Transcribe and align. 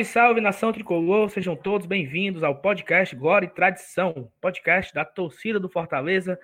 Salve, 0.00 0.04
salve, 0.04 0.40
nação 0.40 0.72
tricolor, 0.72 1.28
sejam 1.30 1.56
todos 1.56 1.86
bem-vindos 1.86 2.42
ao 2.42 2.54
podcast 2.54 3.14
Glória 3.14 3.46
e 3.46 3.50
Tradição, 3.50 4.30
podcast 4.40 4.94
da 4.94 5.04
torcida 5.04 5.58
do 5.58 5.68
Fortaleza, 5.68 6.38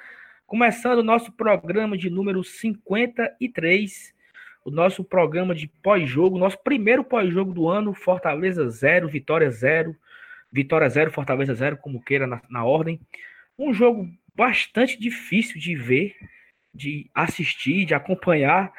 começando 0.47 0.99
o 0.99 1.03
nosso 1.03 1.33
programa 1.33 1.97
de 1.97 2.11
número 2.11 2.43
53, 2.43 4.15
o 4.65 4.71
nosso 4.71 5.05
programa 5.05 5.55
de 5.55 5.69
pós-jogo, 5.69 6.39
nosso 6.39 6.59
primeiro 6.59 7.05
pós-jogo 7.05 7.53
do 7.53 7.69
ano, 7.69 7.95
Fortaleza 7.95 8.69
0, 8.69 9.09
Vitória 9.09 9.51
0, 9.51 9.97
Vitória 10.53 10.89
0, 10.89 11.11
Fortaleza 11.11 11.55
0, 11.55 11.77
como 11.79 12.03
queira 12.03 12.27
na, 12.27 12.43
na 12.49 12.65
ordem. 12.65 13.01
Um 13.59 13.73
jogo 13.73 14.09
bastante 14.35 14.99
difícil 14.99 15.61
de 15.61 15.75
ver, 15.75 16.17
de 16.75 17.11
assistir, 17.15 17.85
de 17.85 17.95
acompanhar 17.95 18.73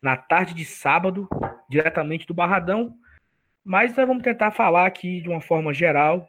na 0.00 0.16
tarde 0.16 0.54
de 0.54 0.64
sábado, 0.64 1.28
diretamente 1.68 2.26
do 2.26 2.34
Barradão, 2.34 2.96
mas 3.64 3.96
nós 3.96 4.06
vamos 4.06 4.22
tentar 4.22 4.50
falar 4.50 4.86
aqui 4.86 5.20
de 5.20 5.28
uma 5.28 5.40
forma 5.40 5.72
geral, 5.72 6.26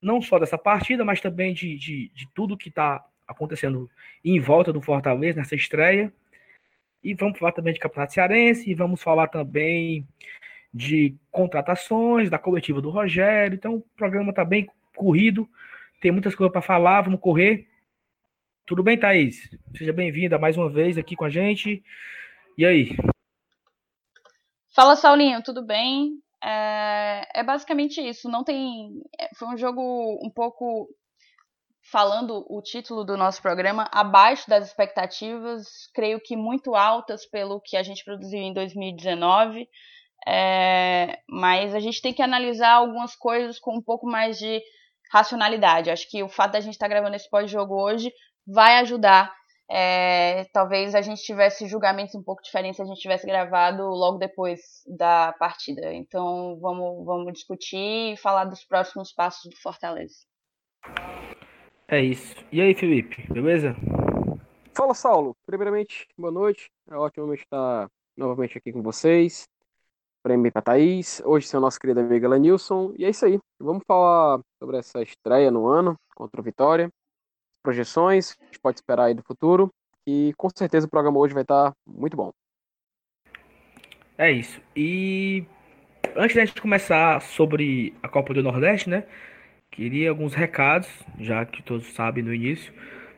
não 0.00 0.22
só 0.22 0.38
dessa 0.38 0.56
partida, 0.56 1.04
mas 1.04 1.20
também 1.20 1.52
de, 1.52 1.76
de, 1.76 2.08
de 2.14 2.28
tudo 2.34 2.56
que 2.56 2.68
está 2.68 3.04
acontecendo 3.26 3.90
em 4.24 4.38
volta 4.40 4.72
do 4.72 4.80
Fortaleza 4.80 5.38
nessa 5.38 5.54
estreia. 5.54 6.12
E 7.02 7.14
vamos 7.14 7.38
falar 7.38 7.52
também 7.52 7.72
de 7.72 7.80
Campeonato 7.80 8.12
Cearense, 8.12 8.70
e 8.70 8.74
vamos 8.74 9.02
falar 9.02 9.28
também 9.28 10.06
de 10.72 11.16
contratações, 11.30 12.30
da 12.30 12.38
coletiva 12.38 12.80
do 12.80 12.90
Rogério. 12.90 13.54
Então 13.54 13.76
o 13.76 13.86
programa 13.96 14.30
está 14.30 14.44
bem 14.44 14.68
corrido, 14.94 15.48
tem 16.00 16.12
muitas 16.12 16.34
coisas 16.34 16.52
para 16.52 16.62
falar, 16.62 17.02
vamos 17.02 17.20
correr. 17.20 17.68
Tudo 18.66 18.82
bem, 18.82 18.96
Thaís? 18.96 19.50
Seja 19.76 19.92
bem-vinda 19.92 20.38
mais 20.38 20.56
uma 20.56 20.68
vez 20.68 20.96
aqui 20.96 21.16
com 21.16 21.24
a 21.24 21.30
gente. 21.30 21.82
E 22.56 22.64
aí? 22.64 22.96
Fala, 24.68 24.94
Saulinho, 24.94 25.42
tudo 25.42 25.64
bem? 25.64 26.20
É, 26.42 27.40
é 27.40 27.42
basicamente 27.42 28.00
isso. 28.00 28.28
Não 28.28 28.44
tem. 28.44 29.02
É, 29.18 29.28
foi 29.36 29.48
um 29.48 29.56
jogo 29.56 30.18
um 30.24 30.30
pouco 30.30 30.88
falando 31.90 32.44
o 32.48 32.62
título 32.62 33.04
do 33.04 33.16
nosso 33.16 33.42
programa, 33.42 33.88
abaixo 33.92 34.48
das 34.48 34.66
expectativas, 34.66 35.66
creio 35.94 36.20
que 36.20 36.36
muito 36.36 36.74
altas 36.74 37.26
pelo 37.26 37.60
que 37.60 37.76
a 37.76 37.82
gente 37.82 38.04
produziu 38.04 38.38
em 38.38 38.52
2019. 38.52 39.68
É, 40.26 41.18
mas 41.28 41.74
a 41.74 41.80
gente 41.80 42.02
tem 42.02 42.12
que 42.12 42.22
analisar 42.22 42.72
algumas 42.72 43.16
coisas 43.16 43.58
com 43.58 43.76
um 43.76 43.82
pouco 43.82 44.06
mais 44.06 44.38
de 44.38 44.62
racionalidade. 45.12 45.90
Acho 45.90 46.08
que 46.08 46.22
o 46.22 46.28
fato 46.28 46.52
da 46.52 46.60
gente 46.60 46.74
estar 46.74 46.86
tá 46.86 46.90
gravando 46.90 47.16
esse 47.16 47.28
pós-jogo 47.28 47.74
hoje 47.74 48.12
vai 48.46 48.78
ajudar 48.78 49.34
é, 49.72 50.46
talvez 50.52 50.96
a 50.96 51.00
gente 51.00 51.22
tivesse 51.22 51.68
julgamentos 51.68 52.16
um 52.16 52.22
pouco 52.22 52.42
diferentes 52.42 52.76
se 52.76 52.82
a 52.82 52.84
gente 52.84 53.00
tivesse 53.00 53.24
gravado 53.24 53.84
logo 53.84 54.18
depois 54.18 54.60
da 54.84 55.32
partida. 55.38 55.92
Então 55.94 56.58
vamos, 56.60 57.04
vamos 57.06 57.32
discutir 57.32 58.14
e 58.14 58.16
falar 58.16 58.46
dos 58.46 58.64
próximos 58.64 59.12
passos 59.12 59.48
do 59.48 59.56
Fortaleza. 59.56 60.16
É 61.86 62.00
isso. 62.00 62.34
E 62.50 62.60
aí, 62.60 62.74
Felipe, 62.74 63.32
beleza? 63.32 63.76
Fala, 64.74 64.92
Saulo. 64.92 65.36
Primeiramente, 65.46 66.08
boa 66.18 66.32
noite. 66.32 66.68
É 66.90 66.96
ótimo 66.96 67.32
estar 67.32 67.88
novamente 68.16 68.58
aqui 68.58 68.72
com 68.72 68.82
vocês. 68.82 69.44
Prêmio 70.20 70.50
para 70.50 70.62
Thaís. 70.62 71.22
Hoje 71.24 71.46
seu 71.46 71.60
nosso 71.60 71.78
querido 71.78 72.00
amigo 72.00 72.26
Lenilson. 72.26 72.92
E 72.98 73.04
é 73.04 73.10
isso 73.10 73.24
aí. 73.24 73.38
Vamos 73.60 73.84
falar 73.86 74.40
sobre 74.58 74.78
essa 74.78 75.00
estreia 75.00 75.50
no 75.50 75.68
ano 75.68 75.94
contra 76.16 76.40
o 76.40 76.44
Vitória 76.44 76.90
projeções, 77.62 78.36
a 78.40 78.44
gente 78.46 78.60
pode 78.60 78.78
esperar 78.78 79.04
aí 79.04 79.14
do 79.14 79.22
futuro. 79.22 79.72
E 80.06 80.32
com 80.36 80.48
certeza 80.54 80.86
o 80.86 80.90
programa 80.90 81.18
hoje 81.18 81.34
vai 81.34 81.42
estar 81.42 81.72
muito 81.86 82.16
bom. 82.16 82.32
É 84.18 84.30
isso. 84.30 84.60
E 84.74 85.44
antes 86.16 86.36
da 86.36 86.44
gente 86.44 86.60
começar 86.60 87.20
sobre 87.22 87.94
a 88.02 88.08
Copa 88.08 88.34
do 88.34 88.42
Nordeste, 88.42 88.88
né? 88.90 89.04
Queria 89.70 90.10
alguns 90.10 90.34
recados, 90.34 90.88
já 91.18 91.44
que 91.46 91.62
todos 91.62 91.86
sabem 91.94 92.24
no 92.24 92.34
início. 92.34 92.72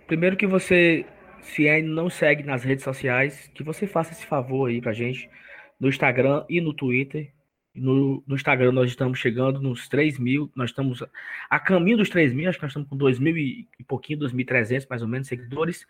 Primeiro 0.06 0.36
que 0.36 0.46
você, 0.46 1.06
se 1.40 1.68
ainda 1.68 1.88
não 1.88 2.10
segue 2.10 2.42
nas 2.42 2.62
redes 2.62 2.84
sociais, 2.84 3.50
que 3.54 3.62
você 3.62 3.86
faça 3.86 4.12
esse 4.12 4.26
favor 4.26 4.68
aí 4.68 4.80
pra 4.80 4.92
gente 4.92 5.30
no 5.80 5.88
Instagram 5.88 6.44
e 6.48 6.60
no 6.60 6.74
Twitter. 6.74 7.32
No, 7.74 8.22
no, 8.26 8.34
Instagram 8.34 8.70
nós 8.72 8.90
estamos 8.90 9.18
chegando 9.18 9.58
nos 9.60 9.88
3 9.88 10.18
mil, 10.18 10.50
nós 10.54 10.70
estamos 10.70 11.02
a 11.48 11.58
caminho 11.58 11.96
dos 11.96 12.10
3 12.10 12.34
mil, 12.34 12.48
acho 12.48 12.58
que 12.58 12.64
nós 12.64 12.70
estamos 12.70 12.88
com 12.88 12.96
2 12.96 13.18
mil 13.18 13.36
e, 13.36 13.66
e 13.78 13.84
pouquinho, 13.84 14.18
2.300 14.18 14.86
mais 14.90 15.00
ou 15.00 15.08
menos 15.08 15.26
seguidores. 15.26 15.86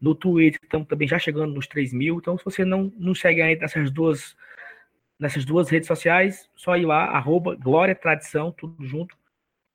No 0.00 0.12
Twitter 0.14 0.58
estamos 0.60 0.88
também 0.88 1.06
já 1.06 1.18
chegando 1.20 1.54
nos 1.54 1.68
3 1.68 1.92
mil, 1.92 2.18
então 2.18 2.36
se 2.36 2.44
você 2.44 2.64
não, 2.64 2.92
não 2.98 3.14
segue 3.14 3.40
ainda 3.42 3.60
nessas 3.60 3.92
duas, 3.92 4.36
nessas 5.20 5.44
duas 5.44 5.68
redes 5.70 5.86
sociais, 5.86 6.50
só 6.56 6.76
ir 6.76 6.86
lá, 6.86 7.04
arroba 7.04 7.54
Glória 7.54 7.94
Tradição, 7.94 8.50
tudo 8.50 8.84
junto, 8.84 9.16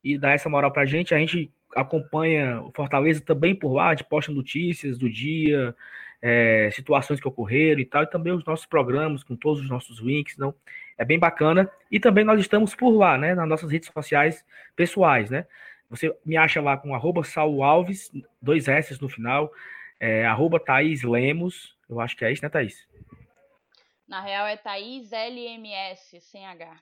e 0.03 0.17
dar 0.17 0.31
essa 0.33 0.49
moral 0.49 0.71
pra 0.71 0.85
gente. 0.85 1.15
A 1.15 1.19
gente 1.19 1.49
acompanha 1.73 2.61
o 2.61 2.71
Fortaleza 2.71 3.21
também 3.21 3.55
por 3.55 3.73
lá, 3.73 3.89
a 3.89 3.95
gente 3.95 4.09
posta 4.09 4.31
notícias 4.31 4.97
do 4.97 5.09
dia, 5.09 5.73
é, 6.27 6.71
situações 6.71 7.19
que 7.19 7.27
ocorreram 7.27 7.79
e 7.79 7.85
tal, 7.85 8.01
e 8.01 8.09
também 8.09 8.33
os 8.33 8.43
nossos 8.43 8.65
programas 8.65 9.23
com 9.23 9.35
todos 9.35 9.61
os 9.61 9.69
nossos 9.69 9.99
links, 9.99 10.35
não 10.37 10.55
é 10.97 11.05
bem 11.05 11.19
bacana. 11.19 11.69
E 11.91 11.99
também 11.99 12.25
nós 12.25 12.39
estamos 12.39 12.73
por 12.73 12.89
lá, 12.89 13.15
né? 13.15 13.35
Nas 13.35 13.47
nossas 13.47 13.71
redes 13.71 13.91
sociais 13.93 14.43
pessoais, 14.75 15.29
né? 15.29 15.45
Você 15.87 16.11
me 16.25 16.35
acha 16.35 16.59
lá 16.59 16.77
com 16.77 16.95
arroba 16.95 17.23
Saulo 17.23 17.61
Alves, 17.61 18.11
dois 18.41 18.67
S 18.67 18.99
no 18.99 19.07
final, 19.07 19.53
é, 19.99 20.25
arroba 20.25 20.59
Thaís 20.59 21.03
Lemos, 21.03 21.77
eu 21.87 21.99
acho 21.99 22.17
que 22.17 22.25
é 22.25 22.31
isso, 22.31 22.41
né, 22.41 22.49
Thaís? 22.49 22.87
Na 24.07 24.19
real 24.19 24.47
é 24.47 24.57
Thaís 24.57 25.11
LMS, 25.11 26.19
sem 26.21 26.43
H. 26.47 26.75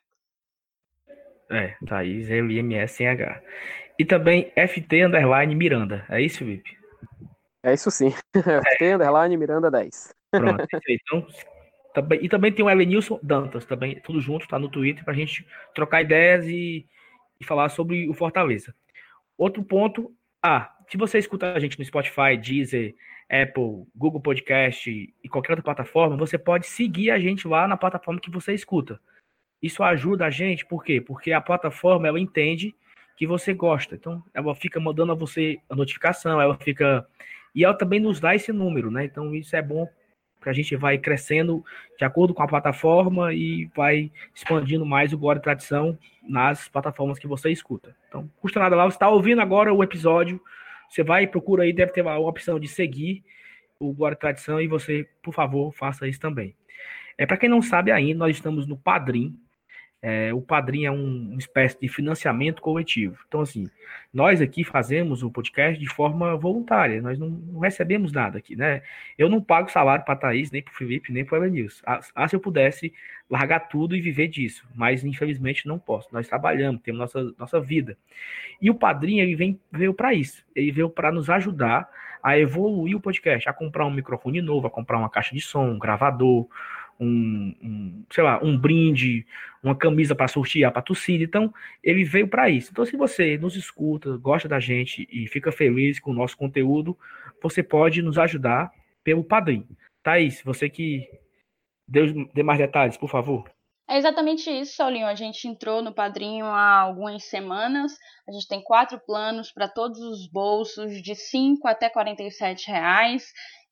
É, 1.52 1.76
Thaís 1.86 2.30
LMS 2.30 2.94
sem 2.94 3.10
H. 3.10 3.42
E 4.00 4.06
também 4.06 4.54
FT 4.56 5.04
Underline 5.04 5.54
Miranda, 5.54 6.06
é 6.08 6.22
isso, 6.22 6.40
Felipe? 6.40 6.83
É 7.64 7.74
isso 7.74 7.90
sim. 7.90 8.14
É. 8.80 8.94
Underline 8.94 9.38
Miranda 9.38 9.72
10. 9.72 10.14
Pronto, 10.32 10.68
então 10.90 11.28
e 12.20 12.28
também 12.28 12.52
tem 12.52 12.66
o 12.66 12.70
Elenilson 12.70 13.20
Dantas, 13.22 13.66
também, 13.66 14.00
tudo 14.00 14.20
junto, 14.20 14.48
tá 14.48 14.58
no 14.58 14.68
Twitter, 14.68 15.06
pra 15.06 15.14
gente 15.14 15.46
trocar 15.76 16.02
ideias 16.02 16.48
e, 16.48 16.88
e 17.40 17.46
falar 17.46 17.70
sobre 17.70 18.10
o 18.10 18.14
Fortaleza. 18.14 18.74
Outro 19.38 19.64
ponto, 19.64 20.12
ah, 20.42 20.76
se 20.90 20.98
você 20.98 21.20
escuta 21.20 21.54
a 21.54 21.60
gente 21.60 21.78
no 21.78 21.86
Spotify, 21.86 22.36
Deezer, 22.36 22.96
Apple, 23.30 23.86
Google 23.96 24.22
Podcast 24.22 24.90
e 25.24 25.30
qualquer 25.30 25.52
outra 25.52 25.64
plataforma, 25.64 26.18
você 26.18 26.38
pode 26.38 26.66
seguir 26.66 27.12
a 27.12 27.20
gente 27.20 27.48
lá 27.48 27.68
na 27.68 27.78
plataforma 27.78 28.20
que 28.20 28.32
você 28.32 28.54
escuta. 28.54 29.00
Isso 29.62 29.84
ajuda 29.84 30.26
a 30.26 30.30
gente, 30.30 30.66
por 30.66 30.84
quê? 30.84 31.00
Porque 31.00 31.32
a 31.32 31.40
plataforma, 31.40 32.08
ela 32.08 32.20
entende 32.20 32.76
que 33.16 33.28
você 33.28 33.54
gosta. 33.54 33.96
Então, 33.96 34.24
ela 34.34 34.54
fica 34.56 34.80
mandando 34.80 35.12
a 35.12 35.16
você 35.16 35.60
a 35.70 35.76
notificação, 35.76 36.42
ela 36.42 36.58
fica... 36.58 37.08
E 37.54 37.64
ela 37.64 37.74
também 37.74 38.00
nos 38.00 38.20
dá 38.20 38.36
esse 38.36 38.52
número, 38.52 38.90
né? 38.90 39.06
Então, 39.06 39.34
isso 39.36 39.56
é 39.56 39.62
bom 39.62 39.88
que 40.42 40.50
a 40.50 40.54
gente 40.54 40.76
vai 40.76 40.98
crescendo 40.98 41.64
de 41.98 42.04
acordo 42.04 42.34
com 42.34 42.44
a 42.44 42.48
plataforma 42.48 43.34
e 43.34 43.70
vai 43.76 44.12
expandindo 44.36 44.86
mais 44.86 45.14
o 45.14 45.18
Glória 45.18 45.42
Tradição 45.42 45.98
nas 46.22 46.68
plataformas 46.68 47.18
que 47.18 47.28
você 47.28 47.50
escuta. 47.50 47.96
Então, 48.10 48.30
custa 48.42 48.60
nada 48.60 48.76
lá, 48.76 48.84
você 48.84 48.96
está 48.96 49.10
ouvindo 49.10 49.42
agora 49.42 49.74
o 49.74 49.84
episódio, 49.84 50.42
você 50.90 51.04
vai 51.04 51.24
e 51.24 51.28
procura 51.28 51.64
aí, 51.64 51.72
deve 51.72 51.94
ter 51.94 52.06
a 52.06 52.20
opção 52.20 52.60
de 52.60 52.68
seguir 52.68 53.24
o 53.80 53.94
Glória 53.94 54.18
Tradição 54.18 54.62
e 54.62 54.68
você, 54.68 55.08
por 55.22 55.34
favor, 55.34 55.74
faça 55.74 56.08
isso 56.08 56.20
também. 56.20 56.56
É, 57.18 57.26
Para 57.26 57.38
quem 57.38 57.50
não 57.50 57.62
sabe 57.62 57.92
ainda, 57.92 58.20
nós 58.20 58.36
estamos 58.36 58.68
no 58.68 58.78
Padrim, 58.78 59.38
é, 60.06 60.34
o 60.34 60.42
Padrim 60.42 60.84
é 60.84 60.92
um, 60.92 61.30
uma 61.32 61.40
espécie 61.40 61.80
de 61.80 61.88
financiamento 61.88 62.62
coletivo. 62.62 63.18
Então, 63.26 63.40
assim, 63.40 63.70
nós 64.14 64.42
aqui 64.42 64.62
fazemos 64.62 65.24
o 65.24 65.32
podcast 65.32 65.80
de 65.80 65.88
forma 65.88 66.36
voluntária, 66.36 67.02
nós 67.02 67.18
não, 67.18 67.30
não 67.30 67.62
recebemos 67.62 68.12
nada 68.12 68.38
aqui, 68.38 68.54
né? 68.54 68.82
Eu 69.18 69.30
não 69.30 69.42
pago 69.42 69.72
salário 69.72 70.04
para 70.04 70.18
Thaís, 70.18 70.52
nem 70.52 70.62
para 70.62 70.74
o 70.74 70.76
Felipe, 70.76 71.14
nem 71.14 71.24
para 71.24 71.40
o. 71.40 71.68
Ah, 71.86 72.02
ah, 72.16 72.28
se 72.28 72.36
eu 72.36 72.42
pudesse 72.42 72.94
largar 73.30 73.62
tudo 73.62 73.96
e 73.96 74.02
viver 74.02 74.28
disso, 74.28 74.68
mas 74.76 75.06
infelizmente 75.06 75.66
não 75.66 75.80
posso. 75.80 76.10
Nós 76.12 76.28
trabalhamos, 76.28 76.82
temos 76.82 77.00
nossa, 77.00 77.34
nossa 77.40 77.62
vida. 77.62 77.98
E 78.62 78.70
o 78.70 78.76
Padrim, 78.76 79.20
ele 79.20 79.38
vem, 79.38 79.58
veio 79.72 79.94
para 79.94 80.14
isso, 80.14 80.46
ele 80.54 80.74
veio 80.74 80.90
para 80.90 81.14
nos 81.14 81.30
ajudar 81.30 81.88
a 82.22 82.38
evoluir 82.38 82.98
o 82.98 83.02
podcast, 83.02 83.48
a 83.48 83.54
comprar 83.54 83.86
um 83.86 83.92
microfone 83.92 84.42
novo, 84.42 84.68
a 84.68 84.70
comprar 84.70 84.98
uma 84.98 85.10
caixa 85.10 85.34
de 85.34 85.40
som, 85.40 85.66
um 85.66 85.80
gravador, 85.80 86.48
um, 87.00 87.56
um, 87.62 88.06
sei 88.12 88.24
lá, 88.24 88.40
um 88.44 88.58
brinde, 88.58 89.26
uma 89.62 89.76
camisa 89.76 90.16
para 90.16 90.28
sortear 90.28 90.72
para 90.72 90.82
torcida. 90.82 91.24
Então, 91.24 91.54
ele 91.84 92.04
veio 92.04 92.28
para 92.28 92.50
isso. 92.50 92.70
Então, 92.72 92.86
se 92.86 92.96
você 92.98 93.38
nos 93.38 93.56
escuta, 93.56 94.18
gosta 94.18 94.48
da 94.48 94.60
gente 94.60 95.08
e 95.12 95.28
fica 95.28 95.52
feliz 95.52 96.00
com 96.00 96.12
o 96.12 96.16
nosso 96.16 96.38
conteúdo, 96.38 96.98
você 97.42 97.64
pode 97.64 98.02
nos 98.02 98.18
ajudar 98.18 98.72
pelo 99.04 99.24
padrinho. 99.24 99.68
Thaís, 100.02 100.42
você 100.44 100.70
que 100.70 101.08
deu, 101.88 102.28
dê 102.34 102.44
mais 102.44 102.60
detalhes, 102.60 102.98
por 102.98 103.10
favor. 103.10 103.50
É 103.90 103.98
exatamente 103.98 104.50
isso, 104.50 104.76
Saulinho. 104.76 105.06
A 105.06 105.16
gente 105.16 105.48
entrou 105.48 105.82
no 105.82 105.94
padrinho 105.94 106.46
há 106.46 106.80
algumas 106.80 107.26
semanas. 107.26 107.92
A 108.28 108.32
gente 108.32 108.48
tem 108.48 108.64
quatro 108.64 109.00
planos 109.06 109.52
para 109.52 109.68
todos 109.68 110.00
os 110.00 110.28
bolsos, 110.32 111.02
de 111.02 111.16
5 111.16 111.68
até 111.68 111.90
47 111.90 112.72
reais. 112.72 113.26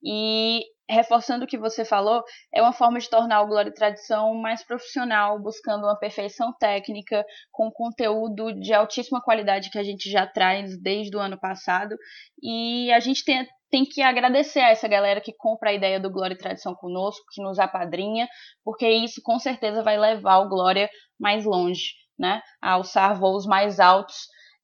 E 0.04 0.62
reforçando 0.92 1.46
o 1.46 1.48
que 1.48 1.58
você 1.58 1.86
falou, 1.86 2.22
é 2.54 2.62
uma 2.62 2.74
forma 2.74 3.00
de 3.00 3.10
tornar 3.10 3.42
o 3.42 3.48
Glória 3.48 3.70
e 3.70 3.74
Tradição 3.74 4.36
mais 4.36 4.62
profissional, 4.62 5.42
buscando 5.42 5.86
uma 5.86 5.98
perfeição 5.98 6.54
técnica, 6.60 7.26
com 7.50 7.72
conteúdo 7.72 8.54
de 8.60 8.74
altíssima 8.74 9.22
qualidade 9.22 9.70
que 9.70 9.80
a 9.80 9.84
gente 9.84 10.12
já 10.12 10.28
traz 10.28 10.78
desde 10.82 11.16
o 11.16 11.20
ano 11.20 11.40
passado. 11.40 11.96
E 12.44 12.92
a 12.92 13.00
gente 13.00 13.24
tem, 13.24 13.48
tem 13.70 13.86
que 13.86 14.02
agradecer 14.02 14.60
a 14.60 14.70
essa 14.70 14.88
galera 14.88 15.22
que 15.22 15.34
compra 15.34 15.70
a 15.70 15.74
ideia 15.74 15.98
do 15.98 16.12
Glória 16.12 16.36
e 16.36 16.38
Tradição 16.38 16.76
conosco, 16.76 17.26
que 17.34 17.42
nos 17.42 17.58
apadrinha, 17.58 18.28
porque 18.64 18.88
isso 18.90 19.22
com 19.24 19.40
certeza 19.40 19.82
vai 19.82 19.98
levar 19.98 20.40
o 20.40 20.50
Glória 20.50 20.90
mais 21.18 21.46
longe, 21.46 21.94
né? 22.20 22.42
A 22.62 22.74
alçar 22.74 23.18
voos 23.18 23.46
mais 23.46 23.80
altos. 23.80 24.18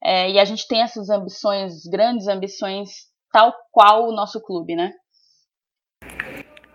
É, 0.04 0.30
e 0.30 0.38
a 0.38 0.44
gente 0.44 0.68
tem 0.68 0.82
essas 0.82 1.08
ambições, 1.08 1.84
grandes 1.90 2.28
ambições, 2.28 2.90
tal 3.32 3.52
qual 3.72 4.08
o 4.08 4.12
nosso 4.12 4.40
clube, 4.42 4.76
né? 4.76 4.92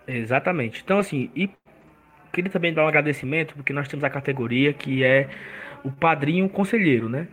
Exatamente. 0.07 0.81
Então, 0.83 0.99
assim, 0.99 1.29
e 1.35 1.49
queria 2.31 2.51
também 2.51 2.73
dar 2.73 2.83
um 2.83 2.87
agradecimento, 2.87 3.53
porque 3.55 3.71
nós 3.71 3.87
temos 3.87 4.03
a 4.03 4.09
categoria 4.09 4.73
que 4.73 5.03
é 5.03 5.29
o 5.83 5.91
padrinho 5.91 6.49
conselheiro, 6.49 7.07
né? 7.07 7.27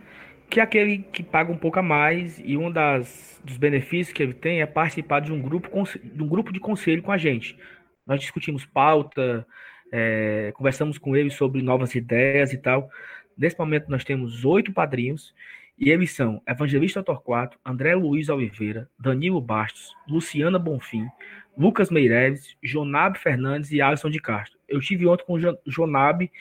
Que 0.49 0.59
é 0.59 0.63
aquele 0.63 0.99
que 0.99 1.23
paga 1.23 1.51
um 1.51 1.57
pouco 1.57 1.79
a 1.79 1.81
mais 1.81 2.39
e 2.39 2.57
um 2.57 2.71
das, 2.71 3.41
dos 3.43 3.57
benefícios 3.57 4.13
que 4.13 4.21
ele 4.21 4.33
tem 4.33 4.61
é 4.61 4.65
participar 4.65 5.21
de 5.21 5.31
um 5.31 5.41
grupo, 5.41 5.69
de 6.03 6.23
um 6.23 6.27
grupo 6.27 6.51
de 6.51 6.59
conselho 6.59 7.01
com 7.01 7.11
a 7.11 7.17
gente. 7.17 7.57
Nós 8.05 8.19
discutimos 8.19 8.65
pauta, 8.65 9.45
é, 9.91 10.51
conversamos 10.55 10.97
com 10.97 11.15
ele 11.15 11.29
sobre 11.29 11.61
novas 11.61 11.95
ideias 11.95 12.53
e 12.53 12.57
tal. 12.57 12.89
Nesse 13.37 13.57
momento 13.57 13.89
nós 13.89 14.03
temos 14.03 14.45
oito 14.45 14.71
padrinhos 14.73 15.33
e 15.79 15.89
eles 15.89 16.11
são 16.11 16.41
Evangelista 16.47 17.01
Torquato, 17.01 17.57
André 17.65 17.95
Luiz 17.95 18.29
Oliveira, 18.29 18.87
Danilo 18.99 19.41
Bastos, 19.41 19.95
Luciana 20.07 20.59
Bonfim, 20.59 21.07
Lucas 21.57 21.89
Meireles, 21.89 22.55
Jonab 22.63 23.17
Fernandes 23.17 23.71
e 23.71 23.81
Alisson 23.81 24.09
de 24.09 24.19
Castro. 24.19 24.57
Eu 24.67 24.79
estive 24.79 25.05
ontem 25.07 25.25
com 25.25 25.33
o 25.33 25.57
Jonab 25.67 26.31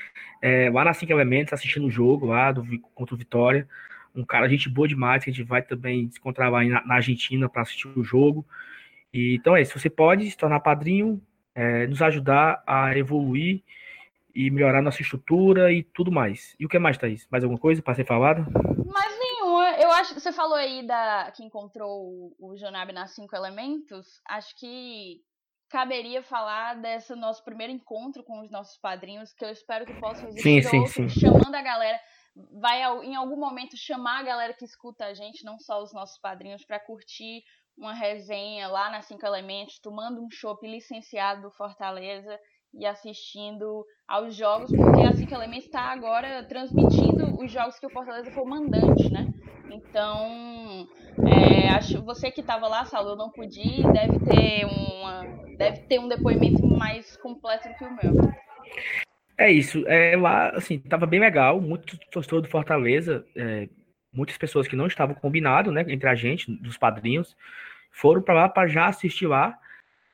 é, 0.40 0.70
lá 0.70 0.84
na 0.84 0.94
Cinco 0.94 1.12
Elementos, 1.12 1.52
assistindo 1.52 1.86
o 1.86 1.90
jogo 1.90 2.26
lá 2.26 2.52
do, 2.52 2.64
contra 2.94 3.14
o 3.14 3.18
Vitória. 3.18 3.68
Um 4.14 4.24
cara, 4.24 4.48
gente 4.48 4.68
boa 4.68 4.88
demais, 4.88 5.24
que 5.24 5.30
a 5.30 5.32
gente 5.32 5.46
vai 5.46 5.62
também 5.62 6.10
se 6.10 6.18
encontrar 6.18 6.48
lá 6.48 6.64
na, 6.64 6.84
na 6.84 6.94
Argentina 6.94 7.48
para 7.48 7.62
assistir 7.62 7.88
o 7.88 8.04
jogo. 8.04 8.46
E, 9.12 9.34
então 9.34 9.56
é 9.56 9.62
isso, 9.62 9.78
você 9.78 9.90
pode 9.90 10.30
se 10.30 10.36
tornar 10.36 10.60
padrinho, 10.60 11.20
é, 11.54 11.86
nos 11.86 12.00
ajudar 12.00 12.62
a 12.66 12.96
evoluir 12.96 13.62
e 14.34 14.50
melhorar 14.50 14.80
nossa 14.80 15.02
estrutura 15.02 15.72
e 15.72 15.82
tudo 15.82 16.12
mais. 16.12 16.54
E 16.58 16.64
o 16.64 16.68
que 16.68 16.78
mais, 16.78 16.96
Thaís? 16.96 17.26
Mais 17.30 17.42
alguma 17.42 17.58
coisa 17.58 17.82
para 17.82 17.94
ser 17.94 18.04
falado? 18.04 18.46
Mais 18.86 19.19
nenhuma. 19.50 19.70
Eu 19.78 19.90
acho 19.92 20.14
que 20.14 20.20
você 20.20 20.32
falou 20.32 20.54
aí 20.54 20.86
da 20.86 21.32
que 21.34 21.44
encontrou 21.44 22.34
o 22.38 22.56
Jonab 22.56 22.92
nas 22.92 23.14
cinco 23.14 23.34
elementos. 23.34 24.06
Acho 24.28 24.54
que 24.56 25.20
caberia 25.68 26.22
falar 26.22 26.74
desse 26.80 27.14
nosso 27.14 27.44
primeiro 27.44 27.72
encontro 27.72 28.24
com 28.24 28.40
os 28.40 28.50
nossos 28.50 28.76
padrinhos, 28.78 29.32
que 29.32 29.44
eu 29.44 29.50
espero 29.50 29.86
que 29.86 29.94
possa 30.00 30.22
fazer 30.22 30.40
sim, 30.40 30.62
sim, 30.62 30.78
outro, 30.80 30.92
sim. 30.92 31.20
chamando 31.20 31.54
a 31.54 31.62
galera. 31.62 31.98
Vai 32.60 32.80
em 33.04 33.14
algum 33.16 33.36
momento 33.36 33.76
chamar 33.76 34.20
a 34.20 34.22
galera 34.22 34.54
que 34.54 34.64
escuta 34.64 35.06
a 35.06 35.14
gente, 35.14 35.44
não 35.44 35.58
só 35.58 35.82
os 35.82 35.92
nossos 35.92 36.18
padrinhos, 36.20 36.64
para 36.64 36.80
curtir 36.80 37.42
uma 37.76 37.94
resenha 37.94 38.68
lá 38.68 38.90
nas 38.90 39.06
Cinco 39.06 39.26
Elementos, 39.26 39.80
tomando 39.80 40.22
um 40.22 40.30
chopp 40.30 40.66
licenciado 40.66 41.42
do 41.42 41.50
Fortaleza 41.50 42.38
e 42.72 42.86
assistindo 42.86 43.84
aos 44.06 44.34
jogos, 44.34 44.70
porque 44.70 45.02
a 45.02 45.12
Cinco 45.12 45.34
Elementos 45.34 45.66
está 45.66 45.82
agora 45.82 46.46
transmitindo 46.46 47.42
os 47.42 47.50
jogos 47.50 47.78
que 47.78 47.86
o 47.86 47.90
Fortaleza 47.90 48.30
for 48.30 48.46
mandante, 48.46 49.10
né? 49.10 49.26
Então, 49.72 50.88
é, 51.26 51.68
acho 51.70 52.02
você 52.02 52.30
que 52.30 52.40
estava 52.40 52.66
lá, 52.68 52.84
Saulo, 52.84 53.10
eu 53.10 53.16
não 53.16 53.30
pude, 53.30 53.82
deve 53.92 54.18
ter 54.26 54.64
uma, 54.66 55.24
deve 55.56 55.78
ter 55.82 55.98
um 55.98 56.08
depoimento 56.08 56.66
mais 56.66 57.16
completo 57.18 57.68
que 57.78 57.84
o 57.84 57.90
meu. 57.90 58.32
É 59.38 59.50
isso, 59.50 59.84
é, 59.86 60.16
lá, 60.16 60.50
assim, 60.50 60.78
tava 60.78 61.06
bem 61.06 61.20
legal, 61.20 61.60
muito 61.60 61.98
torcedor 62.10 62.42
do 62.42 62.48
Fortaleza, 62.48 63.24
é, 63.34 63.68
muitas 64.12 64.36
pessoas 64.36 64.68
que 64.68 64.76
não 64.76 64.86
estavam 64.86 65.14
combinado, 65.14 65.72
né, 65.72 65.84
entre 65.88 66.08
a 66.08 66.14
gente, 66.14 66.50
dos 66.50 66.76
padrinhos, 66.76 67.36
foram 67.90 68.20
para 68.20 68.34
lá 68.34 68.48
para 68.48 68.68
já 68.68 68.86
assistir 68.86 69.26
lá, 69.26 69.58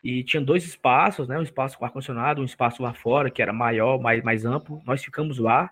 e 0.06 0.22
tinha 0.22 0.40
dois 0.40 0.64
espaços, 0.64 1.26
né? 1.26 1.36
Um 1.36 1.42
espaço 1.42 1.76
com 1.76 1.84
ar-condicionado, 1.84 2.40
um 2.40 2.44
espaço 2.44 2.80
lá 2.80 2.94
fora, 2.94 3.28
que 3.28 3.42
era 3.42 3.52
maior, 3.52 3.98
mais, 3.98 4.22
mais 4.22 4.44
amplo. 4.44 4.80
Nós 4.86 5.02
ficamos 5.04 5.36
lá. 5.36 5.68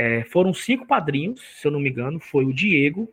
É, 0.00 0.24
foram 0.24 0.54
cinco 0.54 0.86
padrinhos, 0.86 1.42
se 1.60 1.68
eu 1.68 1.70
não 1.70 1.78
me 1.78 1.90
engano. 1.90 2.18
Foi 2.18 2.46
o 2.46 2.54
Diego, 2.54 3.12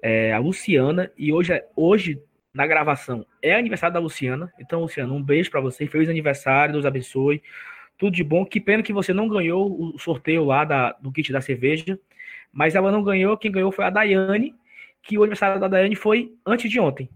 é, 0.00 0.32
a 0.32 0.38
Luciana, 0.38 1.10
e 1.18 1.32
hoje, 1.32 1.60
hoje, 1.74 2.22
na 2.54 2.64
gravação, 2.64 3.26
é 3.42 3.56
aniversário 3.56 3.94
da 3.94 3.98
Luciana. 3.98 4.52
Então, 4.56 4.82
Luciana, 4.82 5.12
um 5.12 5.20
beijo 5.20 5.50
para 5.50 5.60
você. 5.60 5.84
Feliz 5.88 6.08
aniversário, 6.08 6.74
Deus 6.74 6.86
abençoe. 6.86 7.42
Tudo 7.98 8.14
de 8.14 8.22
bom. 8.22 8.44
Que 8.44 8.60
pena 8.60 8.84
que 8.84 8.92
você 8.92 9.12
não 9.12 9.28
ganhou 9.28 9.92
o 9.94 9.98
sorteio 9.98 10.44
lá 10.44 10.64
da, 10.64 10.92
do 10.92 11.10
kit 11.10 11.32
da 11.32 11.40
cerveja. 11.40 11.98
Mas 12.52 12.76
ela 12.76 12.92
não 12.92 13.02
ganhou. 13.02 13.36
Quem 13.36 13.50
ganhou 13.50 13.72
foi 13.72 13.84
a 13.84 13.90
Daiane, 13.90 14.54
que 15.02 15.18
o 15.18 15.22
aniversário 15.22 15.60
da 15.60 15.66
Daiane 15.66 15.96
foi 15.96 16.32
antes 16.46 16.70
de 16.70 16.78
ontem 16.78 17.08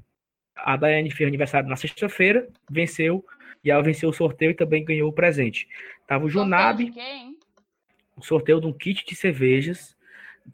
a 0.56 0.76
Daiane 0.76 1.10
fez 1.10 1.28
aniversário 1.28 1.68
na 1.68 1.76
sexta-feira, 1.76 2.48
venceu, 2.68 3.24
e 3.62 3.70
ela 3.70 3.82
venceu 3.82 4.08
o 4.08 4.12
sorteio 4.12 4.52
e 4.52 4.54
também 4.54 4.84
ganhou 4.84 5.08
o 5.08 5.12
presente. 5.12 5.68
Tava 6.06 6.24
o 6.24 6.28
Junab, 6.30 6.92
o 8.16 8.22
sorteio 8.22 8.60
de 8.60 8.66
um 8.66 8.72
kit 8.72 9.04
de 9.06 9.14
cervejas, 9.14 9.96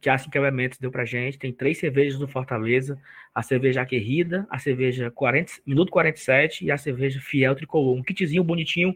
que 0.00 0.08
a 0.08 0.18
Cinco 0.18 0.36
Elementos 0.36 0.78
deu 0.78 0.90
pra 0.90 1.04
gente. 1.04 1.38
Tem 1.38 1.52
três 1.52 1.78
cervejas 1.78 2.18
do 2.18 2.26
Fortaleza: 2.26 2.98
a 3.34 3.42
cerveja 3.42 3.82
Aquerrida, 3.82 4.46
a 4.50 4.58
cerveja 4.58 5.10
40, 5.10 5.52
Minuto 5.66 5.90
47 5.90 6.64
e 6.64 6.70
a 6.70 6.78
cerveja 6.78 7.20
Fiel 7.20 7.54
Tricolor. 7.54 7.96
Um 7.96 8.02
kitzinho 8.02 8.44
bonitinho. 8.44 8.94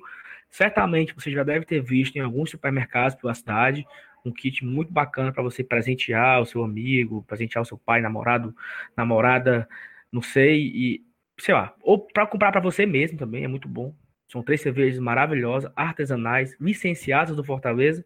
Certamente 0.51 1.15
você 1.15 1.31
já 1.31 1.43
deve 1.43 1.65
ter 1.65 1.83
visto 1.83 2.17
em 2.17 2.21
alguns 2.21 2.51
supermercados 2.51 3.17
pela 3.17 3.35
cidade. 3.35 3.87
Um 4.25 4.33
kit 4.33 4.65
muito 4.65 4.93
bacana 4.93 5.33
para 5.33 5.43
você 5.43 5.63
presentear 5.63 6.41
o 6.41 6.47
seu 6.47 6.65
amigo, 6.65 7.25
presentear 7.25 7.63
o 7.63 7.67
seu 7.67 7.79
pai, 7.79 8.01
namorado, 8.01 8.55
namorada, 8.97 9.69
não 10.11 10.23
sei, 10.23 10.67
e 10.67 11.07
sei 11.39 11.55
lá, 11.55 11.75
ou 11.83 11.99
para 11.99 12.27
comprar 12.27 12.51
para 12.51 12.61
você 12.61 12.87
mesmo 12.87 13.19
também, 13.19 13.45
é 13.45 13.49
muito 13.49 13.69
bom. 13.69 13.95
São 14.37 14.43
três 14.43 14.61
cervejas 14.61 14.99
maravilhosas, 14.99 15.73
artesanais, 15.75 16.55
licenciadas 16.61 17.35
do 17.35 17.43
Fortaleza, 17.43 18.05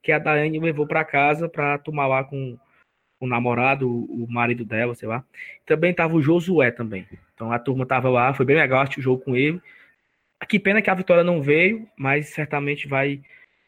que 0.00 0.12
a 0.12 0.18
Daiane 0.20 0.60
levou 0.60 0.86
para 0.86 1.04
casa 1.04 1.48
para 1.48 1.76
tomar 1.76 2.06
lá 2.06 2.22
com 2.22 2.56
o 3.18 3.26
namorado, 3.26 3.88
o 3.90 4.24
marido 4.30 4.64
dela, 4.64 4.94
sei 4.94 5.08
lá. 5.08 5.24
Também 5.66 5.92
tava 5.92 6.14
o 6.14 6.22
Josué 6.22 6.70
também. 6.70 7.04
Então 7.34 7.50
a 7.50 7.58
turma 7.58 7.84
tava 7.84 8.08
lá, 8.08 8.32
foi 8.32 8.46
bem 8.46 8.54
legal 8.54 8.80
assistir 8.80 9.00
o 9.00 9.02
jogo 9.02 9.24
com 9.24 9.34
ele. 9.34 9.60
Que 10.48 10.56
pena 10.56 10.80
que 10.80 10.88
a 10.88 10.94
vitória 10.94 11.24
não 11.24 11.42
veio, 11.42 11.88
mas 11.96 12.28
certamente 12.28 12.86
vai 12.86 13.20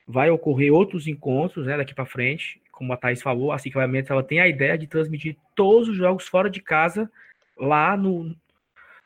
vai 0.07 0.31
ocorrer 0.31 0.73
outros 0.73 1.09
encontros, 1.09 1.67
né, 1.67 1.77
daqui 1.77 1.97
para 1.97 2.07
frente. 2.07 2.63
Como 2.71 2.93
a 2.93 2.97
Thaís 2.97 3.23
falou, 3.23 3.51
a 3.51 3.59
Ciclamentos 3.59 4.09
ela 4.09 4.23
tem 4.23 4.39
a 4.39 4.47
ideia 4.47 4.79
de 4.79 4.87
transmitir 4.87 5.37
todos 5.57 5.89
os 5.89 5.97
jogos 5.97 6.29
fora 6.29 6.49
de 6.49 6.61
casa 6.61 7.11
lá 7.59 7.97
no, 7.97 8.37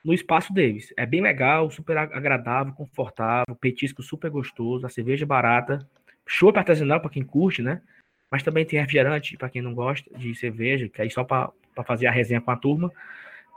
no 0.08 0.14
espaço 0.14 0.54
deles. 0.54 0.90
É 0.96 1.04
bem 1.04 1.20
legal, 1.20 1.70
super 1.70 1.98
agradável, 1.98 2.72
confortável, 2.72 3.54
petisco 3.54 4.02
super 4.02 4.30
gostoso, 4.30 4.86
a 4.86 4.88
cerveja 4.88 5.26
barata, 5.26 5.86
show 6.26 6.50
artesanal 6.56 6.98
para 6.98 7.10
quem 7.10 7.22
curte, 7.22 7.60
né? 7.60 7.82
Mas 8.30 8.42
também 8.42 8.64
tem 8.64 8.80
refrigerante 8.80 9.36
para 9.36 9.50
quem 9.50 9.60
não 9.60 9.74
gosta 9.74 10.08
de 10.16 10.34
cerveja, 10.34 10.88
que 10.88 11.02
é 11.02 11.10
só 11.10 11.24
para 11.24 11.52
fazer 11.84 12.06
a 12.06 12.10
resenha 12.10 12.40
com 12.40 12.50
a 12.50 12.56
turma. 12.56 12.90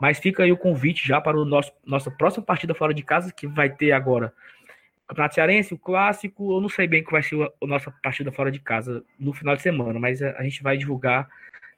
Mas 0.01 0.19
fica 0.19 0.43
aí 0.43 0.51
o 0.51 0.57
convite 0.57 1.07
já 1.07 1.21
para 1.21 1.39
o 1.39 1.45
nosso 1.45 1.71
nossa 1.85 2.11
próxima 2.11 2.43
partida 2.43 2.73
fora 2.73 2.93
de 2.93 3.01
casa, 3.01 3.31
que 3.31 3.47
vai 3.47 3.69
ter 3.69 3.93
agora 3.93 4.33
o 5.05 5.07
Campeonato 5.07 5.35
Cearense, 5.35 5.73
o 5.73 5.79
Clássico. 5.79 6.57
Eu 6.57 6.59
não 6.59 6.67
sei 6.67 6.85
bem 6.85 7.01
qual 7.01 7.13
vai 7.13 7.23
ser 7.23 7.41
a 7.41 7.65
nossa 7.65 7.91
partida 8.03 8.29
fora 8.29 8.51
de 8.51 8.59
casa 8.59 9.05
no 9.17 9.31
final 9.31 9.55
de 9.55 9.61
semana, 9.61 9.97
mas 9.97 10.21
a 10.21 10.43
gente 10.43 10.61
vai 10.61 10.75
divulgar 10.75 11.29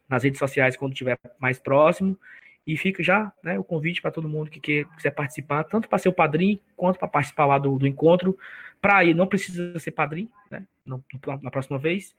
nas 0.10 0.24
redes 0.24 0.40
sociais 0.40 0.76
quando 0.76 0.94
estiver 0.94 1.20
mais 1.40 1.60
próximo. 1.60 2.18
E 2.66 2.78
fica 2.78 3.04
já 3.04 3.32
né, 3.44 3.60
o 3.60 3.64
convite 3.64 4.02
para 4.02 4.12
todo 4.12 4.30
mundo 4.30 4.50
que 4.50 4.60
quer, 4.60 4.86
quiser 4.96 5.12
participar, 5.12 5.64
tanto 5.66 5.90
para 5.90 5.98
ser 5.98 6.10
o 6.10 6.14
padrinho, 6.14 6.60
quanto 6.76 6.98
para 6.98 7.08
participar 7.08 7.46
lá 7.46 7.58
do, 7.58 7.78
do 7.78 7.88
encontro. 7.88 8.38
Para 8.82 9.04
ir, 9.04 9.14
não 9.14 9.28
precisa 9.28 9.78
ser 9.80 9.92
padrinho, 9.92 10.32
né, 10.50 10.66
no, 10.86 11.04
na 11.42 11.52
próxima 11.52 11.78
vez. 11.78 12.16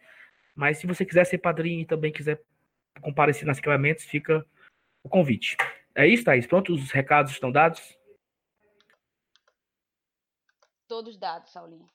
Mas 0.54 0.78
se 0.78 0.86
você 0.86 1.04
quiser 1.04 1.24
ser 1.24 1.38
padrinho 1.38 1.80
e 1.80 1.86
também 1.86 2.12
quiser 2.12 2.40
comparecer 3.00 3.46
nas 3.46 3.58
equipamentos, 3.58 4.04
fica 4.04 4.44
o 5.02 5.08
convite. 5.08 5.56
É 5.94 6.06
isso, 6.06 6.24
Thaís? 6.24 6.46
Pronto, 6.46 6.74
os 6.74 6.90
recados 6.90 7.32
estão 7.32 7.50
dados? 7.50 7.96
Todos 10.88 11.16
dados, 11.16 11.50
Saulinho. 11.50 11.86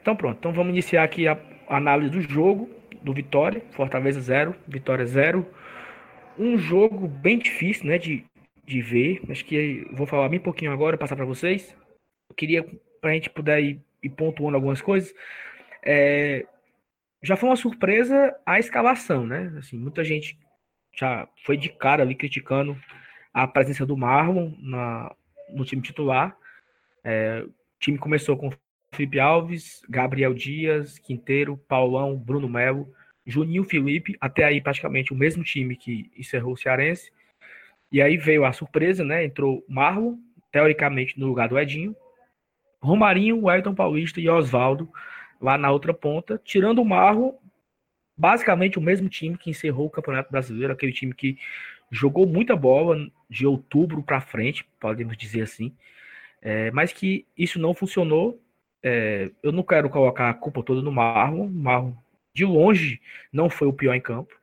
Então 0.00 0.14
pronto, 0.14 0.38
então 0.38 0.52
vamos 0.52 0.72
iniciar 0.72 1.02
aqui 1.02 1.26
a 1.26 1.36
análise 1.68 2.10
do 2.10 2.20
jogo 2.20 2.70
do 3.02 3.12
Vitória, 3.12 3.60
Fortaleza 3.72 4.20
0, 4.20 4.54
Vitória 4.66 5.04
0 5.04 5.44
um 6.38 6.56
jogo 6.58 7.08
bem 7.08 7.38
difícil, 7.38 7.86
né, 7.86 7.98
de, 7.98 8.24
de 8.64 8.82
ver. 8.82 9.22
Acho 9.28 9.44
que 9.44 9.86
vou 9.92 10.06
falar 10.06 10.28
bem 10.28 10.40
pouquinho 10.40 10.72
agora, 10.72 10.98
passar 10.98 11.16
para 11.16 11.24
vocês. 11.24 11.76
Eu 12.28 12.34
queria, 12.34 12.64
para 13.00 13.10
a 13.10 13.14
gente 13.14 13.30
poder 13.30 13.62
ir, 13.62 13.80
ir, 14.02 14.10
pontuando 14.10 14.56
algumas 14.56 14.80
coisas. 14.80 15.14
É, 15.84 16.46
já 17.22 17.36
foi 17.36 17.48
uma 17.48 17.56
surpresa 17.56 18.34
a 18.44 18.58
escalação, 18.58 19.26
né? 19.26 19.52
Assim, 19.58 19.78
muita 19.78 20.04
gente 20.04 20.38
já 20.94 21.28
foi 21.44 21.56
de 21.56 21.68
cara 21.68 22.02
ali 22.02 22.14
criticando 22.14 22.76
a 23.32 23.46
presença 23.46 23.84
do 23.84 23.96
Marlon 23.96 24.52
na, 24.58 25.14
no 25.50 25.64
time 25.64 25.82
titular. 25.82 26.36
É, 27.04 27.44
o 27.44 27.52
time 27.78 27.98
começou 27.98 28.36
com 28.36 28.50
Felipe 28.92 29.20
Alves, 29.20 29.82
Gabriel 29.88 30.32
Dias, 30.32 30.98
Quinteiro, 30.98 31.56
Paulão, 31.68 32.16
Bruno 32.16 32.48
Melo, 32.48 32.92
Juninho 33.26 33.64
Felipe, 33.64 34.16
até 34.20 34.44
aí 34.44 34.60
praticamente 34.60 35.12
o 35.12 35.16
mesmo 35.16 35.42
time 35.42 35.76
que 35.76 36.10
encerrou 36.16 36.52
o 36.52 36.56
Cearense. 36.56 37.10
E 37.90 38.00
aí 38.00 38.16
veio 38.16 38.44
a 38.44 38.52
surpresa, 38.52 39.04
né? 39.04 39.24
Entrou 39.24 39.64
Marlon, 39.68 40.16
teoricamente 40.52 41.18
no 41.18 41.26
lugar 41.26 41.48
do 41.48 41.58
Edinho, 41.58 41.94
Romarinho, 42.80 43.44
Wellington 43.44 43.74
Paulista 43.74 44.20
e 44.20 44.28
Oswaldo 44.28 44.88
lá 45.40 45.58
na 45.58 45.70
outra 45.70 45.92
ponta, 45.92 46.40
tirando 46.44 46.80
o 46.80 46.84
Marlon, 46.84 47.32
basicamente 48.16 48.78
o 48.78 48.82
mesmo 48.82 49.08
time 49.08 49.36
que 49.36 49.50
encerrou 49.50 49.86
o 49.86 49.90
Campeonato 49.90 50.30
Brasileiro, 50.30 50.72
aquele 50.72 50.92
time 50.92 51.12
que 51.12 51.36
jogou 51.90 52.26
muita 52.26 52.56
bola 52.56 53.10
de 53.28 53.46
outubro 53.46 54.02
para 54.02 54.20
frente, 54.20 54.64
podemos 54.80 55.16
dizer 55.16 55.42
assim, 55.42 55.74
é, 56.40 56.70
mas 56.70 56.92
que 56.92 57.26
isso 57.36 57.58
não 57.58 57.74
funcionou. 57.74 58.40
É, 58.82 59.30
eu 59.42 59.50
não 59.50 59.62
quero 59.62 59.90
colocar 59.90 60.30
a 60.30 60.34
culpa 60.34 60.62
toda 60.62 60.80
no 60.80 60.92
Marlon, 60.92 61.48
Marlon 61.48 61.92
de 62.36 62.44
longe 62.44 63.00
não 63.32 63.48
foi 63.48 63.66
o 63.66 63.72
pior 63.72 63.94
em 63.94 64.00
campo, 64.00 64.38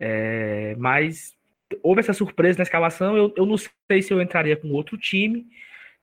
é, 0.00 0.74
mas 0.78 1.36
houve 1.82 2.00
essa 2.00 2.14
surpresa 2.14 2.58
na 2.58 2.62
escalação. 2.62 3.14
Eu, 3.14 3.34
eu 3.36 3.44
não 3.44 3.56
sei 3.58 4.00
se 4.00 4.12
eu 4.12 4.22
entraria 4.22 4.56
com 4.56 4.72
outro 4.72 4.96
time, 4.96 5.46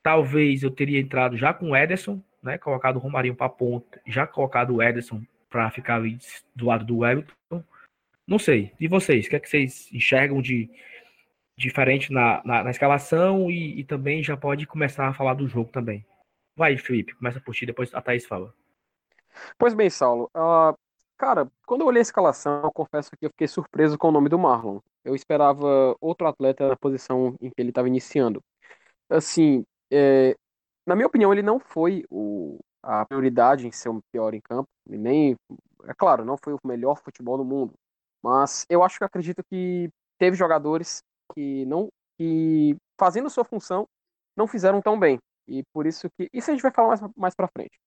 talvez 0.03 0.61
eu 0.61 0.69
teria 0.69 0.99
entrado 0.99 1.35
já 1.35 1.51
com 1.51 1.71
o 1.71 1.75
Ederson, 1.75 2.21
né, 2.43 2.59
colocado 2.59 2.97
o 2.97 2.99
Romarinho 2.99 3.35
para 3.35 3.49
ponta, 3.49 3.99
já 4.05 4.27
colocado 4.27 4.75
o 4.75 4.83
Ederson 4.83 5.23
para 5.49 5.71
ficar 5.71 5.95
ali 5.95 6.19
do 6.55 6.67
lado 6.67 6.85
do 6.85 6.99
Wellington. 6.99 7.33
Não 8.27 8.37
sei. 8.37 8.71
E 8.79 8.87
vocês? 8.87 9.25
O 9.25 9.29
que 9.31 9.35
é 9.35 9.39
que 9.39 9.49
vocês 9.49 9.89
enxergam 9.91 10.39
de 10.43 10.69
diferente 11.57 12.13
na, 12.13 12.41
na, 12.45 12.63
na 12.63 12.69
escalação 12.69 13.49
e, 13.49 13.79
e, 13.79 13.83
também 13.83 14.23
já 14.23 14.37
pode 14.37 14.65
começar 14.65 15.07
a 15.07 15.13
falar 15.13 15.33
do 15.33 15.47
jogo 15.47 15.71
também. 15.71 16.05
Vai, 16.55 16.77
Felipe, 16.77 17.15
começa 17.15 17.41
por 17.41 17.53
ti, 17.53 17.65
depois 17.65 17.93
a 17.93 18.01
Thaís 18.01 18.25
fala. 18.25 18.53
Pois 19.57 19.73
bem, 19.73 19.89
Saulo. 19.89 20.29
Uh, 20.35 20.73
cara, 21.19 21.51
quando 21.67 21.81
eu 21.81 21.87
olhei 21.87 21.99
a 21.99 22.01
escalação, 22.01 22.63
eu 22.63 22.71
confesso 22.71 23.11
que 23.11 23.25
eu 23.25 23.29
fiquei 23.29 23.47
surpreso 23.47 23.97
com 23.97 24.07
o 24.07 24.11
nome 24.11 24.29
do 24.29 24.39
Marlon. 24.39 24.79
Eu 25.03 25.13
esperava 25.13 25.95
outro 26.01 26.27
atleta 26.27 26.67
na 26.67 26.77
posição 26.77 27.35
em 27.41 27.49
que 27.49 27.61
ele 27.61 27.69
estava 27.69 27.87
iniciando. 27.87 28.41
Assim, 29.09 29.65
é, 29.91 30.35
na 30.87 30.95
minha 30.95 31.07
opinião, 31.07 31.33
ele 31.33 31.43
não 31.43 31.59
foi 31.59 32.05
o, 32.09 32.59
a 32.81 33.05
prioridade 33.05 33.67
em 33.67 33.71
ser 33.71 33.89
o 33.89 34.01
pior 34.11 34.33
em 34.33 34.41
campo, 34.41 34.69
nem, 34.87 35.35
é 35.85 35.93
claro, 35.93 36.25
não 36.25 36.37
foi 36.37 36.53
o 36.53 36.59
melhor 36.65 36.97
futebol 37.03 37.37
do 37.37 37.45
mundo, 37.45 37.73
mas 38.23 38.65
eu 38.69 38.83
acho 38.83 38.97
que 38.97 39.03
acredito 39.03 39.43
que 39.49 39.89
teve 40.17 40.37
jogadores 40.37 41.03
que 41.33 41.65
não 41.65 41.89
que 42.17 42.75
fazendo 42.99 43.29
sua 43.29 43.45
função 43.45 43.87
não 44.35 44.47
fizeram 44.47 44.81
tão 44.81 44.99
bem 44.99 45.19
e 45.47 45.63
por 45.73 45.85
isso 45.87 46.09
que 46.17 46.29
isso 46.33 46.49
a 46.49 46.53
gente 46.53 46.61
vai 46.61 46.71
falar 46.71 46.89
mais 46.89 47.01
mais 47.15 47.35
para 47.35 47.47
frente. 47.47 47.79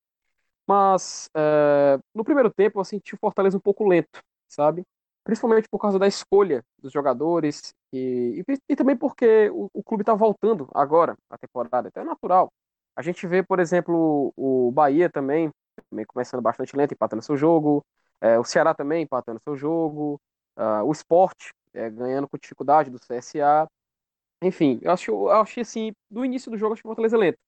Mas 0.66 1.28
é, 1.37 1.99
no 2.14 2.25
primeiro 2.25 2.50
tempo 2.50 2.81
eu 2.81 2.85
senti 2.85 3.14
o 3.14 3.19
Fortaleza 3.19 3.57
um 3.57 3.61
pouco 3.61 3.87
lento, 3.87 4.21
sabe? 4.49 4.85
Principalmente 5.25 5.69
por 5.69 5.78
causa 5.78 5.99
da 5.99 6.07
escolha 6.07 6.62
dos 6.78 6.92
jogadores 6.92 7.75
e, 7.92 8.42
e, 8.49 8.59
e 8.69 8.76
também 8.76 8.97
porque 8.97 9.50
o, 9.50 9.69
o 9.73 9.83
clube 9.83 10.02
está 10.02 10.14
voltando 10.14 10.69
agora 10.75 11.16
a 11.31 11.38
temporada, 11.38 11.88
então 11.88 12.02
é 12.02 12.07
natural. 12.07 12.50
A 12.97 13.02
gente 13.02 13.26
vê, 13.26 13.42
por 13.42 13.59
exemplo, 13.59 14.33
o 14.37 14.71
Bahia 14.73 15.09
também, 15.09 15.50
também 15.90 16.04
começando 16.07 16.42
bastante 16.42 16.76
lento, 16.76 16.92
empatando 16.92 17.23
seu 17.23 17.37
jogo. 17.37 17.85
É, 18.21 18.38
o 18.38 18.45
Ceará 18.45 18.75
também 18.75 19.02
empatando 19.02 19.40
seu 19.42 19.57
jogo. 19.57 20.21
Uh, 20.57 20.85
o 20.85 20.92
Sport 20.92 21.50
é, 21.73 21.88
ganhando 21.88 22.28
com 22.28 22.37
dificuldade 22.38 22.90
do 22.90 22.99
CSA. 22.99 23.66
Enfim, 24.42 24.81
eu, 24.83 24.95
eu 25.09 25.31
achei 25.31 25.62
assim, 25.62 25.92
do 26.11 26.25
início 26.25 26.50
do 26.50 26.59
jogo, 26.59 26.75
acho 26.75 26.83
que 26.83 26.88
o 26.88 26.90
Fortaleza 26.90 27.16
lento. 27.16 27.38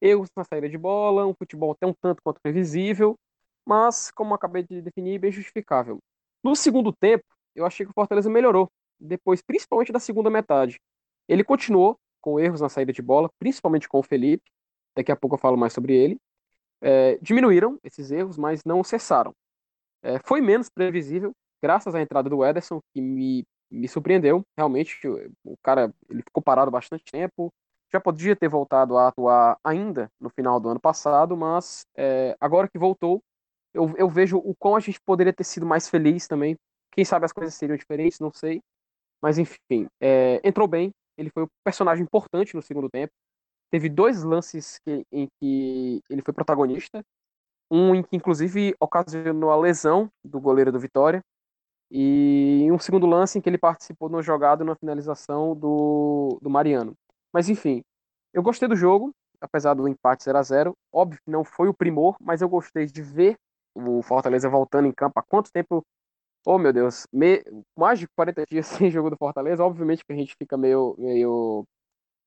Erros 0.00 0.28
na 0.36 0.44
saída 0.44 0.68
de 0.68 0.78
bola, 0.78 1.26
um 1.26 1.34
futebol 1.34 1.72
até 1.72 1.86
um 1.86 1.92
tanto 1.92 2.22
quanto 2.22 2.40
previsível, 2.40 3.18
mas, 3.66 4.10
como 4.10 4.34
acabei 4.34 4.62
de 4.62 4.80
definir, 4.80 5.18
bem 5.18 5.30
justificável. 5.30 5.98
No 6.42 6.56
segundo 6.56 6.92
tempo, 6.92 7.24
eu 7.54 7.66
achei 7.66 7.84
que 7.84 7.90
o 7.90 7.94
Fortaleza 7.94 8.30
melhorou, 8.30 8.70
depois, 8.98 9.42
principalmente 9.42 9.92
da 9.92 10.00
segunda 10.00 10.30
metade. 10.30 10.80
Ele 11.28 11.44
continuou 11.44 11.98
com 12.20 12.40
erros 12.40 12.60
na 12.60 12.68
saída 12.68 12.92
de 12.92 13.02
bola, 13.02 13.30
principalmente 13.38 13.88
com 13.88 13.98
o 13.98 14.02
Felipe, 14.02 14.44
daqui 14.96 15.12
a 15.12 15.16
pouco 15.16 15.36
eu 15.36 15.38
falo 15.38 15.56
mais 15.56 15.72
sobre 15.72 15.94
ele, 15.94 16.18
é, 16.80 17.18
diminuíram 17.20 17.78
esses 17.84 18.10
erros, 18.10 18.36
mas 18.36 18.62
não 18.64 18.82
cessaram. 18.82 19.32
É, 20.02 20.18
foi 20.24 20.40
menos 20.40 20.68
previsível, 20.68 21.32
graças 21.62 21.94
à 21.94 22.00
entrada 22.00 22.28
do 22.28 22.44
Ederson, 22.44 22.80
que 22.92 23.00
me, 23.00 23.44
me 23.70 23.86
surpreendeu. 23.86 24.42
Realmente, 24.56 24.98
o 25.44 25.56
cara 25.62 25.92
ele 26.08 26.22
ficou 26.22 26.42
parado 26.42 26.70
bastante 26.70 27.04
tempo, 27.04 27.52
já 27.92 28.00
podia 28.00 28.36
ter 28.36 28.48
voltado 28.48 28.96
a 28.96 29.08
atuar 29.08 29.58
ainda 29.64 30.10
no 30.20 30.30
final 30.30 30.60
do 30.60 30.68
ano 30.68 30.80
passado, 30.80 31.36
mas 31.36 31.84
é, 31.96 32.36
agora 32.40 32.68
que 32.68 32.78
voltou, 32.78 33.22
eu, 33.74 33.92
eu 33.96 34.08
vejo 34.08 34.38
o 34.38 34.54
quão 34.54 34.76
a 34.76 34.80
gente 34.80 35.00
poderia 35.00 35.32
ter 35.32 35.44
sido 35.44 35.66
mais 35.66 35.88
feliz 35.88 36.26
também. 36.26 36.56
Quem 36.92 37.04
sabe 37.04 37.24
as 37.24 37.32
coisas 37.32 37.54
seriam 37.54 37.76
diferentes, 37.76 38.18
não 38.18 38.32
sei. 38.32 38.62
Mas 39.22 39.38
enfim, 39.38 39.88
é, 40.00 40.40
entrou 40.44 40.66
bem. 40.66 40.92
Ele 41.16 41.30
foi 41.30 41.44
um 41.44 41.48
personagem 41.64 42.02
importante 42.02 42.54
no 42.54 42.62
segundo 42.62 42.88
tempo. 42.88 43.12
Teve 43.70 43.88
dois 43.88 44.22
lances 44.22 44.78
que, 44.84 45.04
em 45.12 45.28
que 45.38 46.00
ele 46.10 46.22
foi 46.22 46.34
protagonista. 46.34 47.02
Um 47.70 47.94
em 47.94 48.02
que, 48.02 48.16
inclusive, 48.16 48.74
ocasionou 48.80 49.50
a 49.50 49.56
lesão 49.56 50.10
do 50.24 50.40
goleiro 50.40 50.72
do 50.72 50.80
Vitória. 50.80 51.22
E 51.90 52.68
um 52.72 52.78
segundo 52.78 53.06
lance 53.06 53.38
em 53.38 53.40
que 53.40 53.48
ele 53.48 53.58
participou 53.58 54.08
no 54.08 54.22
jogado 54.22 54.64
na 54.64 54.74
finalização 54.74 55.54
do, 55.54 56.38
do 56.40 56.50
Mariano. 56.50 56.96
Mas, 57.32 57.48
enfim, 57.48 57.82
eu 58.32 58.42
gostei 58.42 58.68
do 58.68 58.76
jogo, 58.76 59.10
apesar 59.40 59.74
do 59.74 59.88
empate 59.88 60.24
0 60.24 60.38
a 60.38 60.42
0 60.42 60.74
Óbvio 60.92 61.20
que 61.24 61.30
não 61.30 61.44
foi 61.44 61.68
o 61.68 61.74
primor, 61.74 62.16
mas 62.20 62.42
eu 62.42 62.48
gostei 62.48 62.86
de 62.86 63.02
ver 63.02 63.36
o 63.74 64.02
Fortaleza 64.02 64.48
voltando 64.48 64.86
em 64.86 64.92
campo. 64.92 65.18
Há 65.18 65.22
quanto 65.22 65.50
tempo 65.52 65.82
Oh, 66.46 66.58
meu 66.58 66.72
Deus, 66.72 67.06
me... 67.12 67.42
mais 67.76 67.98
de 67.98 68.08
40 68.08 68.44
dias 68.50 68.66
sem 68.88 68.90
jogo 68.90 69.10
do 69.10 69.16
Fortaleza. 69.16 69.64
Obviamente 69.64 70.04
que 70.04 70.12
a 70.12 70.16
gente 70.16 70.34
fica 70.38 70.56
meio, 70.56 70.94
meio 70.98 71.64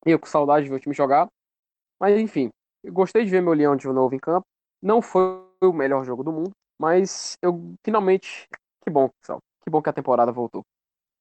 eu 0.06 0.18
com 0.20 0.26
saudade 0.26 0.64
de 0.64 0.70
ver 0.70 0.76
o 0.76 0.80
time 0.80 0.94
jogar. 0.94 1.28
Mas 2.00 2.18
enfim, 2.20 2.50
eu 2.82 2.92
gostei 2.92 3.24
de 3.24 3.30
ver 3.30 3.42
meu 3.42 3.54
Leão 3.54 3.76
de 3.76 3.86
novo 3.88 4.14
em 4.14 4.18
campo. 4.18 4.46
Não 4.82 5.02
foi 5.02 5.42
o 5.62 5.72
melhor 5.72 6.04
jogo 6.04 6.22
do 6.22 6.32
mundo, 6.32 6.50
mas 6.78 7.36
eu 7.42 7.74
finalmente. 7.84 8.46
Que 8.84 8.90
bom, 8.90 9.08
pessoal. 9.20 9.40
Que 9.62 9.70
bom 9.70 9.82
que 9.82 9.88
a 9.88 9.92
temporada 9.92 10.30
voltou. 10.30 10.62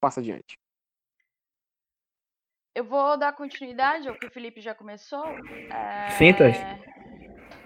Passa 0.01 0.19
adiante. 0.19 0.55
Eu 2.75 2.83
vou 2.85 3.17
dar 3.17 3.35
continuidade 3.35 4.07
ao 4.07 4.15
que 4.15 4.25
o 4.25 4.31
Felipe 4.31 4.61
já 4.61 4.73
começou. 4.73 5.25
É... 5.71 6.09
Sinta. 6.11 6.45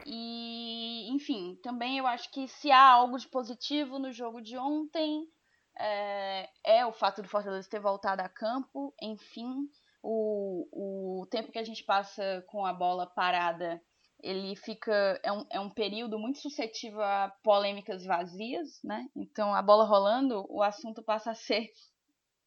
E, 0.05 1.09
enfim, 1.11 1.57
também 1.63 1.97
eu 1.97 2.07
acho 2.07 2.31
que 2.31 2.47
se 2.47 2.71
há 2.71 2.81
algo 2.81 3.17
de 3.17 3.27
positivo 3.27 3.99
no 3.99 4.11
jogo 4.11 4.41
de 4.41 4.57
ontem, 4.57 5.27
é, 5.77 6.49
é 6.63 6.85
o 6.85 6.91
fato 6.91 7.21
do 7.21 7.29
Fortaleza 7.29 7.69
ter 7.69 7.79
voltado 7.79 8.21
a 8.21 8.29
campo, 8.29 8.93
enfim 9.01 9.69
o, 10.01 11.21
o 11.21 11.25
tempo 11.27 11.51
que 11.51 11.59
a 11.59 11.63
gente 11.63 11.83
passa 11.83 12.43
com 12.47 12.65
a 12.65 12.71
bola 12.71 13.05
parada 13.05 13.81
ele 14.23 14.55
fica 14.55 15.19
é 15.21 15.31
um, 15.31 15.45
é 15.51 15.59
um 15.59 15.69
período 15.69 16.17
muito 16.17 16.39
suscetível 16.39 17.01
a 17.01 17.31
polêmicas 17.43 18.03
vazias, 18.03 18.81
né? 18.83 19.07
Então 19.15 19.53
a 19.53 19.61
bola 19.61 19.85
rolando, 19.85 20.45
o 20.49 20.63
assunto 20.63 21.03
passa 21.03 21.31
a 21.31 21.35
ser 21.35 21.69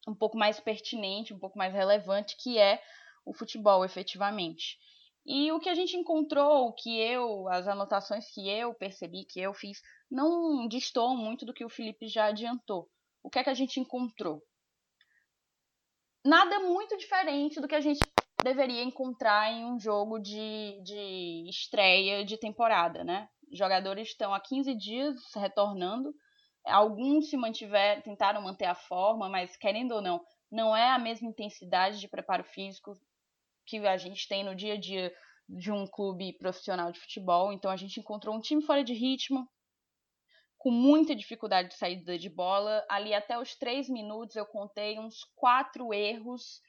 um 0.07 0.15
pouco 0.15 0.37
mais 0.37 0.59
pertinente, 0.59 1.33
um 1.33 1.39
pouco 1.39 1.57
mais 1.57 1.73
relevante, 1.73 2.35
que 2.37 2.57
é 2.57 2.81
o 3.25 3.33
futebol, 3.33 3.85
efetivamente. 3.85 4.77
E 5.25 5.51
o 5.51 5.59
que 5.59 5.69
a 5.69 5.75
gente 5.75 5.95
encontrou, 5.95 6.67
o 6.67 6.73
que 6.73 6.99
eu, 6.99 7.47
as 7.49 7.67
anotações 7.67 8.25
que 8.33 8.49
eu 8.49 8.73
percebi, 8.73 9.25
que 9.25 9.39
eu 9.39 9.53
fiz, 9.53 9.81
não 10.09 10.67
distou 10.67 11.15
muito 11.15 11.45
do 11.45 11.53
que 11.53 11.63
o 11.63 11.69
Felipe 11.69 12.07
já 12.07 12.25
adiantou. 12.25 12.89
O 13.23 13.29
que 13.29 13.37
é 13.37 13.43
que 13.43 13.49
a 13.49 13.53
gente 13.53 13.79
encontrou? 13.79 14.41
nada 16.23 16.59
muito 16.59 16.97
diferente 16.97 17.59
do 17.59 17.67
que 17.67 17.75
a 17.75 17.81
gente 17.81 17.99
deveria 18.43 18.83
encontrar 18.83 19.51
em 19.51 19.65
um 19.65 19.79
jogo 19.79 20.19
de, 20.19 20.81
de 20.83 21.45
estreia 21.49 22.23
de 22.23 22.37
temporada, 22.37 23.03
né? 23.03 23.27
Jogadores 23.51 24.09
estão 24.09 24.33
há 24.33 24.39
15 24.39 24.75
dias 24.75 25.15
retornando, 25.35 26.13
alguns 26.65 27.29
se 27.29 27.37
mantiveram, 27.37 28.01
tentaram 28.01 28.41
manter 28.41 28.65
a 28.65 28.75
forma, 28.75 29.29
mas 29.29 29.55
querendo 29.57 29.93
ou 29.93 30.01
não, 30.01 30.23
não 30.51 30.75
é 30.75 30.89
a 30.89 30.99
mesma 30.99 31.27
intensidade 31.27 31.99
de 31.99 32.07
preparo 32.07 32.43
físico 32.43 32.93
que 33.65 33.77
a 33.87 33.97
gente 33.97 34.27
tem 34.27 34.43
no 34.43 34.55
dia 34.55 34.73
a 34.73 34.79
dia 34.79 35.13
de 35.47 35.71
um 35.71 35.87
clube 35.87 36.33
profissional 36.33 36.91
de 36.91 36.99
futebol. 36.99 37.51
Então 37.51 37.71
a 37.71 37.75
gente 37.75 37.99
encontrou 37.99 38.35
um 38.35 38.41
time 38.41 38.61
fora 38.61 38.83
de 38.83 38.93
ritmo, 38.93 39.47
com 40.57 40.71
muita 40.71 41.15
dificuldade 41.15 41.69
de 41.69 41.75
saída 41.75 42.17
de 42.17 42.29
bola. 42.29 42.85
Ali 42.89 43.13
até 43.13 43.37
os 43.37 43.55
três 43.55 43.89
minutos 43.89 44.35
eu 44.35 44.45
contei 44.45 44.99
uns 44.99 45.23
quatro 45.35 45.93
erros 45.93 46.61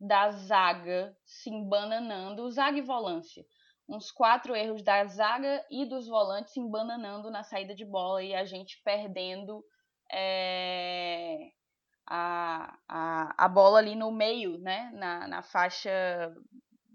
da 0.00 0.30
zaga 0.30 1.16
se 1.24 1.50
embananando, 1.50 2.50
zaga 2.50 2.78
e 2.78 2.82
volância. 2.82 3.44
Uns 3.88 4.10
quatro 4.10 4.56
erros 4.56 4.82
da 4.82 5.04
zaga 5.04 5.64
e 5.70 5.84
dos 5.84 6.06
volantes 6.06 6.56
embananando 6.56 7.30
na 7.30 7.42
saída 7.42 7.74
de 7.74 7.84
bola 7.84 8.22
e 8.22 8.34
a 8.34 8.44
gente 8.44 8.80
perdendo 8.82 9.62
é, 10.10 11.50
a, 12.06 12.78
a, 12.88 13.44
a 13.44 13.48
bola 13.48 13.78
ali 13.78 13.94
no 13.94 14.10
meio, 14.10 14.58
né? 14.58 14.90
na, 14.94 15.28
na 15.28 15.42
faixa 15.42 16.34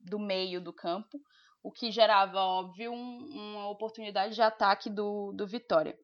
do 0.03 0.17
meio 0.17 0.59
do 0.59 0.73
campo 0.73 1.19
o 1.63 1.71
que 1.71 1.91
gerava, 1.91 2.39
óbvio, 2.39 2.91
um, 2.91 3.27
uma 3.31 3.69
oportunidade 3.69 4.35
de 4.35 4.41
ataque 4.41 4.89
do, 4.89 5.31
do 5.33 5.45
Vitória. 5.45 5.97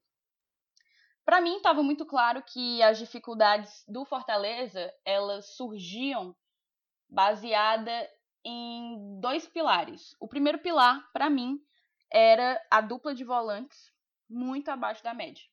Para 1.23 1.41
mim, 1.41 1.57
estava 1.57 1.81
muito 1.81 2.05
claro 2.05 2.43
que 2.43 2.83
as 2.83 2.97
dificuldades 2.97 3.83
do 3.87 4.05
Fortaleza 4.05 4.93
elas 5.03 5.55
surgiam 5.55 6.35
baseada 7.09 8.07
em 8.45 9.19
dois 9.19 9.47
pilares. 9.47 10.15
O 10.19 10.27
primeiro 10.27 10.59
pilar, 10.59 11.11
para 11.11 11.29
mim, 11.29 11.59
era 12.11 12.61
a 12.69 12.79
dupla 12.79 13.15
de 13.15 13.23
volantes 13.23 13.91
muito 14.29 14.69
abaixo 14.69 15.03
da 15.03 15.13
média. 15.13 15.43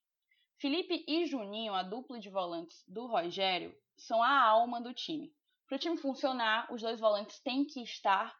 Felipe 0.58 1.04
e 1.08 1.26
Juninho, 1.26 1.74
a 1.74 1.82
dupla 1.82 2.20
de 2.20 2.30
volantes 2.30 2.84
do 2.86 3.06
Rogério, 3.06 3.74
são 3.96 4.22
a 4.22 4.40
alma 4.40 4.80
do 4.80 4.94
time. 4.94 5.32
Para 5.66 5.76
o 5.76 5.78
time 5.78 5.96
funcionar, 5.96 6.72
os 6.72 6.82
dois 6.82 7.00
volantes 7.00 7.40
têm 7.40 7.64
que 7.64 7.82
estar 7.82 8.32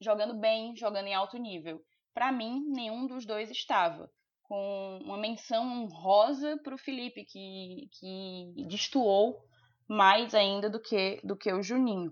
jogando 0.00 0.34
bem, 0.34 0.74
jogando 0.74 1.06
em 1.06 1.14
alto 1.14 1.36
nível. 1.36 1.80
Para 2.14 2.32
mim, 2.32 2.64
nenhum 2.68 3.06
dos 3.06 3.26
dois 3.26 3.50
estava. 3.50 4.10
Com 4.42 4.98
uma 5.04 5.18
menção 5.18 5.64
honrosa 5.64 6.58
para 6.64 6.74
o 6.74 6.78
Felipe, 6.78 7.24
que, 7.24 7.88
que 7.92 8.64
destoou 8.66 9.38
mais 9.86 10.34
ainda 10.34 10.70
do 10.70 10.80
que, 10.80 11.20
do 11.22 11.36
que 11.36 11.52
o 11.52 11.62
Juninho. 11.62 12.10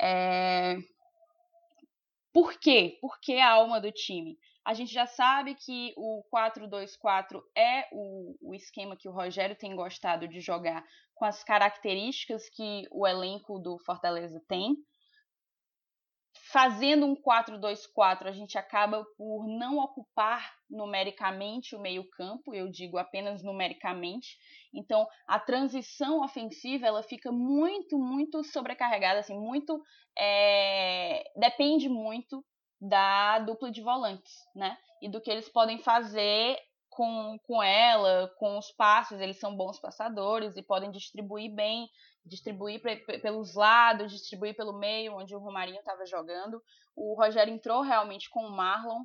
É... 0.00 0.76
Por 2.32 2.58
quê? 2.58 2.98
Por 3.00 3.18
que 3.20 3.38
a 3.38 3.50
alma 3.50 3.80
do 3.80 3.90
time? 3.90 4.38
A 4.64 4.74
gente 4.74 4.92
já 4.92 5.06
sabe 5.06 5.54
que 5.54 5.94
o 5.96 6.22
4-2-4 6.30 7.42
é 7.56 7.88
o, 7.90 8.36
o 8.40 8.54
esquema 8.54 8.96
que 8.96 9.08
o 9.08 9.12
Rogério 9.12 9.56
tem 9.56 9.74
gostado 9.74 10.28
de 10.28 10.40
jogar 10.40 10.84
com 11.14 11.24
as 11.24 11.42
características 11.42 12.48
que 12.50 12.86
o 12.90 13.06
elenco 13.06 13.58
do 13.58 13.78
Fortaleza 13.78 14.42
tem. 14.46 14.76
Fazendo 16.50 17.04
um 17.04 17.14
4-2-4, 17.14 18.26
a 18.26 18.32
gente 18.32 18.56
acaba 18.56 19.04
por 19.18 19.46
não 19.46 19.78
ocupar 19.78 20.50
numericamente 20.70 21.76
o 21.76 21.80
meio-campo, 21.80 22.54
eu 22.54 22.70
digo 22.70 22.96
apenas 22.96 23.42
numericamente. 23.42 24.36
Então, 24.72 25.06
a 25.26 25.38
transição 25.38 26.22
ofensiva 26.22 26.86
ela 26.86 27.02
fica 27.02 27.30
muito, 27.30 27.98
muito 27.98 28.42
sobrecarregada, 28.42 29.20
assim, 29.20 29.38
muito 29.38 29.82
é... 30.18 31.22
depende 31.36 31.88
muito 31.88 32.42
da 32.80 33.40
dupla 33.40 33.70
de 33.70 33.82
volantes, 33.82 34.32
né? 34.54 34.78
E 35.02 35.08
do 35.08 35.20
que 35.20 35.30
eles 35.30 35.48
podem 35.48 35.78
fazer 35.78 36.56
com, 36.98 37.38
com 37.44 37.62
ela, 37.62 38.26
com 38.40 38.58
os 38.58 38.72
passes, 38.72 39.20
eles 39.20 39.38
são 39.38 39.56
bons 39.56 39.78
passadores 39.78 40.56
e 40.56 40.62
podem 40.64 40.90
distribuir 40.90 41.54
bem, 41.54 41.88
distribuir 42.26 42.82
pelos 43.22 43.54
lados, 43.54 44.10
distribuir 44.10 44.56
pelo 44.56 44.76
meio, 44.76 45.16
onde 45.16 45.32
o 45.32 45.38
Romarinho 45.38 45.78
estava 45.78 46.04
jogando. 46.04 46.60
O 46.96 47.14
Rogério 47.14 47.54
entrou 47.54 47.82
realmente 47.82 48.28
com 48.28 48.40
o 48.40 48.50
Marlon. 48.50 49.04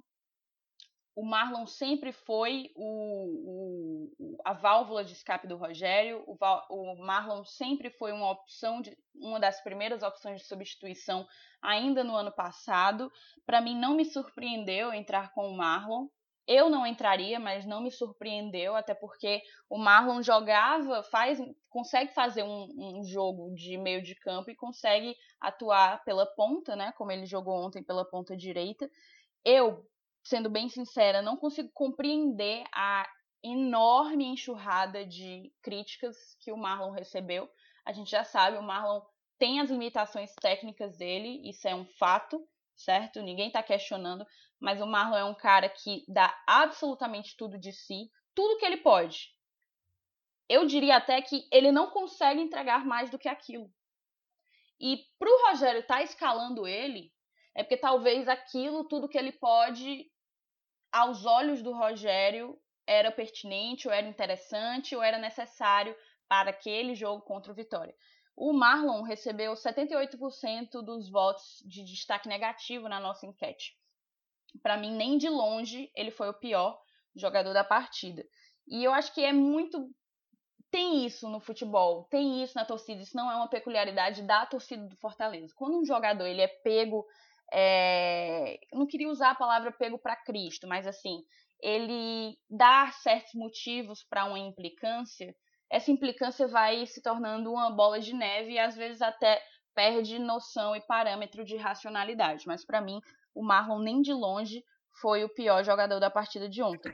O 1.16 1.24
Marlon 1.24 1.68
sempre 1.68 2.12
foi 2.12 2.72
o, 2.76 4.10
o 4.18 4.38
a 4.44 4.54
válvula 4.54 5.06
de 5.06 5.14
escape 5.14 5.48
do 5.48 5.56
Rogério. 5.56 6.24
O, 6.26 6.36
o 6.72 6.96
Marlon 6.98 7.46
sempre 7.46 7.92
foi 7.92 8.12
uma 8.12 8.32
opção, 8.32 8.82
de, 8.82 8.98
uma 9.14 9.40
das 9.40 9.62
primeiras 9.62 10.02
opções 10.02 10.42
de 10.42 10.48
substituição 10.48 11.28
ainda 11.62 12.04
no 12.04 12.16
ano 12.16 12.32
passado. 12.32 13.12
Para 13.46 13.62
mim, 13.62 13.80
não 13.80 13.94
me 13.94 14.04
surpreendeu 14.04 14.92
entrar 14.92 15.32
com 15.32 15.48
o 15.48 15.56
Marlon. 15.56 16.08
Eu 16.46 16.70
não 16.70 16.86
entraria, 16.86 17.40
mas 17.40 17.66
não 17.66 17.82
me 17.82 17.90
surpreendeu, 17.90 18.76
até 18.76 18.94
porque 18.94 19.42
o 19.70 19.78
Marlon 19.78 20.22
jogava, 20.22 21.02
faz, 21.04 21.40
consegue 21.70 22.14
fazer 22.14 22.44
um, 22.44 22.68
um, 22.78 23.04
jogo 23.06 23.54
de 23.56 23.78
meio 23.78 24.04
de 24.04 24.14
campo 24.16 24.52
e 24.52 24.56
consegue 24.56 25.16
atuar 25.40 26.04
pela 26.04 26.26
ponta, 26.26 26.76
né? 26.76 26.92
Como 26.98 27.12
ele 27.12 27.26
jogou 27.26 27.56
ontem 27.66 27.82
pela 27.82 28.04
ponta 28.04 28.36
direita. 28.36 28.90
Eu, 29.46 29.86
sendo 30.22 30.50
bem 30.50 30.68
sincera, 30.68 31.22
não 31.22 31.38
consigo 31.38 31.70
compreender 31.74 32.64
a 32.74 33.08
enorme 33.42 34.26
enxurrada 34.26 35.06
de 35.06 35.52
críticas 35.62 36.18
que 36.42 36.52
o 36.52 36.58
Marlon 36.58 36.92
recebeu. 36.92 37.50
A 37.86 37.94
gente 37.94 38.12
já 38.12 38.24
sabe, 38.26 38.58
o 38.58 38.64
Marlon 38.64 39.02
tem 39.38 39.60
as 39.60 39.70
limitações 39.70 40.34
técnicas 40.42 40.98
dele, 40.98 41.50
isso 41.50 41.68
é 41.68 41.76
um 41.76 41.86
fato 41.98 42.46
certo? 42.76 43.22
Ninguém 43.22 43.48
está 43.48 43.62
questionando, 43.62 44.26
mas 44.60 44.82
o 44.82 44.86
Marlon 44.86 45.18
é 45.18 45.24
um 45.24 45.36
cara 45.36 45.70
que 45.70 46.04
dá 46.08 46.34
absolutamente 46.48 47.36
tudo 47.38 47.58
de 47.58 47.72
si, 47.72 48.10
tudo 48.36 48.58
que 48.58 48.66
ele 48.66 48.78
pode. 48.78 49.30
Eu 50.50 50.66
diria 50.66 50.98
até 50.98 51.22
que 51.22 51.48
ele 51.52 51.72
não 51.72 51.90
consegue 51.90 52.42
entregar 52.42 52.86
mais 52.86 53.10
do 53.10 53.20
que 53.20 53.30
aquilo. 53.30 53.72
E 54.80 55.06
para 55.18 55.30
o 55.30 55.50
Rogério 55.50 55.80
estar 55.82 55.96
tá 55.96 56.04
escalando 56.04 56.68
ele, 56.68 57.12
é 57.56 57.64
porque 57.64 57.78
talvez 57.78 58.28
aquilo, 58.28 58.88
tudo 58.88 59.08
que 59.08 59.18
ele 59.18 59.32
pode, 59.32 60.12
aos 60.92 61.26
olhos 61.26 61.62
do 61.62 61.72
Rogério, 61.72 62.60
era 62.86 63.12
pertinente, 63.12 63.88
ou 63.88 63.94
era 63.94 64.08
interessante, 64.08 64.96
ou 64.96 65.02
era 65.02 65.18
necessário 65.18 65.96
para 66.28 66.50
aquele 66.50 66.96
jogo 66.96 67.22
contra 67.22 67.52
o 67.52 67.56
Vitória. 67.56 67.96
O 68.36 68.52
Marlon 68.52 69.04
recebeu 69.04 69.54
78% 69.54 70.82
dos 70.84 71.10
votos 71.10 71.64
de 71.66 71.84
destaque 71.84 72.28
negativo 72.28 72.90
na 72.90 73.00
nossa 73.00 73.26
enquete. 73.26 73.78
Para 74.62 74.78
mim, 74.78 74.96
nem 74.96 75.18
de 75.18 75.30
longe 75.30 75.92
ele 75.96 76.12
foi 76.12 76.30
o 76.30 76.34
pior 76.34 76.80
jogador 77.16 77.54
da 77.54 77.64
partida. 77.64 78.26
E 78.68 78.84
eu 78.84 78.94
acho 78.94 79.14
que 79.14 79.22
é 79.22 79.34
muito. 79.34 79.90
Tem 80.72 81.06
isso 81.06 81.30
no 81.30 81.40
futebol, 81.40 82.06
tem 82.06 82.44
isso 82.44 82.56
na 82.56 82.66
torcida. 82.66 83.02
Isso 83.02 83.16
não 83.16 83.32
é 83.32 83.36
uma 83.36 83.50
peculiaridade 83.50 84.24
da 84.24 84.46
torcida 84.46 84.88
do 84.88 84.98
Fortaleza. 84.98 85.54
Quando 85.56 85.80
um 85.80 85.86
jogador 85.86 86.26
ele 86.26 86.42
é 86.42 86.48
pego. 86.48 87.06
É... 87.52 88.60
Não 88.72 88.88
queria 88.88 89.10
usar 89.10 89.32
a 89.32 89.36
palavra 89.36 89.72
pego 89.72 90.00
para 90.00 90.16
Cristo, 90.16 90.68
mas 90.68 90.88
assim, 90.88 91.24
ele 91.62 92.36
dá 92.50 92.92
certos 93.04 93.34
motivos 93.36 94.04
para 94.04 94.26
uma 94.26 94.40
implicância 94.40 95.36
essa 95.74 95.92
implicância 95.92 96.48
vai 96.48 96.86
se 96.86 97.02
tornando 97.02 97.52
uma 97.52 97.72
bola 97.72 98.00
de 98.00 98.14
neve 98.14 98.52
e 98.52 98.60
às 98.60 98.78
vezes 98.78 99.02
até 99.02 99.42
perde 99.74 100.20
noção 100.20 100.76
e 100.76 100.82
parâmetro 100.82 101.44
de 101.44 101.58
racionalidade. 101.58 102.46
Mas 102.46 102.64
para 102.64 102.80
mim, 102.80 103.02
o 103.34 103.44
Marlon 103.44 103.80
nem 103.80 104.00
de 104.00 104.14
longe 104.14 104.64
foi 105.02 105.24
o 105.24 105.30
pior 105.30 105.64
jogador 105.64 106.00
da 106.00 106.12
partida 106.12 106.48
de 106.48 106.62
ontem. 106.62 106.94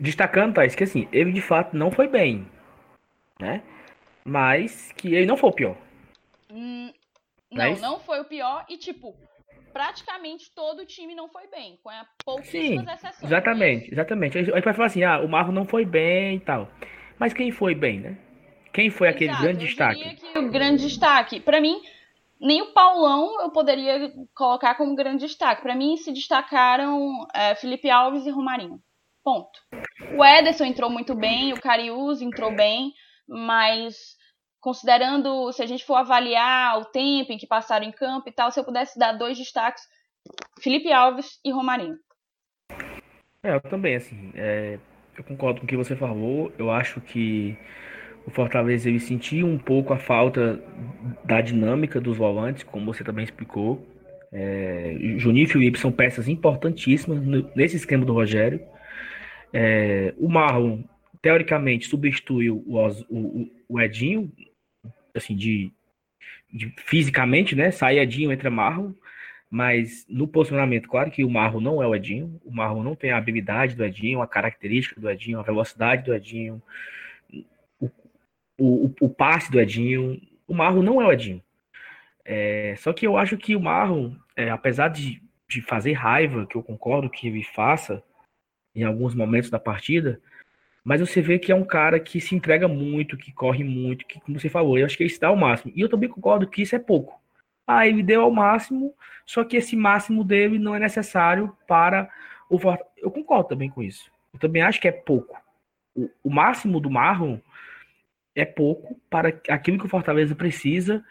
Destacando, 0.00 0.54
Thais, 0.54 0.74
que 0.74 0.84
assim, 0.84 1.06
ele 1.12 1.30
de 1.30 1.42
fato 1.42 1.76
não 1.76 1.90
foi 1.90 2.08
bem, 2.08 2.50
né? 3.38 3.62
Mas 4.24 4.90
que 4.92 5.14
ele 5.14 5.26
não 5.26 5.36
foi 5.36 5.50
o 5.50 5.54
pior. 5.54 5.76
Hum, 6.50 6.90
não, 7.52 7.64
é 7.64 7.78
não 7.78 8.00
foi 8.00 8.18
o 8.20 8.24
pior 8.24 8.64
e 8.70 8.78
tipo, 8.78 9.14
praticamente 9.74 10.50
todo 10.54 10.80
o 10.80 10.86
time 10.86 11.14
não 11.14 11.28
foi 11.28 11.48
bem, 11.48 11.78
com 11.82 11.90
pouquíssimas 12.24 12.86
Sim, 12.86 12.94
exceções. 12.94 13.30
Exatamente, 13.30 13.92
exatamente. 13.92 14.38
A 14.38 14.42
gente 14.42 14.64
vai 14.64 14.72
falar 14.72 14.86
assim, 14.86 15.04
ah, 15.04 15.20
o 15.20 15.28
Marlon 15.28 15.52
não 15.52 15.66
foi 15.66 15.84
bem 15.84 16.36
e 16.36 16.40
tal. 16.40 16.66
Mas 17.18 17.32
quem 17.32 17.50
foi 17.50 17.74
bem, 17.74 18.00
né? 18.00 18.18
Quem 18.72 18.90
foi 18.90 19.08
aquele 19.08 19.30
Exato, 19.30 19.42
grande 19.42 19.66
destaque? 19.66 20.18
o 20.36 20.50
grande 20.50 20.82
destaque, 20.82 21.40
para 21.40 21.60
mim, 21.60 21.80
nem 22.38 22.60
o 22.62 22.72
Paulão 22.72 23.40
eu 23.40 23.50
poderia 23.50 24.12
colocar 24.34 24.74
como 24.74 24.94
grande 24.94 25.24
destaque. 25.24 25.62
Para 25.62 25.74
mim, 25.74 25.96
se 25.96 26.12
destacaram 26.12 27.26
é, 27.34 27.54
Felipe 27.54 27.88
Alves 27.88 28.26
e 28.26 28.30
Romarinho. 28.30 28.78
Ponto. 29.24 29.58
O 30.16 30.24
Ederson 30.24 30.64
entrou 30.64 30.90
muito 30.90 31.14
bem, 31.14 31.52
o 31.52 31.60
Cariús 31.60 32.20
entrou 32.20 32.54
bem, 32.54 32.92
mas 33.26 34.16
considerando, 34.60 35.50
se 35.52 35.62
a 35.62 35.66
gente 35.66 35.84
for 35.84 35.96
avaliar 35.96 36.78
o 36.78 36.84
tempo 36.84 37.32
em 37.32 37.38
que 37.38 37.46
passaram 37.46 37.86
em 37.86 37.92
campo 37.92 38.28
e 38.28 38.32
tal, 38.32 38.50
se 38.50 38.60
eu 38.60 38.64
pudesse 38.64 38.98
dar 38.98 39.12
dois 39.12 39.38
destaques, 39.38 39.82
Felipe 40.60 40.92
Alves 40.92 41.40
e 41.44 41.50
Romarinho. 41.50 41.96
É, 43.42 43.54
eu 43.54 43.60
também, 43.60 43.96
assim, 43.96 44.32
é, 44.34 44.78
eu 45.16 45.24
concordo 45.24 45.60
com 45.60 45.66
o 45.66 45.68
que 45.68 45.76
você 45.76 45.96
falou. 45.96 46.52
Eu 46.58 46.70
acho 46.70 47.00
que 47.00 47.56
o 48.26 48.30
Fortaleza 48.30 48.88
ele 48.88 49.00
sentiu 49.00 49.46
um 49.46 49.58
pouco 49.58 49.92
a 49.92 49.98
falta 49.98 50.60
da 51.24 51.40
dinâmica 51.40 52.00
dos 52.00 52.16
volantes, 52.16 52.64
como 52.64 52.92
você 52.92 53.04
também 53.04 53.24
explicou. 53.24 53.86
É, 54.32 54.96
Juninho 55.16 55.44
e 55.44 55.48
Felipe 55.48 55.78
são 55.78 55.92
peças 55.92 56.28
importantíssimas 56.28 57.20
nesse 57.54 57.76
esquema 57.76 58.04
do 58.04 58.12
Rogério. 58.12 58.60
É, 59.52 60.12
o 60.18 60.28
Marlon, 60.28 60.82
teoricamente, 61.22 61.86
substituiu 61.86 62.62
o, 62.66 62.78
o, 63.08 63.50
o 63.68 63.80
Edinho, 63.80 64.30
assim, 65.14 65.34
de, 65.34 65.70
de, 66.52 66.74
fisicamente, 66.84 67.54
né? 67.54 67.70
Sai 67.70 67.98
Edinho, 67.98 68.32
entra 68.32 68.50
Marlon. 68.50 68.92
Mas 69.50 70.04
no 70.08 70.26
posicionamento, 70.26 70.88
claro 70.88 71.10
que 71.10 71.24
o 71.24 71.30
Marro 71.30 71.60
não 71.60 71.82
é 71.82 71.86
o 71.86 71.94
Edinho. 71.94 72.40
O 72.44 72.52
Marro 72.52 72.82
não 72.82 72.94
tem 72.94 73.12
a 73.12 73.16
habilidade 73.16 73.76
do 73.76 73.84
Edinho, 73.84 74.20
a 74.20 74.26
característica 74.26 75.00
do 75.00 75.08
Edinho, 75.08 75.38
a 75.38 75.42
velocidade 75.42 76.04
do 76.04 76.14
Edinho, 76.14 76.60
o, 77.80 77.90
o, 78.58 78.94
o 79.00 79.08
passe 79.08 79.50
do 79.50 79.60
Edinho. 79.60 80.20
O 80.48 80.54
Marro 80.54 80.82
não 80.82 81.00
é 81.00 81.06
o 81.06 81.12
Edinho. 81.12 81.42
É, 82.24 82.74
só 82.78 82.92
que 82.92 83.06
eu 83.06 83.16
acho 83.16 83.36
que 83.36 83.54
o 83.54 83.60
Marro, 83.60 84.16
é, 84.34 84.50
apesar 84.50 84.88
de, 84.88 85.22
de 85.48 85.62
fazer 85.62 85.92
raiva, 85.92 86.44
que 86.46 86.56
eu 86.56 86.62
concordo 86.62 87.08
que 87.08 87.28
ele 87.28 87.44
faça 87.44 88.02
em 88.74 88.82
alguns 88.82 89.14
momentos 89.14 89.48
da 89.48 89.60
partida, 89.60 90.20
mas 90.84 91.00
você 91.00 91.20
vê 91.20 91.38
que 91.38 91.50
é 91.50 91.54
um 91.54 91.64
cara 91.64 91.98
que 91.98 92.20
se 92.20 92.34
entrega 92.34 92.68
muito, 92.68 93.16
que 93.16 93.32
corre 93.32 93.64
muito, 93.64 94.06
que, 94.06 94.20
como 94.20 94.38
você 94.38 94.48
falou, 94.48 94.78
eu 94.78 94.86
acho 94.86 94.96
que 94.96 95.02
ele 95.02 95.10
se 95.10 95.20
dá 95.20 95.30
o 95.30 95.36
máximo. 95.36 95.72
E 95.74 95.80
eu 95.80 95.88
também 95.88 96.08
concordo 96.08 96.48
que 96.48 96.62
isso 96.62 96.76
é 96.76 96.78
pouco. 96.78 97.20
Ah, 97.66 97.86
ele 97.86 98.02
deu 98.02 98.22
ao 98.22 98.30
máximo, 98.30 98.94
só 99.24 99.42
que 99.44 99.56
esse 99.56 99.74
máximo 99.74 100.22
dele 100.22 100.58
não 100.58 100.74
é 100.74 100.78
necessário 100.78 101.56
para 101.66 102.08
o 102.48 102.58
Fortaleza. 102.58 102.94
Eu 102.96 103.10
concordo 103.10 103.48
também 103.48 103.68
com 103.68 103.82
isso. 103.82 104.10
Eu 104.32 104.38
também 104.38 104.62
acho 104.62 104.80
que 104.80 104.88
é 104.88 104.92
pouco. 104.92 105.36
O, 105.94 106.08
o 106.24 106.30
máximo 106.30 106.78
do 106.78 106.90
Marlon 106.90 107.38
é 108.34 108.44
pouco 108.44 109.00
para 109.10 109.28
aquilo 109.48 109.78
que 109.78 109.86
o 109.86 109.88
Fortaleza 109.88 110.34
precisa, 110.34 111.04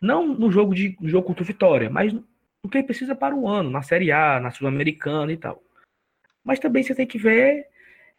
não 0.00 0.26
no 0.26 0.50
jogo 0.50 0.74
de 0.74 0.96
no 1.00 1.08
jogo 1.08 1.26
contra 1.26 1.42
o 1.42 1.46
Vitória, 1.46 1.90
mas 1.90 2.12
o 2.62 2.68
que 2.68 2.78
ele 2.78 2.86
precisa 2.86 3.14
para 3.14 3.34
o 3.34 3.46
ano, 3.46 3.70
na 3.70 3.82
Série 3.82 4.10
A, 4.10 4.40
na 4.40 4.50
Sul-Americana 4.50 5.32
e 5.32 5.36
tal. 5.36 5.62
Mas 6.42 6.58
também 6.58 6.82
você 6.82 6.94
tem 6.94 7.06
que 7.06 7.18
ver 7.18 7.66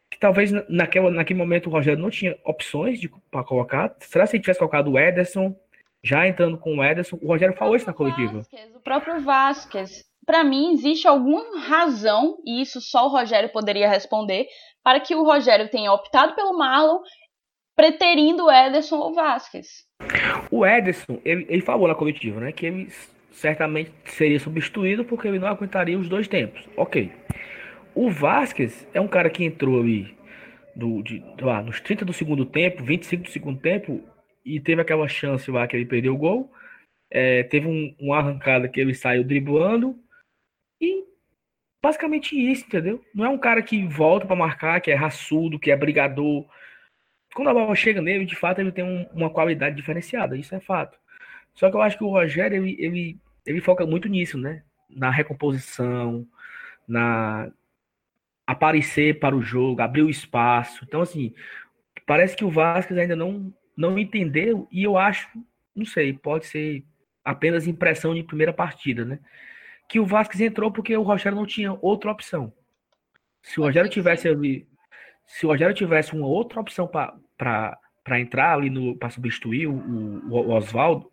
que 0.10 0.20
talvez 0.20 0.52
naquela, 0.70 1.10
naquele 1.10 1.40
momento 1.40 1.68
o 1.68 1.70
Rogério 1.72 2.02
não 2.02 2.10
tinha 2.10 2.38
opções 2.44 3.00
para 3.32 3.44
colocar. 3.44 3.96
Será 4.00 4.28
que 4.28 4.36
ele 4.36 4.44
tivesse 4.44 4.60
colocado 4.60 4.92
o 4.92 5.00
Ederson, 5.00 5.56
já 6.04 6.28
entrando 6.28 6.58
com 6.58 6.78
o 6.78 6.84
Ederson? 6.84 7.18
O 7.22 7.28
Rogério 7.28 7.56
falou 7.56 7.76
isso 7.76 7.88
na 7.88 7.94
coletiva. 7.94 8.40
Vasquez, 8.40 8.76
o 8.76 8.80
próprio 8.80 9.22
Vasquez. 9.22 10.04
Para 10.26 10.44
mim, 10.44 10.74
existe 10.74 11.08
alguma 11.08 11.60
razão, 11.60 12.38
e 12.46 12.62
isso 12.62 12.80
só 12.80 13.06
o 13.06 13.10
Rogério 13.10 13.50
poderia 13.50 13.90
responder, 13.90 14.48
para 14.84 15.00
que 15.00 15.16
o 15.16 15.24
Rogério 15.24 15.70
tenha 15.70 15.92
optado 15.92 16.36
pelo 16.36 16.58
Marlon, 16.58 17.00
preterindo 17.76 18.46
o 18.46 18.52
Ederson 18.52 18.98
ou 18.98 19.14
Vasquez. 19.14 19.68
O 20.52 20.66
Ederson, 20.66 21.20
ele, 21.26 21.46
ele 21.50 21.62
falou 21.62 21.88
na 21.88 21.96
coletiva, 21.96 22.40
né, 22.40 22.52
que 22.52 22.66
ele 22.66 22.92
certamente 23.32 23.92
seria 24.06 24.40
substituído 24.40 25.04
porque 25.06 25.28
ele 25.28 25.40
não 25.40 25.48
aguentaria 25.48 25.98
os 25.98 26.08
dois 26.08 26.28
tempos. 26.28 26.68
Ok. 26.78 27.12
O 27.96 28.10
Vasquez 28.10 28.88
é 28.94 29.02
um 29.02 29.08
cara 29.08 29.30
que 29.30 29.44
entrou 29.44 29.80
ali 29.80 30.16
do, 30.76 31.02
de, 31.02 31.24
lá, 31.42 31.62
nos 31.62 31.82
30 31.82 32.06
do 32.06 32.14
segundo 32.14 32.46
tempo, 32.46 32.84
25 32.84 33.24
do 33.24 33.30
segundo 33.30 33.60
tempo, 33.60 34.02
e 34.44 34.60
teve 34.60 34.82
aquela 34.82 35.08
chance 35.08 35.50
lá 35.50 35.68
que 35.68 35.76
ele 35.76 35.86
perdeu 35.86 36.14
o 36.14 36.18
gol. 36.18 36.52
É, 37.10 37.44
teve 37.44 37.68
um, 37.68 37.96
uma 38.00 38.18
arrancada 38.18 38.68
que 38.68 38.80
ele 38.80 38.94
saiu 38.94 39.24
driblando. 39.24 39.98
E 40.80 41.06
basicamente 41.84 42.36
isso, 42.36 42.66
entendeu? 42.66 43.04
Não 43.14 43.26
é 43.26 43.30
um 43.30 43.38
cara 43.38 43.62
que 43.62 43.86
volta 43.86 44.26
para 44.26 44.36
marcar, 44.36 44.82
que 44.82 44.92
é 44.92 44.96
raçudo, 44.96 45.60
que 45.60 45.72
é 45.72 45.76
brigador. 45.76 46.48
Quando 47.34 47.50
a 47.50 47.54
bola 47.54 47.76
chega 47.76 48.02
nele, 48.02 48.26
de 48.26 48.36
fato, 48.36 48.60
ele 48.60 48.72
tem 48.72 48.84
um, 48.84 49.04
uma 49.14 49.30
qualidade 49.30 49.76
diferenciada, 49.76 50.38
isso 50.38 50.54
é 50.56 50.60
fato. 50.60 50.98
Só 51.54 51.70
que 51.70 51.76
eu 51.76 51.82
acho 51.82 51.98
que 51.98 52.04
o 52.04 52.10
Rogério, 52.10 52.64
ele, 52.64 52.76
ele, 52.80 53.20
ele 53.46 53.62
foca 53.62 53.86
muito 53.86 54.08
nisso, 54.08 54.38
né? 54.38 54.64
Na 54.90 55.10
recomposição, 55.10 56.28
na 56.88 57.52
aparecer 58.46 59.20
para 59.20 59.36
o 59.36 59.42
jogo, 59.42 59.82
abrir 59.82 60.04
o 60.04 60.10
espaço. 60.10 60.84
Então, 60.84 61.02
assim, 61.02 61.34
parece 62.06 62.36
que 62.36 62.44
o 62.44 62.50
Vasquez 62.50 63.00
ainda 63.00 63.16
não, 63.16 63.54
não 63.76 63.98
entendeu, 63.98 64.68
e 64.72 64.84
eu 64.84 64.98
acho, 64.98 65.28
não 65.76 65.86
sei, 65.86 66.14
pode 66.14 66.46
ser 66.46 66.84
apenas 67.24 67.68
impressão 67.68 68.14
de 68.14 68.24
primeira 68.24 68.54
partida, 68.54 69.06
né? 69.06 69.20
Que 69.88 70.00
o 70.00 70.06
Vasquez 70.06 70.42
entrou 70.42 70.72
porque 70.72 70.96
o 70.96 71.04
Rogério 71.04 71.38
não 71.38 71.46
tinha 71.46 71.78
outra 71.82 72.12
opção. 72.12 72.54
Se 73.42 73.60
o 73.60 73.64
Rogério 73.64 73.90
tivesse 73.90 74.28
ali, 74.28 74.68
se 75.26 75.46
o 75.46 75.50
Rogério 75.50 75.76
tivesse 75.76 76.14
uma 76.14 76.28
outra 76.28 76.60
opção 76.60 76.88
para 76.88 78.20
entrar 78.20 78.54
ali 78.54 78.70
no 78.70 78.96
para 78.96 79.10
substituir 79.10 79.68
o, 79.68 79.74
o, 79.74 80.34
o 80.34 80.52
Oswaldo, 80.52 81.12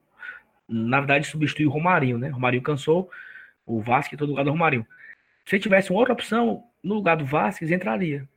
na 0.69 1.01
verdade 1.01 1.27
substituir 1.27 1.67
o 1.67 1.71
Romarinho, 1.71 2.19
né? 2.19 2.31
O 2.31 2.35
Romarinho 2.35 2.63
cansou, 2.63 3.11
o 3.67 3.81
Vasco 3.81 4.17
todo 4.17 4.31
lugar 4.31 4.45
do 4.45 4.51
Romarinho. 4.51 4.87
Se 5.45 5.59
tivesse 5.59 5.91
uma 5.91 5.99
outra 6.01 6.13
opção, 6.13 6.65
no 6.83 6.95
lugar 6.95 7.17
do 7.17 7.25
Vasquez, 7.25 7.71
entraria. 7.71 8.29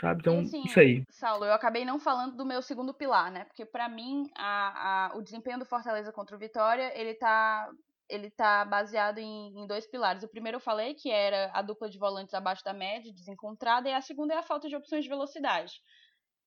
Sabe? 0.00 0.20
Então, 0.20 0.40
assim, 0.40 0.62
isso 0.64 0.78
aí. 0.78 1.02
Saulo, 1.08 1.44
eu 1.44 1.52
acabei 1.54 1.84
não 1.84 1.98
falando 1.98 2.36
do 2.36 2.44
meu 2.44 2.60
segundo 2.60 2.92
pilar, 2.92 3.30
né? 3.30 3.44
Porque 3.44 3.64
para 3.64 3.88
mim, 3.88 4.30
a, 4.36 5.08
a, 5.12 5.16
o 5.16 5.22
desempenho 5.22 5.58
do 5.58 5.64
Fortaleza 5.64 6.12
contra 6.12 6.36
o 6.36 6.38
Vitória, 6.38 6.92
ele 6.98 7.14
tá, 7.14 7.70
ele 8.08 8.30
tá 8.30 8.64
baseado 8.64 9.18
em, 9.18 9.58
em, 9.58 9.66
dois 9.66 9.86
pilares. 9.86 10.22
O 10.22 10.28
primeiro 10.28 10.56
eu 10.56 10.60
falei, 10.60 10.94
que 10.94 11.10
era 11.10 11.50
a 11.54 11.62
dupla 11.62 11.88
de 11.88 11.98
volantes 11.98 12.34
abaixo 12.34 12.62
da 12.62 12.74
média, 12.74 13.12
desencontrada, 13.12 13.88
e 13.88 13.94
a 13.94 14.02
segunda 14.02 14.34
é 14.34 14.38
a 14.38 14.42
falta 14.42 14.68
de 14.68 14.76
opções 14.76 15.02
de 15.02 15.10
velocidade. 15.10 15.80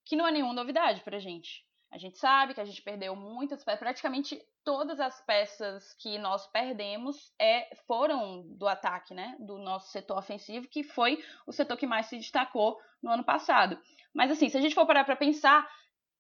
Que 0.06 0.16
não 0.16 0.28
é 0.28 0.32
nenhuma 0.32 0.54
novidade 0.54 1.02
pra 1.02 1.18
gente. 1.18 1.66
A 1.92 1.98
gente 1.98 2.20
sabe 2.20 2.54
que 2.54 2.62
a 2.62 2.66
gente 2.66 2.84
perdeu 2.84 3.16
muitas, 3.16 3.64
praticamente 3.64 4.40
todas 4.64 5.00
as 5.00 5.20
peças 5.26 5.92
que 5.96 6.20
nós 6.20 6.46
perdemos 6.46 7.34
é, 7.42 7.76
foram 7.88 8.44
do 8.44 8.68
ataque, 8.68 9.16
né? 9.16 9.36
Do 9.40 9.58
nosso 9.58 9.90
setor 9.92 10.20
ofensivo, 10.20 10.68
que 10.68 10.84
foi 10.84 11.24
o 11.48 11.52
setor 11.52 11.78
que 11.78 11.88
mais 11.88 12.06
se 12.06 12.18
destacou 12.18 12.80
no 13.02 13.12
ano 13.12 13.24
passado. 13.24 13.80
Mas 14.14 14.32
assim, 14.32 14.50
se 14.50 14.58
a 14.58 14.62
gente 14.62 14.76
for 14.76 14.86
parar 14.86 15.04
para 15.04 15.16
pensar, 15.16 15.68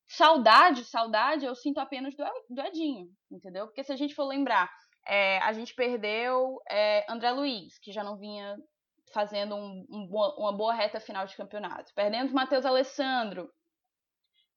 saudade, 0.07 0.85
saudade, 0.85 1.45
eu 1.45 1.55
sinto 1.55 1.79
apenas 1.79 2.15
do, 2.15 2.23
do 2.49 2.61
Edinho, 2.61 3.07
entendeu? 3.31 3.67
Porque 3.67 3.83
se 3.83 3.91
a 3.91 3.95
gente 3.95 4.15
for 4.15 4.25
lembrar, 4.25 4.71
é, 5.05 5.39
a 5.39 5.53
gente 5.53 5.73
perdeu 5.73 6.59
é, 6.69 7.05
André 7.09 7.31
Luiz, 7.31 7.77
que 7.79 7.91
já 7.91 8.03
não 8.03 8.17
vinha 8.17 8.57
fazendo 9.13 9.55
um, 9.55 9.85
um, 9.89 10.09
uma 10.37 10.53
boa 10.53 10.73
reta 10.73 10.99
final 10.99 11.25
de 11.25 11.35
campeonato. 11.35 11.93
Perdemos 11.95 12.31
Matheus 12.31 12.65
Alessandro, 12.65 13.49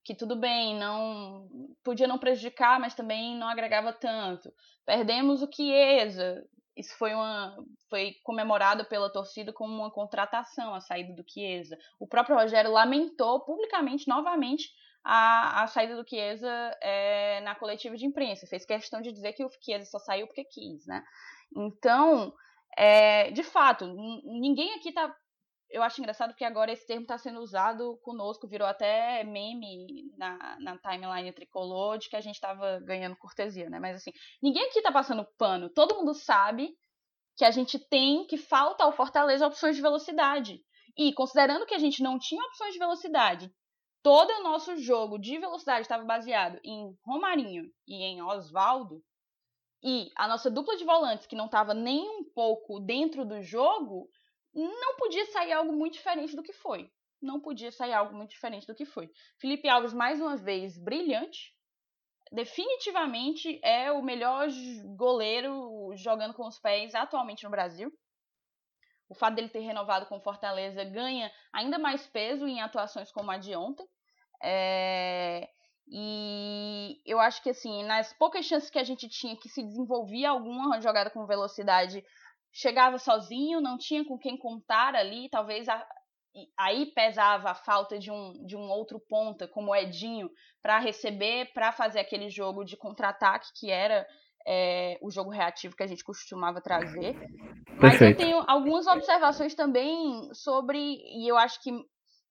que 0.03 0.13
tudo 0.13 0.35
bem, 0.35 0.75
não 0.77 1.47
podia 1.83 2.07
não 2.07 2.17
prejudicar, 2.17 2.79
mas 2.79 2.93
também 2.93 3.37
não 3.37 3.47
agregava 3.47 3.93
tanto. 3.93 4.53
Perdemos 4.85 5.41
o 5.41 5.49
Chiesa. 5.51 6.43
Isso 6.75 6.95
foi, 6.97 7.13
uma, 7.13 7.55
foi 7.89 8.15
comemorado 8.23 8.85
pela 8.85 9.11
torcida 9.11 9.53
como 9.53 9.73
uma 9.73 9.91
contratação, 9.91 10.73
a 10.73 10.81
saída 10.81 11.13
do 11.13 11.23
Chiesa. 11.27 11.77
O 11.99 12.07
próprio 12.07 12.35
Rogério 12.35 12.71
lamentou 12.71 13.41
publicamente, 13.41 14.07
novamente, 14.07 14.71
a, 15.03 15.63
a 15.63 15.67
saída 15.67 15.95
do 15.95 16.07
Chiesa 16.07 16.49
é, 16.81 17.41
na 17.41 17.53
coletiva 17.53 17.95
de 17.95 18.05
imprensa. 18.05 18.47
Fez 18.47 18.65
questão 18.65 19.01
de 19.01 19.11
dizer 19.11 19.33
que 19.33 19.45
o 19.45 19.51
Chiesa 19.61 19.85
só 19.85 19.99
saiu 19.99 20.25
porque 20.25 20.43
quis, 20.43 20.85
né? 20.87 21.03
Então, 21.55 22.33
é, 22.75 23.29
de 23.31 23.43
fato, 23.43 23.85
ninguém 24.23 24.73
aqui 24.73 24.89
está 24.89 25.15
eu 25.73 25.81
acho 25.81 25.99
engraçado 25.99 26.29
porque 26.29 26.45
agora 26.45 26.71
esse 26.71 26.85
termo 26.85 27.01
está 27.01 27.17
sendo 27.17 27.39
usado 27.41 27.97
conosco, 28.03 28.47
virou 28.47 28.67
até 28.67 29.23
meme 29.23 30.11
na, 30.15 30.57
na 30.59 30.77
timeline 30.77 31.33
tricolor 31.33 31.97
de 31.97 32.07
que 32.09 32.15
a 32.15 32.21
gente 32.21 32.35
estava 32.35 32.79
ganhando 32.81 33.17
cortesia, 33.17 33.69
né? 33.69 33.79
Mas 33.79 33.97
assim, 33.97 34.11
ninguém 34.41 34.63
aqui 34.67 34.77
está 34.77 34.91
passando 34.91 35.27
pano. 35.37 35.69
Todo 35.69 35.95
mundo 35.95 36.13
sabe 36.13 36.77
que 37.35 37.43
a 37.43 37.49
gente 37.49 37.79
tem, 37.79 38.25
que 38.27 38.37
falta 38.37 38.83
ao 38.83 38.93
Fortaleza 38.93 39.47
opções 39.47 39.75
de 39.75 39.81
velocidade. 39.81 40.61
E 40.95 41.11
considerando 41.13 41.65
que 41.65 41.73
a 41.73 41.79
gente 41.79 42.03
não 42.03 42.19
tinha 42.19 42.43
opções 42.45 42.73
de 42.73 42.79
velocidade, 42.79 43.51
todo 44.03 44.29
o 44.29 44.43
nosso 44.43 44.77
jogo 44.77 45.17
de 45.17 45.39
velocidade 45.39 45.81
estava 45.81 46.05
baseado 46.05 46.59
em 46.63 46.95
Romarinho 47.03 47.65
e 47.87 48.03
em 48.03 48.21
Oswaldo, 48.21 49.03
e 49.83 50.09
a 50.15 50.27
nossa 50.27 50.49
dupla 50.49 50.77
de 50.77 50.85
volantes 50.85 51.27
que 51.27 51.35
não 51.35 51.47
estava 51.47 51.73
nem 51.73 52.07
um 52.07 52.23
pouco 52.23 52.79
dentro 52.79 53.25
do 53.25 53.41
jogo, 53.41 54.07
não 54.53 54.95
podia 54.97 55.25
sair 55.27 55.51
algo 55.51 55.73
muito 55.73 55.93
diferente 55.93 56.35
do 56.35 56.43
que 56.43 56.53
foi. 56.53 56.91
Não 57.21 57.39
podia 57.39 57.71
sair 57.71 57.93
algo 57.93 58.15
muito 58.15 58.31
diferente 58.31 58.67
do 58.67 58.75
que 58.75 58.85
foi. 58.85 59.09
Felipe 59.39 59.67
Alves, 59.67 59.93
mais 59.93 60.19
uma 60.19 60.35
vez, 60.35 60.77
brilhante. 60.77 61.53
Definitivamente 62.31 63.59
é 63.63 63.91
o 63.91 64.01
melhor 64.01 64.47
goleiro 64.95 65.91
jogando 65.95 66.33
com 66.33 66.47
os 66.47 66.59
pés 66.59 66.93
atualmente 66.95 67.43
no 67.43 67.49
Brasil. 67.49 67.91
O 69.09 69.15
fato 69.15 69.35
dele 69.35 69.49
ter 69.49 69.59
renovado 69.59 70.07
com 70.07 70.19
Fortaleza 70.19 70.83
ganha 70.83 71.31
ainda 71.53 71.77
mais 71.77 72.07
peso 72.07 72.47
em 72.47 72.61
atuações 72.61 73.11
como 73.11 73.31
a 73.31 73.37
de 73.37 73.55
ontem. 73.55 73.87
É... 74.41 75.47
E 75.87 77.01
eu 77.05 77.19
acho 77.19 77.43
que 77.43 77.49
assim, 77.49 77.83
nas 77.83 78.13
poucas 78.13 78.45
chances 78.45 78.69
que 78.69 78.79
a 78.79 78.83
gente 78.83 79.07
tinha 79.09 79.37
que 79.37 79.49
se 79.49 79.61
desenvolvia 79.61 80.29
alguma 80.29 80.81
jogada 80.81 81.09
com 81.09 81.25
velocidade, 81.25 82.03
chegava 82.53 82.97
sozinho, 82.99 83.59
não 83.59 83.77
tinha 83.77 84.05
com 84.05 84.17
quem 84.17 84.37
contar 84.37 84.95
ali, 84.95 85.27
talvez 85.29 85.67
a, 85.67 85.85
aí 86.57 86.85
pesava 86.93 87.49
a 87.49 87.55
falta 87.55 87.97
de 87.97 88.11
um, 88.11 88.45
de 88.45 88.55
um 88.55 88.69
outro 88.69 88.99
ponta, 89.09 89.47
como 89.47 89.71
o 89.71 89.75
Edinho, 89.75 90.29
para 90.61 90.79
receber, 90.79 91.51
para 91.53 91.71
fazer 91.71 91.99
aquele 91.99 92.29
jogo 92.29 92.63
de 92.63 92.77
contra-ataque 92.77 93.47
que 93.55 93.71
era 93.71 94.05
é, 94.45 94.97
o 95.01 95.09
jogo 95.09 95.31
reativo 95.31 95.75
que 95.75 95.83
a 95.83 95.87
gente 95.87 96.03
costumava 96.03 96.61
trazer. 96.61 97.15
Mas 97.81 97.97
Perfeito. 97.97 98.21
eu 98.21 98.25
tenho 98.25 98.43
algumas 98.47 98.85
observações 98.85 99.55
também 99.55 100.29
sobre, 100.33 100.77
e 100.79 101.27
eu 101.27 101.37
acho 101.37 101.61
que 101.61 101.71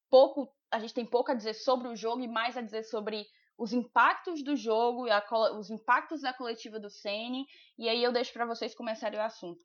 pouco 0.08 0.48
a 0.70 0.78
gente 0.78 0.94
tem 0.94 1.04
pouco 1.04 1.30
a 1.30 1.34
dizer 1.34 1.52
sobre 1.52 1.88
o 1.88 1.94
jogo 1.94 2.22
e 2.22 2.28
mais 2.28 2.56
a 2.56 2.62
dizer 2.62 2.84
sobre 2.84 3.26
os 3.58 3.74
impactos 3.74 4.42
do 4.42 4.56
jogo, 4.56 5.06
a, 5.10 5.22
os 5.58 5.70
impactos 5.70 6.22
da 6.22 6.32
coletiva 6.32 6.80
do 6.80 6.88
Sene, 6.88 7.44
e 7.78 7.88
aí 7.88 8.02
eu 8.02 8.10
deixo 8.10 8.32
para 8.32 8.46
vocês 8.46 8.74
começarem 8.74 9.18
o 9.18 9.22
assunto. 9.22 9.60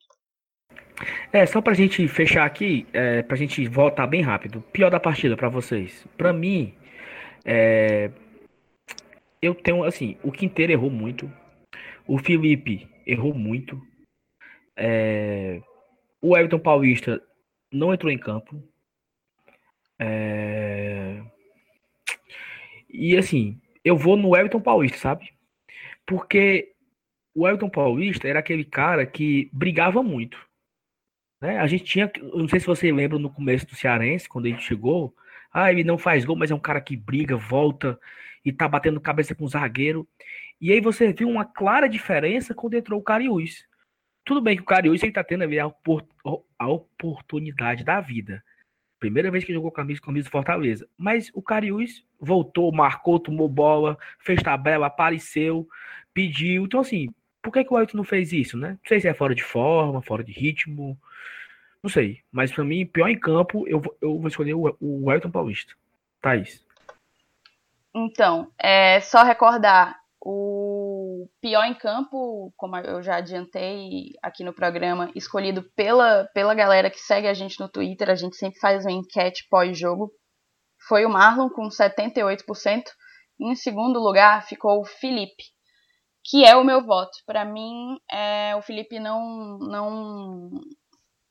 É, 1.32 1.44
só 1.46 1.60
pra 1.60 1.74
gente 1.74 2.06
fechar 2.08 2.44
aqui, 2.46 2.86
é, 2.92 3.22
pra 3.22 3.36
gente 3.36 3.66
voltar 3.68 4.06
bem 4.06 4.22
rápido. 4.22 4.62
Pior 4.72 4.90
da 4.90 4.98
partida 4.98 5.36
para 5.36 5.48
vocês. 5.48 6.06
Pra 6.16 6.32
mim, 6.32 6.74
é, 7.44 8.10
eu 9.42 9.54
tenho, 9.54 9.84
assim, 9.84 10.16
o 10.22 10.32
Quinteiro 10.32 10.72
errou 10.72 10.90
muito. 10.90 11.30
O 12.06 12.18
Felipe 12.18 12.88
errou 13.06 13.34
muito. 13.34 13.80
É, 14.76 15.60
o 16.20 16.36
Everton 16.36 16.58
Paulista 16.58 17.22
não 17.72 17.92
entrou 17.92 18.10
em 18.10 18.18
campo. 18.18 18.62
É, 20.00 21.20
e 22.88 23.16
assim, 23.16 23.60
eu 23.84 23.96
vou 23.96 24.16
no 24.16 24.34
Everton 24.34 24.60
Paulista, 24.60 24.98
sabe? 24.98 25.30
Porque 26.06 26.72
o 27.34 27.46
Elton 27.46 27.68
Paulista 27.68 28.26
era 28.26 28.38
aquele 28.38 28.64
cara 28.64 29.04
que 29.06 29.50
brigava 29.52 30.02
muito. 30.02 30.47
Né? 31.40 31.58
A 31.58 31.66
gente 31.66 31.84
tinha, 31.84 32.10
não 32.34 32.48
sei 32.48 32.60
se 32.60 32.66
você 32.66 32.92
lembra 32.92 33.18
no 33.18 33.30
começo 33.30 33.66
do 33.66 33.74
Cearense, 33.74 34.28
quando 34.28 34.46
ele 34.46 34.58
chegou, 34.58 35.14
ah, 35.52 35.70
ele 35.70 35.84
não 35.84 35.98
faz 35.98 36.24
gol, 36.24 36.36
mas 36.36 36.50
é 36.50 36.54
um 36.54 36.60
cara 36.60 36.80
que 36.80 36.96
briga, 36.96 37.36
volta 37.36 37.98
e 38.44 38.52
tá 38.52 38.68
batendo 38.68 39.00
cabeça 39.00 39.34
com 39.34 39.44
o 39.44 39.48
zagueiro. 39.48 40.06
E 40.60 40.72
aí 40.72 40.80
você 40.80 41.12
viu 41.12 41.28
uma 41.28 41.44
clara 41.44 41.88
diferença 41.88 42.54
quando 42.54 42.74
entrou 42.74 43.00
o 43.00 43.04
Cariús. 43.04 43.66
Tudo 44.24 44.42
bem 44.42 44.56
que 44.56 44.62
o 44.62 44.66
Cariús 44.66 45.02
ele 45.02 45.12
tá 45.12 45.24
tendo 45.24 45.44
ali 45.44 45.58
a, 45.58 45.72
a 46.58 46.68
oportunidade 46.68 47.84
da 47.84 48.00
vida. 48.00 48.42
Primeira 48.98 49.30
vez 49.30 49.44
que 49.44 49.52
jogou 49.52 49.70
camisa, 49.70 50.00
camisa 50.00 50.28
Fortaleza. 50.28 50.88
Mas 50.98 51.30
o 51.32 51.40
Cariús 51.40 52.04
voltou, 52.20 52.72
marcou, 52.72 53.20
tomou 53.20 53.48
bola, 53.48 53.96
fez 54.18 54.42
tabela, 54.42 54.88
apareceu, 54.88 55.68
pediu. 56.12 56.64
Então, 56.64 56.80
assim, 56.80 57.08
por 57.48 57.54
que, 57.54 57.64
que 57.64 57.72
o 57.72 57.76
Ailton 57.76 57.96
não 57.96 58.04
fez 58.04 58.32
isso, 58.32 58.56
né? 58.56 58.70
Não 58.70 58.88
sei 58.88 59.00
se 59.00 59.08
é 59.08 59.14
fora 59.14 59.34
de 59.34 59.42
forma, 59.42 60.02
fora 60.02 60.22
de 60.22 60.32
ritmo. 60.32 60.98
Não 61.82 61.90
sei. 61.90 62.20
Mas 62.30 62.52
para 62.52 62.64
mim, 62.64 62.86
pior 62.86 63.08
em 63.08 63.18
campo, 63.18 63.66
eu, 63.66 63.82
eu 64.00 64.18
vou 64.18 64.28
escolher 64.28 64.54
o, 64.54 64.76
o 64.80 65.10
Ailton 65.10 65.30
Paulista. 65.30 65.74
Thaís. 66.20 66.64
Então, 67.94 68.50
é 68.58 69.00
só 69.00 69.22
recordar, 69.22 69.98
o 70.20 71.28
pior 71.40 71.64
em 71.64 71.74
campo, 71.74 72.52
como 72.56 72.76
eu 72.76 73.02
já 73.02 73.16
adiantei 73.16 74.12
aqui 74.22 74.44
no 74.44 74.52
programa, 74.52 75.10
escolhido 75.14 75.62
pela, 75.74 76.24
pela 76.34 76.54
galera 76.54 76.90
que 76.90 76.98
segue 76.98 77.28
a 77.28 77.34
gente 77.34 77.58
no 77.60 77.68
Twitter, 77.68 78.10
a 78.10 78.14
gente 78.14 78.36
sempre 78.36 78.58
faz 78.58 78.84
uma 78.84 78.92
enquete 78.92 79.46
pós-jogo, 79.48 80.12
foi 80.86 81.06
o 81.06 81.10
Marlon 81.10 81.48
com 81.48 81.68
78%. 81.68 82.82
Em 83.40 83.54
segundo 83.54 84.00
lugar 84.00 84.46
ficou 84.46 84.80
o 84.80 84.84
Felipe, 84.84 85.44
que 86.28 86.44
é 86.44 86.54
o 86.56 86.64
meu 86.64 86.84
voto. 86.84 87.18
Para 87.26 87.44
mim, 87.44 87.98
é, 88.10 88.54
o 88.56 88.62
Felipe 88.62 89.00
não, 89.00 89.58
não 89.58 90.50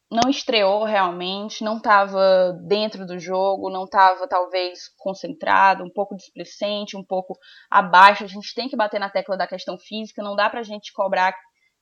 não 0.10 0.30
estreou 0.30 0.86
realmente, 0.86 1.66
não 1.66 1.78
estava 1.78 2.54
dentro 2.66 3.06
do 3.06 3.20
jogo, 3.20 3.70
não 3.70 3.84
estava 3.84 4.26
talvez 4.28 4.80
concentrado, 4.98 5.84
um 5.84 5.92
pouco 5.92 6.16
displicente, 6.16 6.96
um 6.96 7.04
pouco 7.04 7.38
abaixo. 7.70 8.24
A 8.24 8.28
gente 8.28 8.54
tem 8.56 8.70
que 8.70 8.78
bater 8.78 9.00
na 9.00 9.10
tecla 9.10 9.38
da 9.38 9.46
questão 9.46 9.78
física, 9.78 10.24
não 10.24 10.36
dá 10.36 10.50
pra 10.50 10.64
gente 10.64 10.94
cobrar 10.94 11.34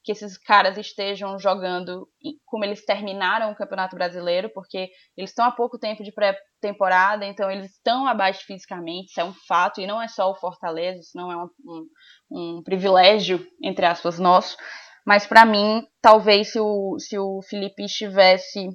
que 0.05 0.11
esses 0.11 0.37
caras 0.37 0.77
estejam 0.77 1.39
jogando 1.39 2.07
como 2.45 2.63
eles 2.63 2.85
terminaram 2.85 3.51
o 3.51 3.55
Campeonato 3.55 3.95
Brasileiro, 3.95 4.51
porque 4.53 4.91
eles 5.17 5.31
estão 5.31 5.45
há 5.45 5.51
pouco 5.51 5.79
tempo 5.79 6.03
de 6.03 6.11
pré-temporada, 6.11 7.25
então 7.25 7.49
eles 7.49 7.71
estão 7.71 8.05
abaixo 8.05 8.45
fisicamente, 8.45 9.09
isso 9.09 9.19
é 9.19 9.23
um 9.23 9.33
fato, 9.33 9.81
e 9.81 9.87
não 9.87 9.99
é 9.99 10.07
só 10.07 10.29
o 10.29 10.35
Fortaleza, 10.35 10.99
isso 10.99 11.17
não 11.17 11.31
é 11.31 11.35
um, 11.35 11.49
um, 11.65 12.57
um 12.57 12.63
privilégio, 12.63 13.43
entre 13.63 13.83
aspas, 13.83 14.19
nosso. 14.19 14.55
Mas 15.03 15.25
para 15.25 15.43
mim, 15.43 15.83
talvez 15.99 16.51
se 16.51 16.59
o, 16.59 16.99
se 16.99 17.17
o 17.17 17.41
Felipe 17.41 17.83
estivesse 17.83 18.69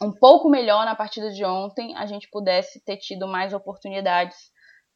um 0.00 0.12
pouco 0.12 0.48
melhor 0.48 0.84
na 0.84 0.94
partida 0.94 1.32
de 1.32 1.44
ontem, 1.44 1.96
a 1.96 2.06
gente 2.06 2.28
pudesse 2.30 2.80
ter 2.84 2.96
tido 2.98 3.26
mais 3.26 3.52
oportunidades, 3.52 4.36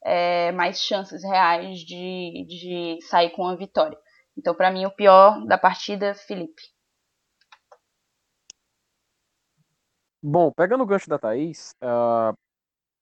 é, 0.05 0.53
mais 0.53 0.81
chances 0.81 1.25
reais 1.25 1.81
de, 1.81 2.47
de 2.47 2.99
sair 3.09 3.31
com 3.31 3.45
a 3.45 3.57
vitória. 3.57 3.99
Então, 4.39 4.55
para 4.55 4.71
mim, 4.71 4.87
o 4.87 4.91
pior 4.91 5.45
da 5.45 5.59
partida, 5.59 6.15
Felipe. 6.15 6.63
Bom, 10.23 10.53
pegando 10.53 10.85
o 10.85 10.87
gancho 10.87 11.11
da 11.11 11.19
Thaís, 11.19 11.75
uh, 11.83 12.33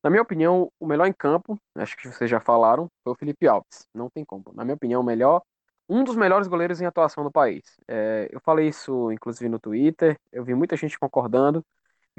na 0.03 0.09
minha 0.09 0.23
opinião, 0.23 0.73
o 0.81 0.87
melhor 0.87 1.07
em 1.07 1.13
campo, 1.13 1.59
acho 1.75 1.95
que 1.95 2.09
vocês 2.09 2.31
já 2.31 2.41
falaram, 2.41 2.91
foi 3.05 3.13
o 3.13 3.17
Felipe 3.17 3.47
Alves. 3.47 3.87
Não 3.95 4.09
tem 4.09 4.25
como. 4.25 4.45
Na 4.55 4.65
minha 4.65 4.75
opinião, 4.75 5.03
o 5.03 5.05
melhor 5.05 5.43
um 5.89 6.03
dos 6.03 6.17
melhores 6.17 6.49
goleiros 6.49 6.81
em 6.81 6.87
atuação 6.87 7.23
no 7.23 7.31
país. 7.31 7.63
É, 7.87 8.29
eu 8.33 8.41
falei 8.41 8.69
isso, 8.69 9.13
inclusive, 9.13 9.49
no 9.49 9.61
Twitter, 9.61 10.19
eu 10.33 10.43
vi 10.43 10.55
muita 10.55 10.75
gente 10.75 10.99
concordando. 10.99 11.63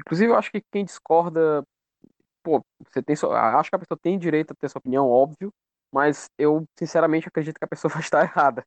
Inclusive, 0.00 0.30
eu 0.30 0.36
acho 0.36 0.50
que 0.50 0.62
quem 0.70 0.84
discorda, 0.84 1.62
pô, 2.42 2.64
você 2.88 3.02
tem, 3.02 3.14
acho 3.14 3.68
que 3.68 3.76
a 3.76 3.78
pessoa 3.80 3.98
tem 4.00 4.18
direito 4.18 4.52
a 4.52 4.54
ter 4.54 4.68
sua 4.68 4.78
opinião, 4.78 5.10
óbvio, 5.10 5.52
mas 5.92 6.28
eu, 6.38 6.64
sinceramente, 6.78 7.28
acredito 7.28 7.58
que 7.58 7.64
a 7.64 7.68
pessoa 7.68 7.90
vai 7.92 8.02
estar 8.02 8.22
errada. 8.22 8.64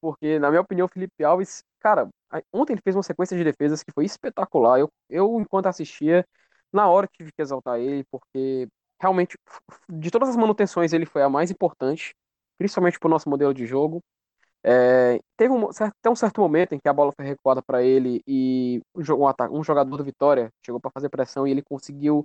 Porque, 0.00 0.38
na 0.38 0.50
minha 0.50 0.60
opinião, 0.60 0.86
o 0.86 0.88
Felipe 0.88 1.24
Alves, 1.24 1.62
cara, 1.80 2.08
ontem 2.52 2.74
ele 2.74 2.82
fez 2.82 2.96
uma 2.96 3.02
sequência 3.02 3.36
de 3.36 3.44
defesas 3.44 3.82
que 3.82 3.92
foi 3.92 4.04
espetacular. 4.04 4.78
Eu, 4.80 4.90
eu 5.08 5.40
enquanto 5.40 5.66
assistia, 5.66 6.26
na 6.72 6.88
hora 6.88 7.08
tive 7.12 7.32
que 7.32 7.42
exaltar 7.42 7.78
ele, 7.80 8.04
porque 8.10 8.68
realmente, 9.00 9.36
de 9.88 10.10
todas 10.10 10.28
as 10.28 10.36
manutenções, 10.36 10.92
ele 10.92 11.06
foi 11.06 11.22
a 11.22 11.28
mais 11.28 11.50
importante 11.50 12.14
principalmente 12.58 12.98
para 12.98 13.06
o 13.08 13.10
nosso 13.10 13.28
modelo 13.28 13.52
de 13.52 13.66
jogo. 13.66 14.02
É, 14.62 15.20
teve 15.36 15.52
um, 15.52 15.68
até 15.68 16.08
um 16.08 16.16
certo 16.16 16.40
momento 16.40 16.74
em 16.74 16.80
que 16.80 16.88
a 16.88 16.92
bola 16.92 17.12
foi 17.12 17.26
recuada 17.26 17.62
para 17.62 17.82
ele 17.82 18.22
e 18.26 18.80
um, 18.94 19.58
um 19.58 19.62
jogador 19.62 19.96
do 19.96 20.04
Vitória 20.04 20.50
chegou 20.64 20.80
para 20.80 20.90
fazer 20.90 21.10
pressão 21.10 21.46
e 21.46 21.50
ele 21.50 21.62
conseguiu 21.62 22.24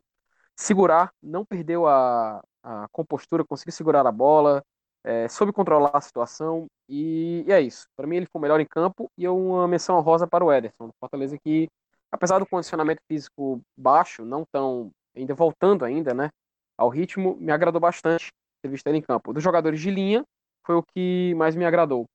segurar, 0.56 1.12
não 1.22 1.46
perdeu 1.46 1.88
a, 1.88 2.42
a 2.70 2.88
compostura, 2.92 3.44
conseguiu 3.44 3.74
segurar 3.74 4.06
a 4.06 4.12
bola, 4.12 4.64
é, 5.04 5.28
soube 5.28 5.52
controlar 5.52 5.92
a 5.94 6.02
situação 6.02 6.68
e, 6.88 7.44
e 7.48 7.52
é 7.52 7.60
isso. 7.60 7.88
Para 7.98 8.06
mim 8.06 8.18
ele 8.18 8.28
foi 8.28 8.40
o 8.40 8.42
melhor 8.42 8.60
em 8.60 8.66
campo 8.66 9.10
e 9.18 9.28
uma 9.28 9.68
menção 9.68 10.00
rosa 10.02 10.28
para 10.28 10.46
o 10.46 10.54
Ederson, 10.54 10.88
do 10.88 10.94
Fortaleza 11.00 11.38
que, 11.44 11.68
apesar 12.12 12.40
do 12.40 12.46
condicionamento 12.46 13.02
físico 13.08 13.60
baixo, 13.76 14.24
não 14.24 14.44
tão 14.52 14.92
ainda 15.16 15.34
voltando 15.34 15.84
ainda, 15.84 16.14
né, 16.14 16.30
ao 16.78 16.90
ritmo, 16.90 17.36
me 17.40 17.52
agradou 17.52 17.82
bastante 17.82 18.32
ter 18.62 18.70
visto 18.70 18.86
ele 18.88 19.00
em 19.00 19.02
campo. 19.02 19.34
Dos 19.34 19.44
jogadores 19.44 19.82
de 19.82 19.90
linha, 19.90 20.24
foi 20.66 20.76
o 20.76 20.84
que 20.84 21.34
mais 21.36 21.56
me 21.56 21.66
agradou. 21.66 22.06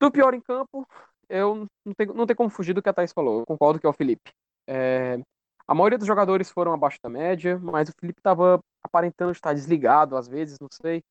Do 0.00 0.10
pior 0.10 0.34
em 0.34 0.40
campo, 0.40 0.86
eu 1.28 1.66
não 1.84 1.94
tenho, 1.94 2.14
não 2.14 2.26
tenho 2.26 2.36
como 2.36 2.50
fugir 2.50 2.72
do 2.74 2.82
que 2.82 2.88
a 2.88 2.92
Thaís 2.92 3.12
falou. 3.12 3.40
Eu 3.40 3.46
concordo 3.46 3.78
que 3.78 3.86
é 3.86 3.88
o 3.88 3.92
Felipe. 3.92 4.32
É, 4.66 5.20
a 5.68 5.74
maioria 5.74 5.98
dos 5.98 6.06
jogadores 6.06 6.50
foram 6.50 6.72
abaixo 6.72 6.98
da 7.02 7.10
média, 7.10 7.58
mas 7.58 7.90
o 7.90 7.92
Felipe 8.00 8.20
estava 8.20 8.58
aparentando 8.82 9.32
estar 9.32 9.52
desligado 9.52 10.16
às 10.16 10.26
vezes, 10.26 10.56
não 10.58 10.68
sei. 10.72 11.02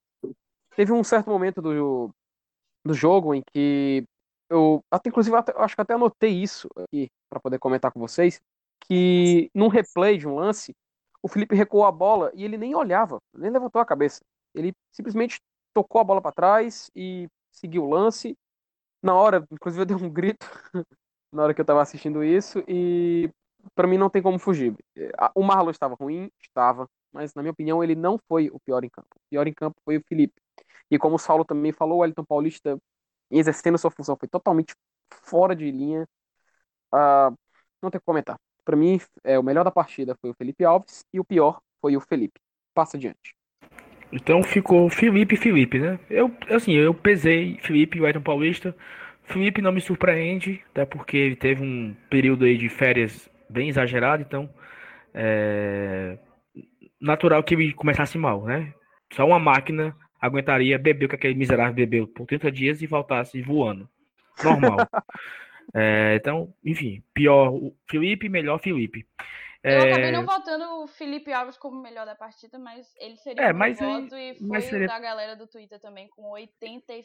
Teve 0.76 0.92
um 0.92 1.04
certo 1.04 1.30
momento 1.30 1.62
do, 1.62 2.10
do 2.84 2.94
jogo 2.94 3.36
em 3.36 3.44
que 3.54 4.04
eu, 4.50 4.82
até, 4.92 5.10
inclusive, 5.10 5.36
até, 5.36 5.54
acho 5.58 5.76
que 5.76 5.82
até 5.82 5.94
anotei 5.94 6.32
isso 6.32 6.68
aqui 6.76 7.08
para 7.30 7.40
poder 7.40 7.60
comentar 7.60 7.92
com 7.92 8.00
vocês, 8.00 8.40
que 8.88 9.50
num 9.54 9.68
replay 9.68 10.18
de 10.18 10.28
um 10.28 10.36
lance, 10.36 10.74
o 11.22 11.28
Felipe 11.28 11.56
recuou 11.56 11.86
a 11.86 11.92
bola 11.92 12.32
e 12.34 12.44
ele 12.44 12.58
nem 12.58 12.74
olhava, 12.74 13.20
nem 13.34 13.52
levantou 13.52 13.82
a 13.82 13.86
cabeça. 13.86 14.22
Ele 14.56 14.74
simplesmente 14.92 15.40
tocou 15.74 16.02
a 16.02 16.04
bola 16.04 16.22
para 16.22 16.32
trás 16.32 16.90
e 16.96 17.28
seguiu 17.52 17.84
o 17.84 17.90
lance. 17.90 18.36
Na 19.04 19.14
hora, 19.14 19.46
inclusive, 19.52 19.82
eu 19.82 19.86
dei 19.86 19.96
um 19.96 20.10
grito 20.10 20.48
na 21.32 21.44
hora 21.44 21.54
que 21.54 21.62
eu 21.62 21.64
estava 21.64 21.82
assistindo 21.82 22.24
isso 22.24 22.64
e 22.68 23.30
para 23.76 23.88
mim 23.88 23.98
não 23.98 24.10
tem 24.10 24.22
como 24.22 24.40
fugir. 24.40 24.76
O 25.36 25.44
Marlon 25.44 25.72
estava 25.72 25.96
ruim, 25.96 26.32
estava, 26.42 26.88
mas 27.12 27.34
na 27.34 27.42
minha 27.42 27.52
opinião 27.52 27.84
ele 27.84 27.96
não 27.96 28.20
foi 28.28 28.50
o 28.52 28.60
pior 28.60 28.84
em 28.84 28.90
campo. 28.90 29.08
O 29.16 29.30
pior 29.30 29.48
em 29.48 29.54
campo 29.54 29.78
foi 29.84 29.98
o 29.98 30.04
Felipe. 30.08 30.42
E 30.90 30.98
como 30.98 31.16
o 31.16 31.20
Saulo 31.20 31.44
também 31.44 31.72
falou, 31.72 31.98
o 31.98 32.02
Wellington 32.02 32.24
Paulista 32.24 32.78
exercendo 33.30 33.78
sua 33.78 33.92
função 33.92 34.16
foi 34.18 34.28
totalmente 34.28 34.74
fora 35.24 35.56
de 35.56 35.70
linha. 35.70 36.08
Uh, 36.94 37.36
não 37.82 37.90
tem 37.92 37.98
o 37.98 38.02
que 38.02 38.06
comentar. 38.06 38.40
Para 38.64 38.76
mim, 38.76 39.00
é, 39.24 39.40
o 39.40 39.44
melhor 39.44 39.64
da 39.64 39.72
partida 39.72 40.16
foi 40.20 40.30
o 40.30 40.34
Felipe 40.34 40.66
Alves 40.66 41.06
e 41.14 41.20
o 41.20 41.26
pior 41.26 41.62
foi 41.82 41.96
o 41.96 42.02
Felipe. 42.02 42.40
Passa 42.74 42.98
adiante. 42.98 43.36
Então 44.12 44.42
ficou 44.44 44.90
Felipe 44.90 45.36
e 45.36 45.38
Felipe, 45.38 45.80
né? 45.80 46.00
Eu, 46.10 46.32
assim, 46.50 46.74
eu 46.74 46.94
pesei 46.94 47.58
Felipe 47.62 47.98
e 47.98 48.02
o 48.02 48.08
Edson 48.08 48.22
Paulista. 48.22 48.76
Felipe 49.24 49.62
não 49.62 49.74
me 49.74 49.82
surpreende, 49.82 50.64
até 50.70 50.86
porque 50.86 51.18
ele 51.18 51.36
teve 51.36 51.62
um 51.62 51.96
período 52.10 52.46
aí 52.46 52.58
de 52.58 52.70
férias 52.70 53.30
bem 53.50 53.70
exagerado, 53.70 54.22
então 54.22 54.50
é 55.14 56.18
natural 57.00 57.44
que 57.44 57.54
ele 57.54 57.74
começasse 57.74 58.18
mal, 58.18 58.44
né? 58.44 58.74
Só 59.14 59.26
uma 59.26 59.40
máquina 59.40 59.96
aguentaria 60.20 60.80
beber 60.80 61.06
o 61.06 61.10
que 61.10 61.16
aquele 61.16 61.36
miserável 61.36 61.74
bebeu 61.74 62.08
por 62.08 62.26
30 62.26 62.52
dias 62.52 62.82
e 62.82 62.88
voltasse 62.88 63.42
voando. 63.42 63.88
Normal. 64.44 64.78
é, 65.74 66.16
então, 66.16 66.54
enfim, 66.66 67.04
pior 67.14 67.54
o 67.54 67.76
Felipe, 67.90 68.28
melhor 68.28 68.60
Felipe. 68.60 69.08
Eu 69.64 69.72
é... 69.72 69.92
acabei 69.92 70.12
não 70.12 70.26
votando 70.26 70.84
o 70.84 70.88
Felipe 70.88 71.32
Alves 71.32 71.58
como 71.58 71.82
melhor 71.82 72.06
da 72.06 72.16
partida, 72.16 72.58
mas 72.58 72.94
ele 73.00 73.18
seria 73.18 73.44
é, 73.44 73.52
o 73.52 73.56
meu 73.56 73.74
voto 73.74 74.16
e 74.16 74.36
foi 74.36 74.62
seria... 74.62 74.88
da 74.88 75.00
galera 75.00 75.36
do 75.36 75.48
Twitter 75.48 75.80
também 75.80 76.08
com 76.10 76.24
87%. 76.34 77.04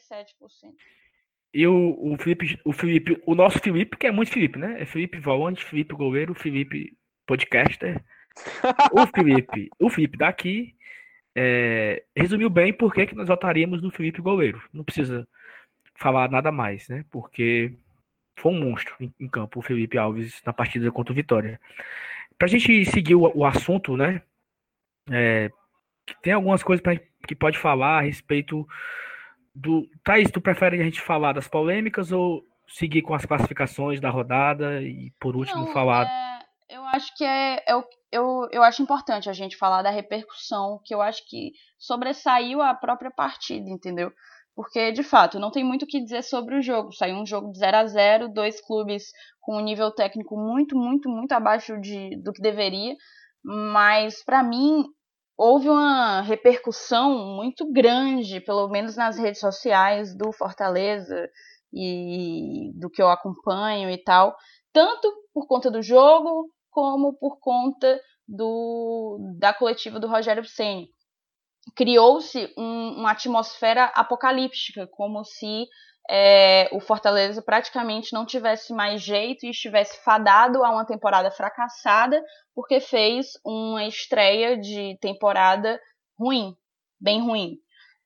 E 1.53 1.67
o, 1.67 1.97
o 1.99 2.17
Felipe, 2.17 2.59
o 2.65 2.73
Felipe, 2.73 3.21
o 3.25 3.35
nosso 3.35 3.59
Felipe, 3.59 3.95
que 3.95 4.07
é 4.07 4.11
muito 4.11 4.31
Felipe, 4.31 4.57
né? 4.57 4.81
É 4.81 4.85
Felipe 4.85 5.19
Volante, 5.19 5.63
Felipe 5.63 5.93
Goleiro, 5.93 6.33
Felipe 6.33 6.97
Podcaster. 7.27 8.03
o 8.91 9.05
Felipe, 9.07 9.69
o 9.79 9.89
Felipe 9.89 10.17
daqui 10.17 10.75
é, 11.35 12.03
resumiu 12.15 12.49
bem 12.49 12.73
por 12.73 12.93
que, 12.93 13.05
que 13.05 13.15
nós 13.15 13.27
votaríamos 13.27 13.81
no 13.81 13.91
Felipe 13.91 14.21
Goleiro. 14.21 14.61
Não 14.73 14.83
precisa 14.83 15.27
falar 15.95 16.29
nada 16.29 16.51
mais, 16.51 16.87
né? 16.89 17.05
Porque 17.11 17.73
foi 18.39 18.51
um 18.51 18.59
monstro 18.59 18.95
em, 18.99 19.13
em 19.19 19.27
campo 19.27 19.59
o 19.59 19.63
Felipe 19.63 19.97
Alves 19.97 20.41
na 20.43 20.53
partida 20.53 20.91
contra 20.91 21.13
o 21.13 21.15
Vitória. 21.15 21.59
Para 22.37 22.47
a 22.47 22.49
gente 22.49 22.83
seguir 22.85 23.15
o, 23.15 23.31
o 23.35 23.45
assunto, 23.45 23.95
né? 23.95 24.23
É, 25.11 25.51
tem 26.21 26.33
algumas 26.33 26.63
coisas 26.63 26.81
pra, 26.81 26.99
que 27.27 27.35
pode 27.35 27.57
falar 27.57 27.99
a 27.99 28.01
respeito 28.01 28.67
do. 29.55 29.87
Thaís, 30.03 30.31
tu 30.31 30.41
prefere 30.41 30.79
a 30.79 30.83
gente 30.83 31.01
falar 31.01 31.33
das 31.33 31.47
polêmicas 31.47 32.11
ou 32.11 32.43
seguir 32.67 33.01
com 33.01 33.13
as 33.13 33.25
classificações 33.25 33.99
da 33.99 34.09
rodada 34.09 34.81
e 34.81 35.11
por 35.19 35.35
último 35.35 35.65
Não, 35.65 35.73
falar. 35.73 36.07
é, 36.07 36.75
eu 36.75 36.83
acho 36.85 37.15
que 37.15 37.23
é, 37.23 37.63
é 37.67 37.75
o- 37.75 37.83
eu, 38.11 38.47
eu 38.51 38.63
acho 38.63 38.81
importante 38.81 39.29
a 39.29 39.33
gente 39.33 39.57
falar 39.57 39.81
da 39.81 39.89
repercussão, 39.89 40.79
que 40.83 40.93
eu 40.93 41.01
acho 41.01 41.21
que 41.27 41.51
sobressaiu 41.79 42.61
a 42.61 42.73
própria 42.73 43.11
partida, 43.11 43.69
entendeu? 43.69 44.11
Porque, 44.55 44.91
de 44.91 45.01
fato, 45.01 45.39
não 45.39 45.49
tem 45.49 45.63
muito 45.63 45.83
o 45.83 45.87
que 45.87 45.99
dizer 45.99 46.21
sobre 46.21 46.55
o 46.55 46.61
jogo. 46.61 46.91
Saiu 46.93 47.15
um 47.15 47.25
jogo 47.25 47.51
de 47.51 47.57
0 47.57 47.77
a 47.77 47.85
0 47.87 48.29
dois 48.29 48.61
clubes 48.61 49.05
com 49.41 49.57
um 49.57 49.63
nível 49.63 49.91
técnico 49.91 50.37
muito, 50.37 50.77
muito, 50.77 51.09
muito 51.09 51.31
abaixo 51.31 51.79
de, 51.81 52.15
do 52.21 52.31
que 52.31 52.41
deveria. 52.41 52.93
Mas, 53.43 54.23
pra 54.23 54.43
mim, 54.43 54.85
houve 55.37 55.69
uma 55.69 56.21
repercussão 56.21 57.35
muito 57.35 57.71
grande, 57.71 58.41
pelo 58.41 58.67
menos 58.67 58.95
nas 58.95 59.17
redes 59.17 59.39
sociais 59.39 60.15
do 60.15 60.31
Fortaleza 60.31 61.29
e 61.73 62.71
do 62.75 62.89
que 62.89 63.01
eu 63.01 63.09
acompanho 63.09 63.89
e 63.89 63.97
tal, 63.97 64.35
tanto 64.71 65.11
por 65.33 65.47
conta 65.47 65.71
do 65.71 65.81
jogo 65.81 66.49
como 66.69 67.13
por 67.13 67.39
conta 67.39 67.99
do, 68.27 69.17
da 69.37 69.53
coletiva 69.53 69.99
do 69.99 70.07
Rogério 70.07 70.45
Ceni. 70.45 70.87
Criou-se 71.75 72.53
um, 72.57 72.99
uma 72.99 73.11
atmosfera 73.11 73.85
apocalíptica, 73.85 74.87
como 74.87 75.23
se 75.23 75.65
é, 76.09 76.69
o 76.71 76.79
Fortaleza 76.79 77.41
praticamente 77.41 78.13
não 78.13 78.25
tivesse 78.25 78.73
mais 78.73 79.01
jeito 79.01 79.45
e 79.45 79.49
estivesse 79.49 80.03
fadado 80.03 80.63
a 80.63 80.69
uma 80.69 80.85
temporada 80.85 81.31
fracassada, 81.31 82.21
porque 82.53 82.79
fez 82.79 83.27
uma 83.45 83.85
estreia 83.85 84.57
de 84.57 84.97
temporada 84.99 85.79
ruim, 86.19 86.55
bem 86.99 87.21
ruim. 87.21 87.57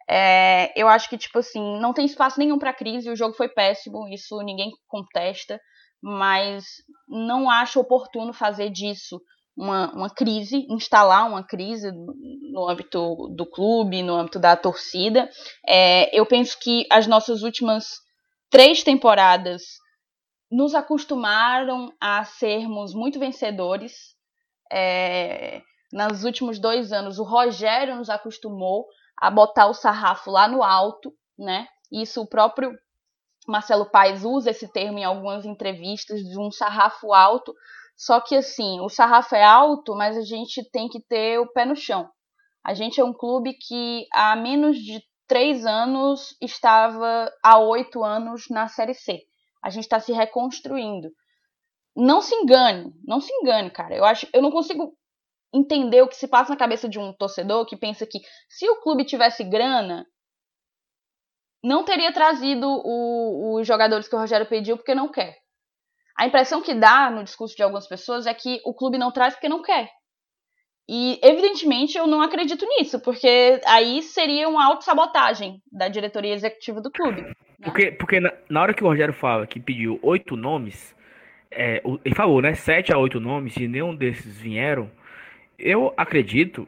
É, 0.09 0.71
eu 0.75 0.87
acho 0.87 1.09
que, 1.09 1.17
tipo 1.17 1.39
assim, 1.39 1.79
não 1.79 1.93
tem 1.93 2.05
espaço 2.05 2.39
nenhum 2.39 2.57
para 2.57 2.73
crise, 2.73 3.09
o 3.09 3.15
jogo 3.15 3.33
foi 3.33 3.49
péssimo, 3.49 4.07
isso 4.07 4.41
ninguém 4.41 4.71
contesta, 4.87 5.59
mas 6.01 6.65
não 7.07 7.49
acho 7.49 7.79
oportuno 7.79 8.31
fazer 8.31 8.69
disso 8.69 9.19
uma, 9.57 9.91
uma 9.93 10.09
crise, 10.09 10.67
instalar 10.69 11.27
uma 11.27 11.43
crise 11.43 11.91
no 11.91 12.69
âmbito 12.69 13.29
do 13.35 13.45
clube, 13.45 14.03
no 14.03 14.15
âmbito 14.15 14.37
da 14.37 14.55
torcida. 14.55 15.29
É, 15.67 16.17
eu 16.17 16.25
penso 16.25 16.57
que 16.61 16.85
as 16.91 17.07
nossas 17.07 17.41
últimas 17.41 17.87
três 18.51 18.83
temporadas 18.83 19.63
nos 20.51 20.75
acostumaram 20.75 21.91
a 21.99 22.23
sermos 22.23 22.93
muito 22.93 23.19
vencedores. 23.19 23.93
É, 24.71 25.61
nos 25.91 26.23
últimos 26.23 26.59
dois 26.59 26.91
anos, 26.91 27.17
o 27.17 27.23
Rogério 27.23 27.95
nos 27.95 28.09
acostumou 28.09 28.85
a 29.17 29.31
botar 29.31 29.67
o 29.67 29.73
sarrafo 29.73 30.29
lá 30.29 30.47
no 30.47 30.61
alto, 30.61 31.11
né? 31.37 31.67
Isso 31.91 32.21
o 32.21 32.27
próprio 32.27 32.77
Marcelo 33.47 33.89
Paes 33.89 34.23
usa 34.23 34.51
esse 34.51 34.67
termo 34.71 34.99
em 34.99 35.05
algumas 35.05 35.45
entrevistas 35.45 36.19
de 36.21 36.37
um 36.37 36.51
sarrafo 36.51 37.13
alto. 37.13 37.53
Só 37.97 38.21
que 38.21 38.35
assim, 38.35 38.79
o 38.79 38.89
sarrafo 38.89 39.35
é 39.35 39.43
alto, 39.43 39.95
mas 39.95 40.15
a 40.15 40.21
gente 40.21 40.63
tem 40.69 40.87
que 40.87 41.01
ter 41.01 41.39
o 41.39 41.51
pé 41.51 41.65
no 41.65 41.75
chão. 41.75 42.07
A 42.63 42.73
gente 42.75 43.01
é 43.01 43.03
um 43.03 43.13
clube 43.13 43.53
que 43.53 44.05
há 44.13 44.35
menos 44.35 44.77
de 44.77 45.01
três 45.27 45.65
anos 45.65 46.35
estava 46.41 47.31
há 47.43 47.57
oito 47.59 48.03
anos 48.03 48.45
na 48.49 48.67
Série 48.67 48.93
C. 48.93 49.21
A 49.63 49.69
gente 49.71 49.83
está 49.83 49.99
se 49.99 50.13
reconstruindo. 50.13 51.09
Não 51.95 52.21
se 52.21 52.35
engane, 52.35 52.93
não 53.03 53.19
se 53.19 53.33
engane, 53.33 53.71
cara. 53.71 53.95
Eu 53.95 54.05
acho, 54.05 54.27
eu 54.31 54.41
não 54.41 54.51
consigo 54.51 54.95
entender 55.51 56.03
o 56.03 56.07
que 56.07 56.15
se 56.15 56.27
passa 56.27 56.51
na 56.51 56.57
cabeça 56.57 56.87
de 56.87 56.99
um 56.99 57.11
torcedor 57.13 57.65
que 57.65 57.75
pensa 57.75 58.05
que 58.05 58.19
se 58.47 58.69
o 58.69 58.79
clube 58.81 59.05
tivesse 59.05 59.43
grana, 59.43 60.05
não 61.63 61.83
teria 61.83 62.13
trazido 62.13 62.67
o, 62.67 63.59
os 63.59 63.65
jogadores 63.65 64.07
que 64.07 64.15
o 64.15 64.19
Rogério 64.19 64.47
pediu 64.47 64.77
porque 64.77 64.93
não 64.93 65.09
quer. 65.09 65.35
A 66.17 66.25
impressão 66.25 66.61
que 66.61 66.73
dá 66.73 67.11
no 67.11 67.23
discurso 67.23 67.55
de 67.55 67.61
algumas 67.61 67.87
pessoas 67.87 68.25
é 68.25 68.33
que 68.33 68.59
o 68.65 68.73
clube 68.73 68.97
não 68.97 69.11
traz 69.11 69.35
porque 69.35 69.47
não 69.47 69.61
quer. 69.61 69.89
E, 70.89 71.19
evidentemente, 71.21 71.97
eu 71.97 72.07
não 72.07 72.21
acredito 72.21 72.65
nisso, 72.65 72.99
porque 73.01 73.59
aí 73.67 74.01
seria 74.01 74.47
uma 74.47 74.65
autossabotagem 74.65 75.61
da 75.71 75.89
diretoria 75.89 76.33
executiva 76.33 76.81
do 76.81 76.89
clube. 76.89 77.21
Né? 77.21 77.33
Porque, 77.61 77.91
porque 77.91 78.19
na, 78.19 78.31
na, 78.49 78.61
hora 78.61 78.73
que 78.73 78.83
o 78.83 78.87
Rogério 78.87 79.13
fala 79.13 79.45
que 79.45 79.59
pediu 79.59 79.99
oito 80.01 80.37
nomes, 80.37 80.95
é, 81.51 81.81
ele 82.05 82.15
falou, 82.15 82.41
né? 82.41 82.53
Sete 82.53 82.93
a 82.93 82.97
oito 82.97 83.19
nomes, 83.19 83.57
e 83.57 83.67
nenhum 83.67 83.93
desses 83.93 84.39
vieram. 84.39 84.89
Eu 85.59 85.93
acredito, 85.97 86.67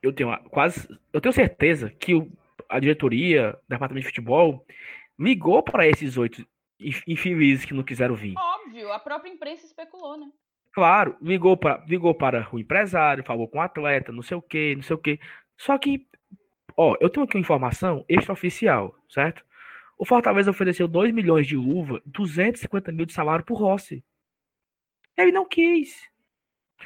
eu 0.00 0.12
tenho 0.12 0.38
quase, 0.48 0.88
eu 1.12 1.20
tenho 1.20 1.32
certeza 1.32 1.90
que 1.98 2.14
o, 2.14 2.30
a 2.68 2.78
diretoria, 2.78 3.58
o 3.66 3.68
departamento 3.68 4.06
de 4.06 4.14
futebol, 4.14 4.64
ligou 5.18 5.60
para 5.62 5.88
esses 5.88 6.16
oito 6.16 6.46
infelizes 6.78 7.64
que 7.64 7.74
não 7.74 7.82
quiseram 7.82 8.14
vir. 8.14 8.34
Óbvio, 8.36 8.92
a 8.92 8.98
própria 8.98 9.30
imprensa 9.30 9.66
especulou, 9.66 10.16
né? 10.16 10.26
Claro, 10.72 11.16
ligou 11.22 11.56
para, 11.56 11.82
ligou 11.86 12.14
para 12.14 12.48
o 12.52 12.58
empresário, 12.58 13.24
falou 13.24 13.48
com 13.48 13.58
o 13.58 13.62
atleta, 13.62 14.12
não 14.12 14.22
sei 14.22 14.36
o 14.36 14.42
que, 14.42 14.76
não 14.76 14.82
sei 14.82 14.94
o 14.94 14.98
que. 14.98 15.18
Só 15.56 15.78
que, 15.78 16.06
ó, 16.76 16.94
eu 17.00 17.08
tenho 17.08 17.24
aqui 17.24 17.36
uma 17.36 17.40
informação 17.40 18.04
extraoficial, 18.08 18.94
certo? 19.08 19.42
O 19.98 20.04
Fortaleza 20.04 20.50
ofereceu 20.50 20.86
2 20.86 21.14
milhões 21.14 21.46
de 21.46 21.56
luva, 21.56 22.02
250 22.04 22.92
mil 22.92 23.06
de 23.06 23.14
salário 23.14 23.44
pro 23.44 23.54
Rossi. 23.54 24.04
Ele 25.16 25.32
não 25.32 25.48
quis. 25.48 26.10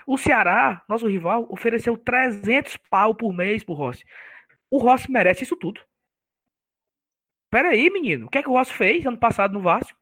O 0.07 0.16
Ceará, 0.16 0.85
nosso 0.88 1.09
rival, 1.09 1.46
ofereceu 1.50 1.98
300 1.98 2.76
pau 2.88 3.12
por 3.12 3.33
mês 3.33 3.64
pro 3.64 3.74
Rossi. 3.74 4.05
O 4.70 4.79
Rossi 4.79 5.11
merece 5.11 5.42
isso 5.42 5.57
tudo. 5.57 5.81
Pera 7.50 7.70
aí, 7.70 7.90
menino. 7.90 8.26
O 8.26 8.30
que 8.30 8.38
é 8.38 8.42
que 8.42 8.48
o 8.48 8.52
Rossi 8.52 8.72
fez 8.72 9.04
ano 9.04 9.18
passado 9.18 9.52
no 9.52 9.60
Vasco? 9.60 9.98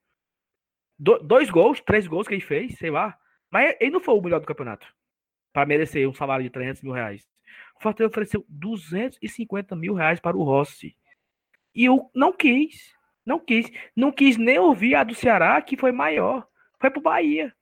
Do, 0.98 1.18
dois 1.18 1.48
gols, 1.48 1.80
três 1.80 2.06
gols 2.06 2.28
que 2.28 2.34
ele 2.34 2.42
fez, 2.42 2.76
sei 2.76 2.90
lá. 2.90 3.18
Mas 3.50 3.74
ele 3.80 3.92
não 3.92 4.00
foi 4.00 4.14
o 4.14 4.20
melhor 4.20 4.40
do 4.40 4.46
campeonato. 4.46 4.86
Para 5.52 5.66
merecer 5.66 6.06
um 6.08 6.12
salário 6.12 6.44
de 6.44 6.50
300 6.50 6.82
mil 6.82 6.92
reais. 6.92 7.26
O 7.76 7.82
Fortaleza 7.82 8.10
ofereceu 8.10 8.44
250 8.48 9.74
mil 9.74 9.94
reais 9.94 10.20
para 10.20 10.36
o 10.36 10.42
Rossi. 10.42 10.94
E 11.74 11.86
eu 11.86 12.10
não 12.14 12.32
quis. 12.32 12.94
Não 13.24 13.38
quis. 13.38 13.70
Não 13.96 14.12
quis 14.12 14.36
nem 14.36 14.58
ouvir 14.58 14.94
a 14.94 15.04
do 15.04 15.14
Ceará, 15.14 15.60
que 15.62 15.76
foi 15.76 15.92
maior. 15.92 16.46
Foi 16.78 16.90
pro 16.90 17.00
Bahia. 17.00 17.54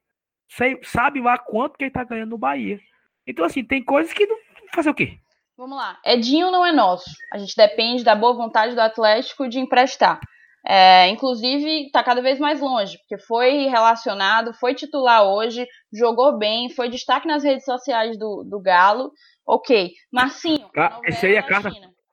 Sei, 0.48 0.78
sabe 0.82 1.20
lá 1.20 1.38
quanto 1.38 1.76
que 1.76 1.84
ele 1.84 1.90
tá 1.90 2.02
ganhando 2.02 2.30
no 2.30 2.38
Bahia. 2.38 2.80
Então, 3.26 3.44
assim, 3.44 3.62
tem 3.62 3.82
coisas 3.82 4.12
que 4.12 4.26
não. 4.26 4.36
Fazer 4.72 4.90
o 4.90 4.94
quê? 4.94 5.18
Vamos 5.56 5.78
lá. 5.78 5.98
Edinho 6.04 6.50
não 6.50 6.64
é 6.64 6.72
nosso. 6.72 7.10
A 7.32 7.38
gente 7.38 7.56
depende 7.56 8.04
da 8.04 8.14
boa 8.14 8.34
vontade 8.34 8.74
do 8.74 8.80
Atlético 8.80 9.48
de 9.48 9.58
emprestar. 9.58 10.20
É, 10.68 11.08
inclusive, 11.08 11.86
está 11.86 12.02
cada 12.02 12.20
vez 12.20 12.40
mais 12.40 12.60
longe, 12.60 12.98
porque 12.98 13.16
foi 13.24 13.68
relacionado, 13.68 14.52
foi 14.52 14.74
titular 14.74 15.22
hoje, 15.22 15.64
jogou 15.92 16.36
bem, 16.36 16.68
foi 16.68 16.88
destaque 16.88 17.28
nas 17.28 17.44
redes 17.44 17.64
sociais 17.64 18.18
do, 18.18 18.42
do 18.44 18.60
Galo. 18.60 19.12
Ok. 19.46 19.92
Marcinho. 20.12 20.68
Esse 21.04 21.26
aí 21.26 21.36
é 21.36 21.42
carta, 21.42 21.70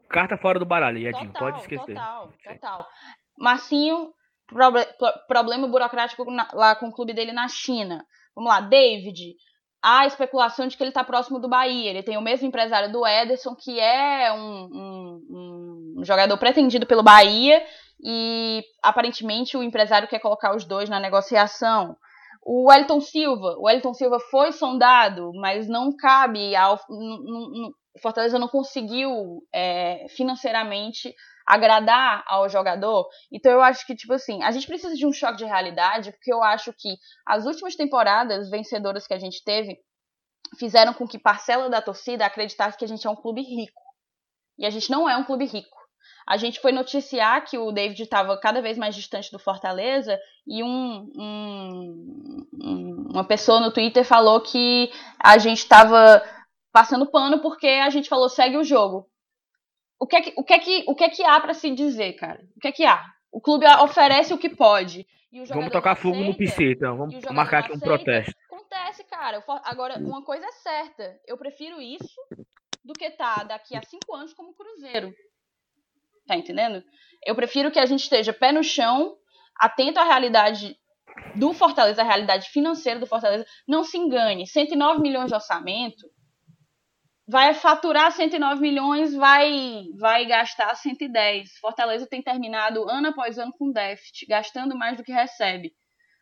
carta 0.08 0.38
fora 0.38 0.60
do 0.60 0.66
baralho, 0.66 1.00
Edinho. 1.00 1.34
Total, 1.34 1.42
pode 1.42 1.62
esquecer. 1.62 1.96
Total, 1.96 2.32
total. 2.44 2.88
Marcinho, 3.38 4.14
proble 4.46 4.86
problema 5.28 5.68
burocrático 5.68 6.30
na, 6.30 6.48
lá 6.54 6.76
com 6.76 6.90
o 6.90 6.94
clube 6.94 7.14
dele 7.14 7.32
na 7.32 7.48
China. 7.48 8.06
Vamos 8.36 8.52
lá, 8.52 8.62
David. 8.62 9.36
Há 9.84 10.06
especulação 10.06 10.66
de 10.66 10.78
que 10.78 10.84
ele 10.84 10.92
está 10.92 11.04
próximo 11.04 11.40
do 11.40 11.50
Bahia. 11.50 11.90
Ele 11.90 12.04
tem 12.04 12.18
o 12.18 12.22
mesmo 12.22 12.48
empresário 12.48 12.90
do 12.92 13.06
Ederson, 13.06 13.54
que 13.54 13.80
é 13.80 14.32
um, 14.32 14.70
um, 15.30 15.96
um 15.98 16.06
jogador 16.06 16.38
pretendido 16.38 16.86
pelo 16.86 17.04
Bahia, 17.04 17.62
e 18.02 18.64
aparentemente 18.82 19.58
o 19.58 19.64
empresário 19.64 20.08
quer 20.08 20.20
colocar 20.20 20.56
os 20.56 20.64
dois 20.64 20.90
na 20.90 21.02
negociação. 21.02 21.98
O 22.42 22.70
Wellington 22.70 23.02
Silva, 23.02 23.56
o 23.58 23.64
Wellington 23.66 23.94
Silva 23.94 24.20
foi 24.32 24.54
sondado, 24.54 25.32
mas 25.34 25.68
não 25.68 25.96
cabe 25.96 26.56
ao 26.56 26.80
Fortaleza 28.02 28.40
não 28.40 28.48
conseguiu 28.48 29.44
é, 29.54 30.08
financeiramente 30.10 31.14
agradar 31.46 32.24
ao 32.28 32.48
jogador. 32.50 33.08
Então 33.32 33.52
eu 33.52 33.62
acho 33.62 33.86
que, 33.86 33.96
tipo 33.96 34.14
assim, 34.14 34.42
a 34.44 34.52
gente 34.52 34.68
precisa 34.68 34.96
de 34.96 35.06
um 35.06 35.14
choque 35.14 35.38
de 35.38 35.46
realidade, 35.46 36.12
porque 36.12 36.34
eu 36.34 36.44
acho 36.44 36.74
que 36.74 36.96
as 37.26 37.46
últimas 37.46 37.76
temporadas 37.76 38.50
vencedoras 38.50 39.08
que 39.08 39.14
a 39.14 39.20
gente 39.20 39.44
teve 39.44 39.78
fizeram 40.58 40.94
com 40.94 41.08
que 41.08 41.20
parcela 41.20 41.70
da 41.70 41.82
torcida 41.82 42.26
acreditasse 42.26 42.78
que 42.78 42.86
a 42.86 42.88
gente 42.88 43.06
é 43.06 43.10
um 43.10 43.16
clube 43.16 43.42
rico. 43.42 43.82
E 44.58 44.66
a 44.66 44.70
gente 44.70 44.90
não 44.92 45.10
é 45.10 45.18
um 45.18 45.24
clube 45.24 45.46
rico. 45.46 45.78
A 46.28 46.38
gente 46.38 46.62
foi 46.62 46.72
noticiar 46.72 47.44
que 47.44 47.58
o 47.58 47.72
David 47.72 48.02
estava 48.02 48.38
cada 48.38 48.62
vez 48.62 48.78
mais 48.78 48.96
distante 48.96 49.32
do 49.32 49.40
Fortaleza 49.40 50.18
e 50.48 50.64
um, 50.64 51.12
um, 51.16 52.48
uma 53.12 53.26
pessoa 53.26 53.60
no 53.60 53.72
Twitter 53.72 54.06
falou 54.06 54.40
que 54.40 54.92
a 55.20 55.38
gente 55.38 55.60
estava 55.60 56.24
passando 56.72 57.06
pano 57.06 57.42
porque 57.42 57.68
a 57.68 57.90
gente 57.90 58.08
falou 58.08 58.30
segue 58.30 58.58
o 58.58 58.64
jogo. 58.64 59.08
O 60.04 60.06
que 60.06 60.18
é 60.18 60.22
que, 60.22 60.34
o 60.36 60.44
que, 60.44 60.54
é 60.54 60.60
que, 60.60 60.84
o 60.86 60.96
que, 60.96 61.04
é 61.06 61.10
que 61.10 61.24
há 61.24 61.40
para 61.40 61.54
se 61.54 61.74
dizer, 61.74 62.12
cara? 62.18 62.46
O 62.58 62.60
que 62.60 62.68
é 62.68 62.72
que 62.74 62.86
há? 62.86 63.02
O 63.32 63.40
clube 63.40 63.66
oferece 63.82 64.34
o 64.34 64.38
que 64.38 64.50
pode. 64.50 65.08
vamos 65.48 65.72
tocar 65.72 65.96
fogo 65.96 66.18
no 66.18 66.36
PC, 66.36 66.74
então. 66.74 66.98
Vamos 66.98 67.22
marcar 67.32 67.60
aqui 67.60 67.72
um 67.72 67.76
aceita. 67.76 67.86
protesto. 67.86 68.34
Acontece, 68.52 69.06
cara. 69.06 69.42
Agora, 69.64 69.98
uma 70.00 70.22
coisa 70.22 70.46
é 70.46 70.52
certa. 70.52 71.18
Eu 71.26 71.38
prefiro 71.38 71.82
isso 71.82 72.20
do 72.84 72.92
que 72.92 73.06
estar 73.06 73.34
tá 73.34 73.44
daqui 73.46 73.78
a 73.78 73.82
cinco 73.82 74.14
anos 74.14 74.34
como 74.34 74.54
Cruzeiro. 74.54 75.16
Tá 76.28 76.36
entendendo? 76.36 76.84
Eu 77.26 77.34
prefiro 77.34 77.72
que 77.72 77.80
a 77.80 77.86
gente 77.86 78.02
esteja 78.02 78.34
pé 78.34 78.52
no 78.52 78.62
chão, 78.62 79.16
atento 79.58 80.02
à 80.02 80.04
realidade 80.04 80.76
do 81.34 81.54
Fortaleza, 81.54 82.02
à 82.02 82.06
realidade 82.06 82.50
financeira 82.50 83.00
do 83.00 83.08
Fortaleza. 83.08 83.46
Não 83.66 83.86
se 83.86 83.98
engane, 83.98 84.46
109 84.46 85.02
milhões 85.02 85.30
de 85.30 85.34
orçamento 85.34 86.13
vai 87.28 87.54
faturar 87.54 88.12
109 88.12 88.62
milhões, 88.62 89.14
vai 89.14 89.86
vai 89.98 90.26
gastar 90.26 90.76
110. 90.76 91.58
Fortaleza 91.60 92.08
tem 92.08 92.22
terminado 92.22 92.90
ano 92.90 93.10
após 93.10 93.38
ano 93.38 93.54
com 93.58 93.72
déficit, 93.72 94.26
gastando 94.28 94.78
mais 94.78 94.98
do 94.98 95.04
que 95.04 95.12
recebe. 95.12 95.74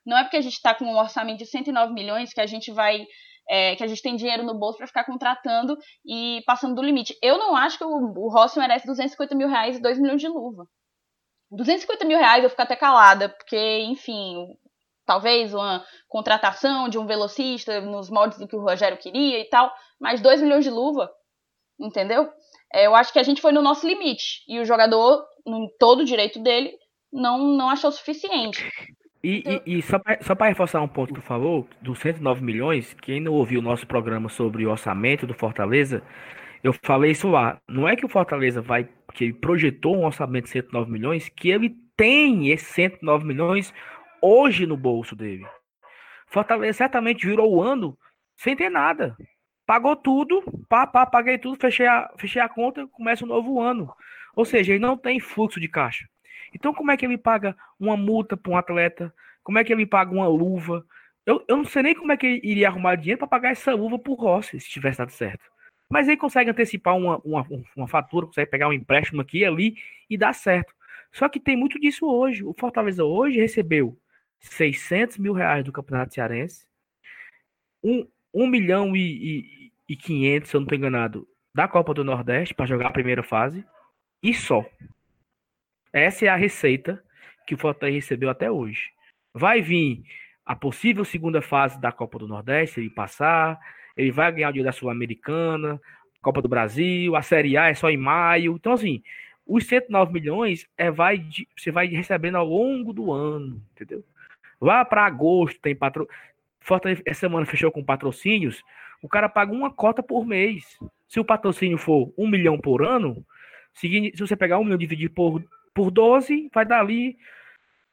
Não 0.05 0.17
é 0.17 0.23
porque 0.23 0.37
a 0.37 0.41
gente 0.41 0.53
está 0.53 0.73
com 0.73 0.85
um 0.85 0.97
orçamento 0.97 1.39
de 1.39 1.45
109 1.45 1.93
milhões 1.93 2.33
que 2.33 2.41
a 2.41 2.45
gente 2.45 2.71
vai 2.71 3.05
é, 3.49 3.75
que 3.75 3.83
a 3.83 3.87
gente 3.87 4.01
tem 4.01 4.15
dinheiro 4.15 4.43
no 4.43 4.57
bolso 4.57 4.77
para 4.77 4.87
ficar 4.87 5.03
contratando 5.03 5.77
e 6.05 6.41
passando 6.45 6.75
do 6.75 6.81
limite. 6.81 7.17
Eu 7.21 7.37
não 7.37 7.55
acho 7.55 7.77
que 7.77 7.83
o, 7.83 7.89
o 7.89 8.29
Rossi 8.29 8.59
merece 8.59 8.85
250 8.85 9.35
mil 9.35 9.47
reais 9.47 9.77
e 9.77 9.81
2 9.81 9.99
milhões 9.99 10.21
de 10.21 10.27
luva. 10.27 10.65
250 11.51 12.05
mil 12.05 12.17
reais 12.17 12.43
eu 12.43 12.49
fico 12.49 12.61
até 12.61 12.75
calada, 12.75 13.27
porque, 13.27 13.79
enfim, 13.81 14.47
talvez 15.11 15.53
uma 15.53 15.83
contratação 16.07 16.87
de 16.87 16.97
um 16.97 17.05
velocista 17.05 17.81
nos 17.81 18.09
moldes 18.09 18.39
do 18.39 18.47
que 18.47 18.55
o 18.55 18.61
Rogério 18.61 18.97
queria 18.97 19.41
e 19.41 19.49
tal, 19.49 19.69
mas 19.99 20.21
2 20.21 20.41
milhões 20.41 20.63
de 20.63 20.69
luva, 20.69 21.11
entendeu? 21.77 22.29
É, 22.73 22.87
eu 22.87 22.95
acho 22.95 23.11
que 23.11 23.19
a 23.19 23.23
gente 23.23 23.41
foi 23.41 23.51
no 23.51 23.61
nosso 23.61 23.85
limite 23.85 24.41
e 24.47 24.57
o 24.57 24.63
jogador, 24.63 25.21
em 25.45 25.67
todo 25.77 26.05
direito 26.05 26.41
dele, 26.41 26.71
não, 27.11 27.39
não 27.57 27.69
achou 27.69 27.91
suficiente. 27.91 28.65
E, 29.21 29.39
então... 29.39 29.61
e, 29.65 29.79
e 29.79 29.81
só 29.81 29.99
para 29.99 30.47
reforçar 30.47 30.81
um 30.81 30.87
ponto 30.87 31.13
que 31.13 31.19
tu 31.19 31.25
falou, 31.25 31.67
dos 31.81 31.99
109 31.99 32.41
milhões, 32.41 32.93
quem 33.01 33.19
não 33.19 33.33
ouviu 33.33 33.59
o 33.59 33.63
nosso 33.63 33.85
programa 33.85 34.29
sobre 34.29 34.65
o 34.65 34.71
orçamento 34.71 35.27
do 35.27 35.33
Fortaleza, 35.33 36.01
eu 36.63 36.73
falei 36.85 37.11
isso 37.11 37.27
lá. 37.27 37.59
Não 37.67 37.85
é 37.85 37.97
que 37.97 38.05
o 38.05 38.09
Fortaleza 38.09 38.61
vai, 38.61 38.87
que 39.13 39.25
ele 39.25 39.33
projetou 39.33 39.97
um 39.97 40.05
orçamento 40.05 40.45
de 40.45 40.51
109 40.51 40.89
milhões, 40.89 41.27
que 41.27 41.49
ele 41.49 41.75
tem 41.97 42.49
esses 42.49 42.69
109 42.69 43.25
milhões 43.25 43.73
hoje 44.21 44.65
no 44.65 44.77
bolso 44.77 45.15
dele. 45.15 45.45
Fortaleza 46.27 46.77
certamente 46.77 47.25
virou 47.25 47.53
o 47.53 47.61
ano 47.61 47.97
sem 48.37 48.55
ter 48.55 48.69
nada. 48.69 49.15
Pagou 49.65 49.95
tudo, 49.95 50.43
pá, 50.67 50.85
pá, 50.87 51.05
paguei 51.05 51.37
tudo, 51.37 51.57
fechei 51.59 51.87
a, 51.87 52.11
fechei 52.17 52.41
a 52.41 52.49
conta, 52.49 52.87
começa 52.87 53.25
um 53.25 53.27
novo 53.27 53.59
ano. 53.59 53.93
Ou 54.35 54.45
seja, 54.45 54.73
ele 54.73 54.79
não 54.79 54.97
tem 54.97 55.19
fluxo 55.19 55.59
de 55.59 55.67
caixa. 55.67 56.07
Então, 56.53 56.73
como 56.73 56.91
é 56.91 56.97
que 56.97 57.05
ele 57.05 57.17
paga 57.17 57.55
uma 57.79 57.95
multa 57.95 58.35
para 58.35 58.51
um 58.51 58.57
atleta? 58.57 59.13
Como 59.43 59.57
é 59.57 59.63
que 59.63 59.71
ele 59.71 59.85
paga 59.85 60.11
uma 60.11 60.27
luva? 60.27 60.85
Eu, 61.25 61.43
eu 61.47 61.57
não 61.57 61.65
sei 61.65 61.83
nem 61.83 61.95
como 61.95 62.11
é 62.11 62.17
que 62.17 62.25
ele 62.25 62.41
iria 62.43 62.67
arrumar 62.67 62.95
dinheiro 62.95 63.19
para 63.19 63.27
pagar 63.27 63.51
essa 63.51 63.73
luva 63.73 63.99
para 63.99 64.11
o 64.11 64.15
Rossi, 64.15 64.59
se 64.59 64.69
tivesse 64.69 64.97
dado 64.97 65.11
certo. 65.11 65.49
Mas 65.89 66.07
ele 66.07 66.17
consegue 66.17 66.49
antecipar 66.49 66.95
uma, 66.95 67.17
uma, 67.19 67.45
uma 67.75 67.87
fatura, 67.87 68.25
consegue 68.25 68.49
pegar 68.49 68.67
um 68.67 68.73
empréstimo 68.73 69.21
aqui 69.21 69.39
e 69.39 69.45
ali 69.45 69.75
e 70.09 70.17
dar 70.17 70.33
certo. 70.33 70.73
Só 71.11 71.27
que 71.27 71.39
tem 71.39 71.55
muito 71.55 71.79
disso 71.79 72.05
hoje. 72.05 72.43
O 72.43 72.53
Fortaleza 72.57 73.03
hoje 73.03 73.39
recebeu 73.39 73.97
600 74.41 75.17
mil 75.17 75.33
reais 75.33 75.63
do 75.63 75.71
Campeonato 75.71 76.13
Cearense, 76.13 76.65
1, 77.83 78.07
1 78.33 78.47
milhão 78.47 78.95
e, 78.95 78.99
e, 78.99 79.71
e 79.89 79.95
500, 79.95 80.49
se 80.49 80.55
eu 80.55 80.59
não 80.59 80.65
estou 80.65 80.77
enganado, 80.77 81.27
da 81.53 81.67
Copa 81.67 81.93
do 81.93 82.03
Nordeste 82.03 82.53
para 82.53 82.65
jogar 82.65 82.87
a 82.87 82.93
primeira 82.93 83.23
fase 83.23 83.65
e 84.23 84.33
só. 84.33 84.65
Essa 85.93 86.25
é 86.25 86.27
a 86.29 86.35
receita 86.35 87.03
que 87.45 87.55
o 87.55 87.57
Fortaleza 87.57 87.95
recebeu 87.95 88.29
até 88.29 88.49
hoje. 88.49 88.91
Vai 89.33 89.61
vir 89.61 90.03
a 90.45 90.55
possível 90.55 91.05
segunda 91.05 91.41
fase 91.41 91.79
da 91.79 91.91
Copa 91.91 92.19
do 92.19 92.27
Nordeste, 92.27 92.79
ele 92.79 92.89
passar, 92.89 93.59
ele 93.95 94.11
vai 94.11 94.31
ganhar 94.31 94.49
o 94.49 94.53
dia 94.53 94.63
da 94.63 94.71
Sul-Americana, 94.71 95.79
Copa 96.21 96.41
do 96.41 96.47
Brasil, 96.47 97.15
a 97.15 97.21
Série 97.21 97.57
A 97.57 97.69
é 97.69 97.73
só 97.73 97.89
em 97.89 97.97
maio. 97.97 98.55
Então, 98.55 98.73
assim, 98.73 99.03
os 99.45 99.65
109 99.65 100.13
milhões 100.13 100.67
é, 100.77 100.89
vai, 100.89 101.25
você 101.57 101.71
vai 101.71 101.87
recebendo 101.87 102.35
ao 102.35 102.47
longo 102.47 102.93
do 102.93 103.11
ano, 103.11 103.61
entendeu? 103.71 104.03
Lá 104.61 104.85
para 104.85 105.05
agosto 105.05 105.59
tem 105.59 105.75
patro... 105.75 106.07
Fortaleza 106.59 107.01
essa 107.05 107.21
semana 107.21 107.45
fechou 107.45 107.71
com 107.71 107.83
patrocínios, 107.83 108.63
o 109.01 109.09
cara 109.09 109.27
paga 109.27 109.51
uma 109.51 109.71
cota 109.71 110.03
por 110.03 110.27
mês. 110.27 110.77
Se 111.07 111.19
o 111.19 111.25
patrocínio 111.25 111.79
for 111.79 112.13
um 112.15 112.27
milhão 112.27 112.59
por 112.59 112.85
ano, 112.85 113.25
se 113.73 114.13
você 114.15 114.35
pegar 114.35 114.59
um 114.59 114.63
milhão 114.63 114.75
e 114.75 114.79
dividir 114.79 115.09
por 115.09 115.43
por 115.73 115.91
12, 115.91 116.49
vai 116.53 116.65
dar 116.65 116.79
ali 116.79 117.17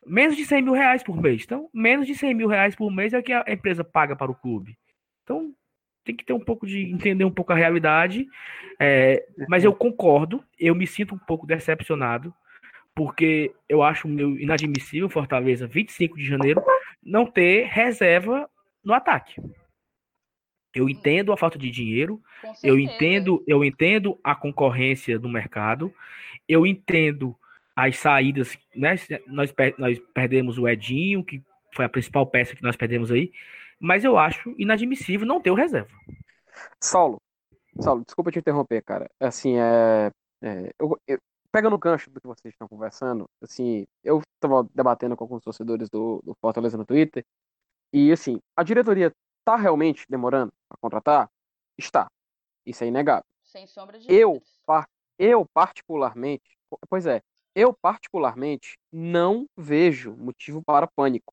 menos 0.06 0.36
de 0.36 0.44
100 0.44 0.62
mil 0.62 0.72
reais 0.72 1.02
por 1.02 1.20
mês. 1.20 1.42
Então, 1.44 1.68
menos 1.72 2.06
de 2.06 2.14
100 2.14 2.34
mil 2.34 2.48
reais 2.48 2.74
por 2.74 2.90
mês 2.90 3.12
é 3.12 3.18
o 3.18 3.22
que 3.22 3.32
a 3.32 3.44
empresa 3.48 3.84
paga 3.84 4.16
para 4.16 4.30
o 4.30 4.34
clube. 4.34 4.76
Então, 5.22 5.52
tem 6.04 6.16
que 6.16 6.24
ter 6.24 6.32
um 6.32 6.40
pouco 6.40 6.66
de 6.66 6.90
entender 6.90 7.24
um 7.24 7.30
pouco 7.30 7.52
a 7.52 7.56
realidade. 7.56 8.26
É, 8.80 9.26
mas 9.48 9.64
eu 9.64 9.74
concordo, 9.74 10.42
eu 10.58 10.74
me 10.74 10.86
sinto 10.86 11.14
um 11.14 11.18
pouco 11.18 11.46
decepcionado, 11.46 12.32
porque 12.98 13.54
eu 13.68 13.80
acho 13.80 14.08
meu 14.08 14.36
inadmissível 14.36 15.08
Fortaleza, 15.08 15.68
25 15.68 16.16
de 16.16 16.26
janeiro, 16.26 16.60
não 17.00 17.24
ter 17.24 17.68
reserva 17.68 18.50
no 18.82 18.92
ataque. 18.92 19.40
Eu 20.74 20.88
entendo 20.88 21.32
a 21.32 21.36
falta 21.36 21.56
de 21.56 21.70
dinheiro, 21.70 22.20
eu 22.60 22.76
entendo, 22.76 23.40
eu 23.46 23.64
entendo 23.64 24.18
a 24.24 24.34
concorrência 24.34 25.16
do 25.16 25.28
mercado, 25.28 25.94
eu 26.48 26.66
entendo 26.66 27.36
as 27.76 27.96
saídas, 27.98 28.58
né? 28.74 28.96
Nós, 29.28 29.54
nós 29.78 30.00
perdemos 30.12 30.58
o 30.58 30.66
Edinho, 30.66 31.22
que 31.22 31.40
foi 31.72 31.84
a 31.84 31.88
principal 31.88 32.26
peça 32.26 32.56
que 32.56 32.64
nós 32.64 32.74
perdemos 32.74 33.12
aí, 33.12 33.30
mas 33.78 34.02
eu 34.02 34.18
acho 34.18 34.52
inadmissível 34.58 35.24
não 35.24 35.40
ter 35.40 35.52
o 35.52 35.54
reserva. 35.54 35.88
Saulo, 36.82 37.22
Saulo, 37.78 38.04
desculpa 38.04 38.32
te 38.32 38.40
interromper, 38.40 38.82
cara. 38.82 39.08
Assim, 39.20 39.56
é, 39.56 40.10
é 40.42 40.72
eu, 40.80 40.98
eu, 41.06 41.18
pega 41.52 41.70
no 41.70 41.78
gancho 41.78 42.10
do 42.10 42.20
que 42.20 42.26
vocês 42.26 42.54
estão 42.54 42.68
conversando, 42.68 43.28
assim, 43.42 43.86
eu 44.04 44.20
estava 44.34 44.68
debatendo 44.74 45.16
com 45.16 45.24
alguns 45.24 45.42
torcedores 45.42 45.88
do, 45.88 46.20
do 46.24 46.34
Fortaleza 46.40 46.76
no 46.76 46.84
Twitter, 46.84 47.24
e 47.92 48.12
assim, 48.12 48.38
a 48.56 48.62
diretoria 48.62 49.12
está 49.40 49.56
realmente 49.56 50.04
demorando 50.08 50.52
a 50.70 50.76
contratar? 50.76 51.30
Está. 51.76 52.10
Isso 52.66 52.84
é 52.84 52.88
inegável. 52.88 53.24
Sem 53.42 53.66
sombra 53.66 53.98
de 53.98 54.12
eu, 54.12 54.42
par, 54.66 54.86
eu 55.18 55.46
particularmente, 55.54 56.58
pois 56.88 57.06
é, 57.06 57.22
eu, 57.54 57.74
particularmente, 57.74 58.78
não 58.92 59.46
vejo 59.56 60.14
motivo 60.16 60.62
para 60.62 60.86
pânico. 60.86 61.32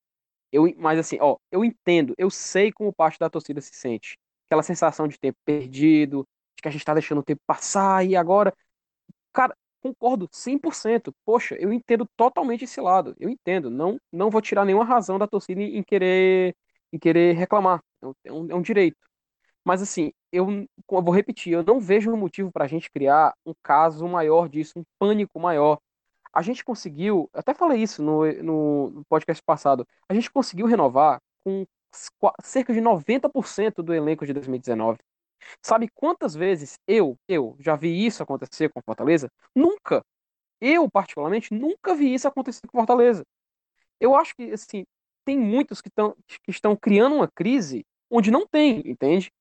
Eu, 0.52 0.74
mas 0.78 0.98
assim, 0.98 1.18
ó, 1.20 1.38
eu 1.52 1.64
entendo, 1.64 2.16
eu 2.18 2.32
sei 2.32 2.72
como 2.72 2.94
parte 2.94 3.20
da 3.20 3.30
torcida 3.30 3.62
se 3.62 3.76
sente. 3.76 4.18
Aquela 4.48 4.64
sensação 4.64 5.08
de 5.08 5.20
tempo 5.20 5.38
perdido, 5.46 6.26
de 6.56 6.62
que 6.62 6.68
a 6.68 6.72
gente 6.72 6.86
tá 6.86 6.94
deixando 6.94 7.20
o 7.20 7.24
tempo 7.24 7.42
passar 7.46 8.06
e 8.06 8.16
agora. 8.16 8.54
Cara, 9.34 9.56
concordo 9.94 10.28
100%. 10.32 11.14
Poxa, 11.26 11.56
eu 11.56 11.72
entendo 11.74 12.08
totalmente 12.16 12.64
esse 12.66 12.82
lado. 12.82 13.16
Eu 13.20 13.30
entendo. 13.30 13.70
Não, 13.70 14.00
não 14.12 14.30
vou 14.30 14.42
tirar 14.42 14.66
nenhuma 14.66 14.86
razão 14.86 15.20
da 15.20 15.28
torcida 15.28 15.62
em 15.62 15.84
querer, 15.84 16.56
em 16.92 17.00
querer 17.00 17.36
reclamar. 17.36 17.82
É 18.26 18.32
um, 18.32 18.52
é 18.52 18.56
um 18.56 18.62
direito. 18.62 18.98
Mas 19.64 19.82
assim, 19.82 20.12
eu, 20.32 20.48
eu 20.92 21.02
vou 21.04 21.14
repetir, 21.14 21.54
eu 21.54 21.64
não 21.64 21.80
vejo 21.80 22.12
um 22.12 22.18
motivo 22.18 22.52
para 22.52 22.66
a 22.66 22.68
gente 22.68 22.92
criar 22.92 23.34
um 23.46 23.54
caso 23.64 24.08
maior 24.08 24.48
disso, 24.48 24.74
um 24.78 24.84
pânico 25.00 25.40
maior 25.40 25.80
a 26.36 26.42
gente 26.42 26.66
conseguiu, 26.66 27.30
até 27.34 27.54
falei 27.54 27.82
isso 27.82 28.04
no, 28.04 28.26
no 28.44 29.06
podcast 29.08 29.42
passado, 29.42 29.88
a 30.10 30.14
gente 30.14 30.30
conseguiu 30.30 30.68
renovar 30.68 31.22
com 31.46 31.66
cerca 32.44 32.74
de 32.74 32.82
90% 32.82 33.82
do 33.82 33.94
elenco 33.94 34.26
de 34.26 34.34
2019. 34.34 35.00
Sabe 35.62 35.90
quantas 35.94 36.36
vezes 36.36 36.78
eu, 36.88 37.18
eu 37.28 37.56
já 37.60 37.76
vi 37.76 38.06
isso 38.06 38.24
acontecer 38.24 38.70
com 38.70 38.82
Fortaleza? 38.82 39.30
Nunca. 39.56 40.04
Eu, 40.62 40.90
particularmente, 40.90 41.54
nunca 41.54 41.94
vi 41.96 42.14
isso 42.14 42.28
acontecer 42.28 42.68
com 42.68 42.78
Fortaleza. 42.78 43.24
Eu 44.00 44.16
acho 44.16 44.36
que, 44.36 44.52
assim, 44.52 44.86
tem 45.26 45.38
muitos 45.40 45.82
que, 45.82 45.90
tão, 45.90 46.16
que 46.28 46.52
estão 46.52 46.76
criando 46.76 47.16
uma 47.16 47.28
crise 47.28 47.86
onde 48.10 48.32
não 48.32 48.46
tem, 48.48 48.82
entende? 48.86 49.32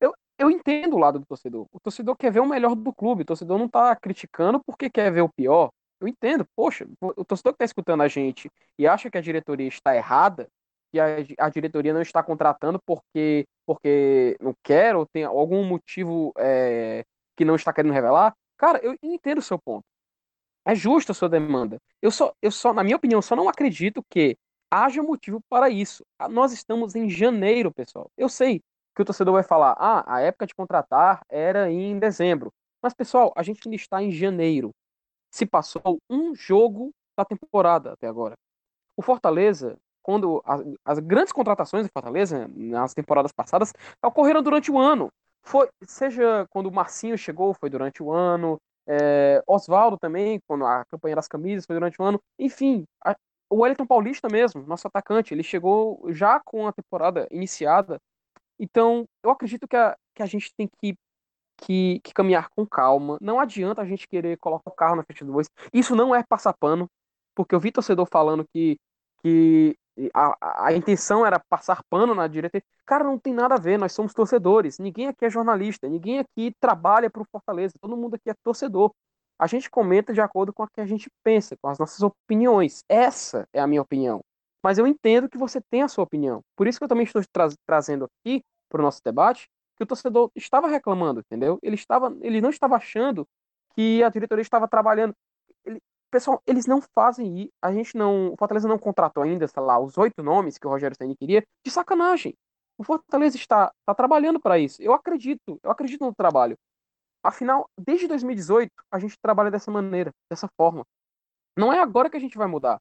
Eu, 0.00 0.14
eu 0.38 0.50
entendo 0.50 0.96
o 0.96 0.98
lado 0.98 1.18
do 1.18 1.26
torcedor. 1.26 1.66
O 1.72 1.80
torcedor 1.80 2.16
quer 2.16 2.32
ver 2.32 2.40
o 2.40 2.48
melhor 2.48 2.74
do 2.74 2.92
clube. 2.92 3.22
O 3.22 3.26
torcedor 3.26 3.58
não 3.58 3.66
está 3.66 3.94
criticando 3.96 4.62
porque 4.64 4.90
quer 4.90 5.12
ver 5.12 5.22
o 5.22 5.28
pior. 5.28 5.70
Eu 6.00 6.08
entendo, 6.08 6.46
poxa, 6.56 6.88
o 7.00 7.24
torcedor 7.24 7.52
que 7.52 7.56
está 7.56 7.64
escutando 7.66 8.02
a 8.02 8.08
gente 8.08 8.50
e 8.78 8.86
acha 8.86 9.10
que 9.10 9.18
a 9.18 9.20
diretoria 9.20 9.68
está 9.68 9.94
errada, 9.94 10.48
que 10.90 10.98
a, 11.00 11.06
a 11.38 11.48
diretoria 11.48 11.94
não 11.94 12.02
está 12.02 12.22
contratando 12.22 12.80
porque, 12.84 13.46
porque 13.66 14.36
não 14.40 14.54
quer 14.62 14.96
ou 14.96 15.06
tem 15.06 15.24
algum 15.24 15.64
motivo 15.64 16.32
é, 16.38 17.04
que 17.36 17.44
não 17.44 17.54
está 17.54 17.72
querendo 17.72 17.92
revelar, 17.92 18.34
cara, 18.56 18.80
eu 18.82 18.96
entendo 19.02 19.38
o 19.38 19.42
seu 19.42 19.58
ponto. 19.58 19.84
É 20.64 20.74
justa 20.74 21.12
a 21.12 21.14
sua 21.14 21.28
demanda. 21.28 21.78
Eu 22.02 22.10
só, 22.10 22.32
eu 22.42 22.50
só, 22.50 22.72
na 22.72 22.84
minha 22.84 22.96
opinião, 22.96 23.22
só 23.22 23.34
não 23.34 23.48
acredito 23.48 24.04
que 24.10 24.36
haja 24.70 25.02
motivo 25.02 25.40
para 25.48 25.70
isso. 25.70 26.04
Ah, 26.18 26.28
nós 26.28 26.52
estamos 26.52 26.94
em 26.94 27.08
janeiro, 27.08 27.72
pessoal. 27.72 28.10
Eu 28.16 28.28
sei 28.28 28.62
que 28.94 29.02
o 29.02 29.04
torcedor 29.04 29.34
vai 29.34 29.42
falar, 29.42 29.74
ah, 29.78 30.04
a 30.06 30.20
época 30.20 30.46
de 30.46 30.54
contratar 30.54 31.22
era 31.28 31.70
em 31.70 31.98
dezembro. 31.98 32.52
Mas, 32.82 32.94
pessoal, 32.94 33.32
a 33.36 33.42
gente 33.42 33.60
ainda 33.66 33.76
está 33.76 34.02
em 34.02 34.10
janeiro 34.12 34.72
se 35.30 35.46
passou 35.46 36.00
um 36.08 36.34
jogo 36.34 36.92
da 37.16 37.24
temporada 37.24 37.92
até 37.92 38.06
agora. 38.06 38.36
O 38.96 39.02
Fortaleza, 39.02 39.78
quando 40.02 40.42
as, 40.44 40.62
as 40.84 40.98
grandes 40.98 41.32
contratações 41.32 41.86
do 41.86 41.92
Fortaleza 41.92 42.48
nas 42.54 42.94
temporadas 42.94 43.32
passadas 43.32 43.72
ocorreram 44.04 44.42
durante 44.42 44.70
o 44.70 44.78
ano. 44.78 45.10
Foi, 45.42 45.68
seja 45.84 46.46
quando 46.50 46.66
o 46.66 46.72
Marcinho 46.72 47.16
chegou, 47.16 47.54
foi 47.54 47.70
durante 47.70 48.02
o 48.02 48.12
ano. 48.12 48.58
É, 48.86 49.42
Oswaldo 49.46 49.96
também, 49.98 50.40
quando 50.46 50.64
a 50.66 50.84
campanha 50.86 51.16
das 51.16 51.28
camisas 51.28 51.66
foi 51.66 51.76
durante 51.76 52.00
o 52.00 52.04
ano. 52.04 52.20
Enfim, 52.38 52.84
a, 53.04 53.14
o 53.48 53.62
Wellington 53.62 53.86
Paulista 53.86 54.28
mesmo, 54.28 54.62
nosso 54.66 54.86
atacante, 54.86 55.34
ele 55.34 55.42
chegou 55.42 56.00
já 56.12 56.40
com 56.40 56.66
a 56.66 56.72
temporada 56.72 57.26
iniciada. 57.30 57.98
Então, 58.58 59.06
eu 59.22 59.30
acredito 59.30 59.66
que 59.66 59.76
a, 59.76 59.96
que 60.14 60.22
a 60.22 60.26
gente 60.26 60.52
tem 60.54 60.68
que, 60.80 60.94
que, 61.56 62.00
que 62.04 62.12
caminhar 62.12 62.48
com 62.50 62.66
calma. 62.66 63.18
Não 63.20 63.40
adianta 63.40 63.82
a 63.82 63.86
gente 63.86 64.06
querer 64.06 64.36
colocar 64.38 64.70
o 64.70 64.74
carro 64.74 64.96
na 64.96 65.02
frente 65.02 65.24
do 65.24 65.32
bois. 65.32 65.48
Isso 65.72 65.96
não 65.96 66.14
é 66.14 66.22
passar 66.22 66.52
pano, 66.52 66.88
porque 67.34 67.54
eu 67.54 67.60
vi 67.60 67.72
torcedor 67.72 68.06
falando 68.06 68.44
que, 68.52 68.78
que 69.22 69.76
a, 70.14 70.66
a 70.66 70.72
intenção 70.72 71.26
era 71.26 71.38
passar 71.38 71.82
pano 71.90 72.14
na 72.14 72.26
direita. 72.26 72.62
Cara, 72.86 73.04
não 73.04 73.18
tem 73.18 73.34
nada 73.34 73.56
a 73.56 73.58
ver, 73.58 73.78
nós 73.78 73.92
somos 73.92 74.14
torcedores. 74.14 74.78
Ninguém 74.78 75.08
aqui 75.08 75.24
é 75.24 75.30
jornalista, 75.30 75.88
ninguém 75.88 76.20
aqui 76.20 76.54
trabalha 76.60 77.10
para 77.10 77.22
o 77.22 77.26
Fortaleza, 77.30 77.74
todo 77.80 77.96
mundo 77.96 78.14
aqui 78.14 78.30
é 78.30 78.34
torcedor. 78.42 78.92
A 79.38 79.46
gente 79.46 79.70
comenta 79.70 80.12
de 80.12 80.20
acordo 80.20 80.52
com 80.52 80.62
o 80.62 80.68
que 80.68 80.80
a 80.80 80.86
gente 80.86 81.08
pensa, 81.22 81.56
com 81.60 81.68
as 81.68 81.78
nossas 81.78 82.02
opiniões. 82.02 82.84
Essa 82.88 83.48
é 83.52 83.60
a 83.60 83.66
minha 83.66 83.82
opinião. 83.82 84.20
Mas 84.62 84.78
eu 84.78 84.86
entendo 84.86 85.28
que 85.28 85.38
você 85.38 85.60
tem 85.70 85.82
a 85.82 85.88
sua 85.88 86.04
opinião. 86.04 86.42
Por 86.54 86.66
isso 86.66 86.78
que 86.78 86.84
eu 86.84 86.88
também 86.88 87.04
estou 87.04 87.22
tra 87.32 87.48
trazendo 87.66 88.04
aqui 88.04 88.42
para 88.68 88.80
o 88.80 88.84
nosso 88.84 89.00
debate 89.04 89.48
que 89.76 89.84
o 89.84 89.86
torcedor 89.86 90.30
estava 90.36 90.68
reclamando, 90.68 91.20
entendeu? 91.20 91.58
Ele, 91.62 91.74
estava, 91.74 92.14
ele 92.20 92.42
não 92.42 92.50
estava 92.50 92.76
achando 92.76 93.26
que 93.74 94.02
a 94.02 94.10
diretoria 94.10 94.42
estava 94.42 94.68
trabalhando. 94.68 95.14
Pessoal, 96.10 96.42
eles 96.46 96.66
não 96.66 96.80
fazem 96.80 97.42
isso. 97.42 97.52
A 97.62 97.72
gente 97.72 97.96
não. 97.96 98.32
O 98.32 98.36
Fortaleza 98.36 98.68
não 98.68 98.78
contratou 98.78 99.22
ainda, 99.22 99.46
sei 99.46 99.62
lá, 99.62 99.78
os 99.78 99.96
oito 99.96 100.22
nomes 100.22 100.58
que 100.58 100.66
o 100.66 100.70
Rogério 100.70 100.96
Ceni 100.96 101.16
queria, 101.16 101.44
de 101.64 101.70
sacanagem. 101.70 102.34
O 102.76 102.82
Fortaleza 102.84 103.36
está, 103.36 103.72
está 103.80 103.94
trabalhando 103.94 104.40
para 104.40 104.58
isso. 104.58 104.82
Eu 104.82 104.92
acredito, 104.92 105.58
eu 105.62 105.70
acredito 105.70 106.04
no 106.04 106.14
trabalho. 106.14 106.56
Afinal, 107.22 107.68
desde 107.78 108.08
2018, 108.08 108.72
a 108.90 108.98
gente 108.98 109.16
trabalha 109.20 109.50
dessa 109.50 109.70
maneira, 109.70 110.10
dessa 110.30 110.48
forma. 110.56 110.84
Não 111.56 111.72
é 111.72 111.78
agora 111.78 112.08
que 112.08 112.16
a 112.16 112.20
gente 112.20 112.38
vai 112.38 112.46
mudar. 112.46 112.80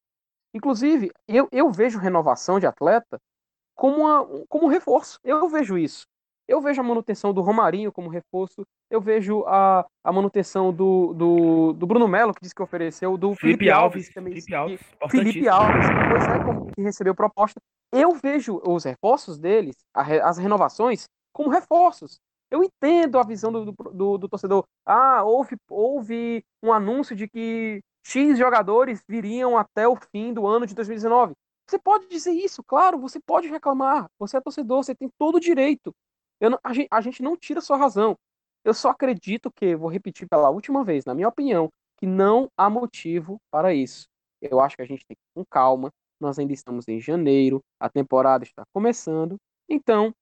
Inclusive, 0.53 1.11
eu, 1.27 1.47
eu 1.51 1.69
vejo 1.71 1.99
renovação 1.99 2.59
de 2.59 2.65
atleta 2.65 3.19
como, 3.75 3.97
uma, 3.97 4.45
como 4.47 4.65
um 4.65 4.69
reforço. 4.69 5.19
Eu 5.23 5.47
vejo 5.49 5.77
isso. 5.77 6.07
Eu 6.49 6.59
vejo 6.59 6.81
a 6.81 6.83
manutenção 6.83 7.31
do 7.31 7.41
Romarinho 7.41 7.91
como 7.91 8.09
reforço. 8.09 8.65
Eu 8.89 8.99
vejo 8.99 9.43
a, 9.45 9.85
a 10.03 10.11
manutenção 10.11 10.73
do, 10.73 11.13
do, 11.13 11.73
do 11.73 11.85
Bruno 11.85 12.07
Melo, 12.07 12.33
que 12.33 12.41
disse 12.41 12.55
que 12.55 12.63
ofereceu, 12.63 13.15
do 13.19 13.35
Felipe, 13.35 13.59
Felipe 13.59 13.69
Alves, 13.69 14.09
também. 14.11 14.33
Felipe 14.33 14.55
Alves, 14.55 14.81
Felipe 15.11 15.47
Alves, 15.47 15.85
pois 16.09 16.27
é, 16.27 16.43
como 16.43 16.71
que 16.71 16.81
recebeu 16.81 17.13
proposta. 17.13 17.61
Eu 17.93 18.15
vejo 18.15 18.59
os 18.65 18.83
reforços 18.83 19.37
deles, 19.37 19.75
as 19.93 20.39
renovações, 20.39 21.05
como 21.31 21.49
reforços. 21.49 22.17
Eu 22.49 22.63
entendo 22.63 23.19
a 23.19 23.23
visão 23.23 23.51
do, 23.51 23.71
do, 23.71 24.17
do, 24.17 24.27
torcedor. 24.27 24.63
Ah, 24.83 25.23
houve, 25.23 25.55
houve 25.69 26.43
um 26.63 26.73
anúncio 26.73 27.15
de 27.15 27.27
que 27.27 27.79
X 28.03 28.39
jogadores 28.39 29.03
viriam 29.07 29.55
até 29.55 29.87
o 29.87 29.95
fim 29.95 30.33
do 30.33 30.47
ano 30.47 30.65
de 30.65 30.73
2019. 30.73 31.33
Você 31.69 31.77
pode 31.77 32.07
dizer 32.07 32.31
isso, 32.31 32.63
claro, 32.63 32.97
você 32.97 33.19
pode 33.19 33.47
reclamar. 33.47 34.07
Você 34.17 34.37
é 34.37 34.41
torcedor, 34.41 34.83
você 34.83 34.95
tem 34.95 35.07
todo 35.19 35.35
o 35.35 35.39
direito. 35.39 35.93
Não, 36.41 36.59
a, 36.63 36.73
gente, 36.73 36.87
a 36.91 37.01
gente 37.01 37.21
não 37.21 37.35
tira 37.35 37.61
sua 37.61 37.77
razão. 37.77 38.17
Eu 38.63 38.73
só 38.73 38.89
acredito 38.89 39.51
que, 39.51 39.75
vou 39.75 39.89
repetir 39.89 40.27
pela 40.27 40.49
última 40.49 40.83
vez, 40.83 41.05
na 41.05 41.13
minha 41.13 41.27
opinião, 41.27 41.69
que 41.97 42.05
não 42.05 42.49
há 42.57 42.69
motivo 42.69 43.39
para 43.51 43.73
isso. 43.73 44.07
Eu 44.41 44.59
acho 44.59 44.75
que 44.75 44.81
a 44.81 44.85
gente 44.85 45.05
tem 45.05 45.15
que 45.15 45.21
ir 45.21 45.33
com 45.33 45.45
calma. 45.49 45.89
Nós 46.19 46.37
ainda 46.37 46.53
estamos 46.53 46.87
em 46.87 46.99
janeiro, 46.99 47.61
a 47.79 47.89
temporada 47.89 48.43
está 48.43 48.63
começando. 48.73 49.37
Então, 49.69 50.13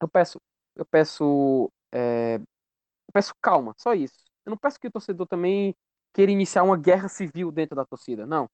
eu 0.00 0.08
peço, 0.08 0.38
eu 0.76 0.84
peço, 0.86 1.70
é, 1.92 2.36
eu 2.36 3.12
peço 3.12 3.32
calma, 3.40 3.74
só 3.78 3.94
isso. 3.94 4.24
Eu 4.44 4.50
não 4.50 4.56
peço 4.56 4.78
que 4.80 4.88
o 4.88 4.90
torcedor 4.92 5.26
também 5.26 5.74
queira 6.12 6.32
iniciar 6.32 6.62
uma 6.62 6.76
guerra 6.76 7.08
civil 7.08 7.50
dentro 7.50 7.76
da 7.76 7.84
torcida, 7.84 8.26
não. 8.26 8.48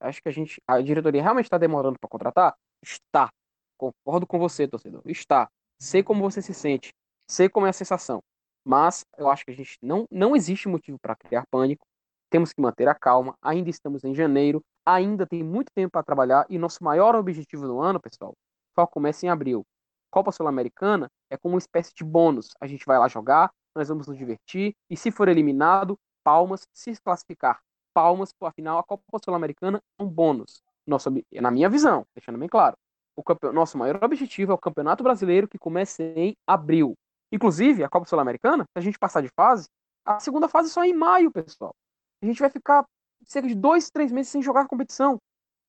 Acho 0.00 0.22
que 0.22 0.28
a 0.28 0.32
gente, 0.32 0.60
a 0.66 0.80
diretoria 0.80 1.22
realmente 1.22 1.46
está 1.46 1.58
demorando 1.58 1.98
para 1.98 2.08
contratar. 2.08 2.54
Está. 2.82 3.30
Concordo 3.78 4.26
com 4.26 4.38
você, 4.38 4.66
torcedor. 4.68 5.02
Está 5.06 5.48
sei 5.78 6.02
como 6.02 6.22
você 6.22 6.40
se 6.40 6.54
sente, 6.54 6.92
sei 7.28 7.48
como 7.48 7.66
é 7.66 7.70
a 7.70 7.72
sensação. 7.72 8.22
Mas 8.64 9.04
eu 9.18 9.28
acho 9.28 9.44
que 9.44 9.50
a 9.50 9.54
gente 9.54 9.76
não, 9.82 10.06
não 10.10 10.34
existe 10.34 10.68
motivo 10.68 10.98
para 10.98 11.14
criar 11.14 11.44
pânico. 11.50 11.86
Temos 12.30 12.52
que 12.52 12.60
manter 12.60 12.88
a 12.88 12.94
calma. 12.94 13.36
Ainda 13.42 13.68
estamos 13.68 14.04
em 14.04 14.14
janeiro, 14.14 14.64
ainda 14.86 15.26
tem 15.26 15.42
muito 15.42 15.70
tempo 15.74 15.92
para 15.92 16.02
trabalhar 16.02 16.46
e 16.48 16.58
nosso 16.58 16.82
maior 16.82 17.14
objetivo 17.14 17.66
do 17.66 17.80
ano, 17.80 18.00
pessoal, 18.00 18.34
só 18.74 18.86
começa 18.86 19.26
em 19.26 19.28
abril. 19.28 19.64
Copa 20.10 20.32
Sul-Americana 20.32 21.10
é 21.28 21.36
como 21.36 21.54
uma 21.54 21.58
espécie 21.58 21.92
de 21.94 22.04
bônus. 22.04 22.50
A 22.60 22.66
gente 22.66 22.86
vai 22.86 22.98
lá 22.98 23.08
jogar, 23.08 23.50
nós 23.74 23.88
vamos 23.88 24.06
nos 24.06 24.16
divertir 24.16 24.74
e 24.88 24.96
se 24.96 25.10
for 25.10 25.28
eliminado, 25.28 25.98
palmas. 26.22 26.66
Se 26.72 26.94
classificar, 27.02 27.60
palmas. 27.92 28.32
Afinal, 28.40 28.78
a 28.78 28.84
Copa 28.84 29.02
Sul-Americana 29.22 29.82
é 29.98 30.02
um 30.02 30.08
bônus. 30.08 30.62
Nosso, 30.86 31.10
na 31.32 31.50
minha 31.50 31.68
visão, 31.68 32.06
deixando 32.14 32.38
bem 32.38 32.48
claro 32.48 32.76
o 33.16 33.22
campe... 33.22 33.50
nosso 33.52 33.78
maior 33.78 34.02
objetivo 34.02 34.52
é 34.52 34.54
o 34.54 34.58
Campeonato 34.58 35.02
Brasileiro, 35.02 35.48
que 35.48 35.58
começa 35.58 36.02
em 36.02 36.36
abril. 36.46 36.94
Inclusive, 37.32 37.82
a 37.82 37.88
Copa 37.88 38.06
Sul-Americana, 38.06 38.64
se 38.64 38.78
a 38.78 38.80
gente 38.80 38.98
passar 38.98 39.20
de 39.20 39.28
fase, 39.34 39.68
a 40.04 40.20
segunda 40.20 40.48
fase 40.48 40.70
só 40.70 40.84
é 40.84 40.88
em 40.88 40.94
maio, 40.94 41.30
pessoal. 41.30 41.74
A 42.22 42.26
gente 42.26 42.40
vai 42.40 42.50
ficar 42.50 42.84
cerca 43.24 43.48
de 43.48 43.54
dois, 43.54 43.90
três 43.90 44.12
meses 44.12 44.30
sem 44.30 44.42
jogar 44.42 44.62
a 44.62 44.68
competição. 44.68 45.18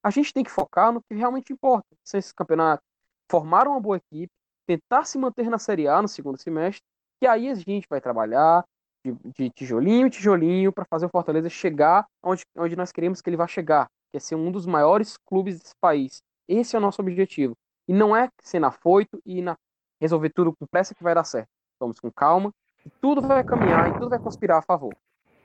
A 0.03 0.09
gente 0.09 0.33
tem 0.33 0.43
que 0.43 0.51
focar 0.51 0.91
no 0.91 1.01
que 1.01 1.15
realmente 1.15 1.51
importa. 1.51 1.87
Ser 2.03 2.19
esse 2.19 2.33
campeonato, 2.33 2.83
formar 3.29 3.67
uma 3.67 3.79
boa 3.79 3.97
equipe, 3.97 4.31
tentar 4.67 5.05
se 5.05 5.17
manter 5.17 5.49
na 5.49 5.57
Série 5.57 5.87
A 5.87 6.01
no 6.01 6.07
segundo 6.07 6.37
semestre, 6.37 6.83
e 7.21 7.27
aí 7.27 7.49
a 7.49 7.55
gente 7.55 7.87
vai 7.89 8.01
trabalhar 8.01 8.63
de, 9.03 9.15
de 9.35 9.49
tijolinho 9.51 10.07
em 10.07 10.09
tijolinho 10.09 10.71
para 10.71 10.85
fazer 10.85 11.05
o 11.05 11.09
Fortaleza 11.09 11.49
chegar 11.49 12.05
onde, 12.23 12.43
onde 12.57 12.75
nós 12.75 12.91
queremos 12.91 13.21
que 13.21 13.29
ele 13.29 13.37
vá 13.37 13.47
chegar, 13.47 13.89
que 14.11 14.17
é 14.17 14.19
ser 14.19 14.35
um 14.35 14.51
dos 14.51 14.65
maiores 14.65 15.17
clubes 15.25 15.59
desse 15.59 15.75
país. 15.79 16.21
Esse 16.47 16.75
é 16.75 16.79
o 16.79 16.81
nosso 16.81 17.01
objetivo. 17.01 17.57
E 17.87 17.93
não 17.93 18.15
é 18.15 18.29
ser 18.41 18.59
na 18.59 18.71
foito 18.71 19.21
e 19.25 19.41
na 19.41 19.57
resolver 19.99 20.29
tudo 20.29 20.53
com 20.55 20.65
pressa 20.65 20.93
que 20.93 21.03
vai 21.03 21.15
dar 21.15 21.23
certo. 21.23 21.49
Vamos 21.79 21.99
com 21.99 22.11
calma, 22.11 22.53
e 22.85 22.89
tudo 23.01 23.21
vai 23.21 23.43
caminhar 23.43 23.89
e 23.89 23.93
tudo 23.93 24.09
vai 24.09 24.19
conspirar 24.19 24.59
a 24.59 24.61
favor. 24.61 24.95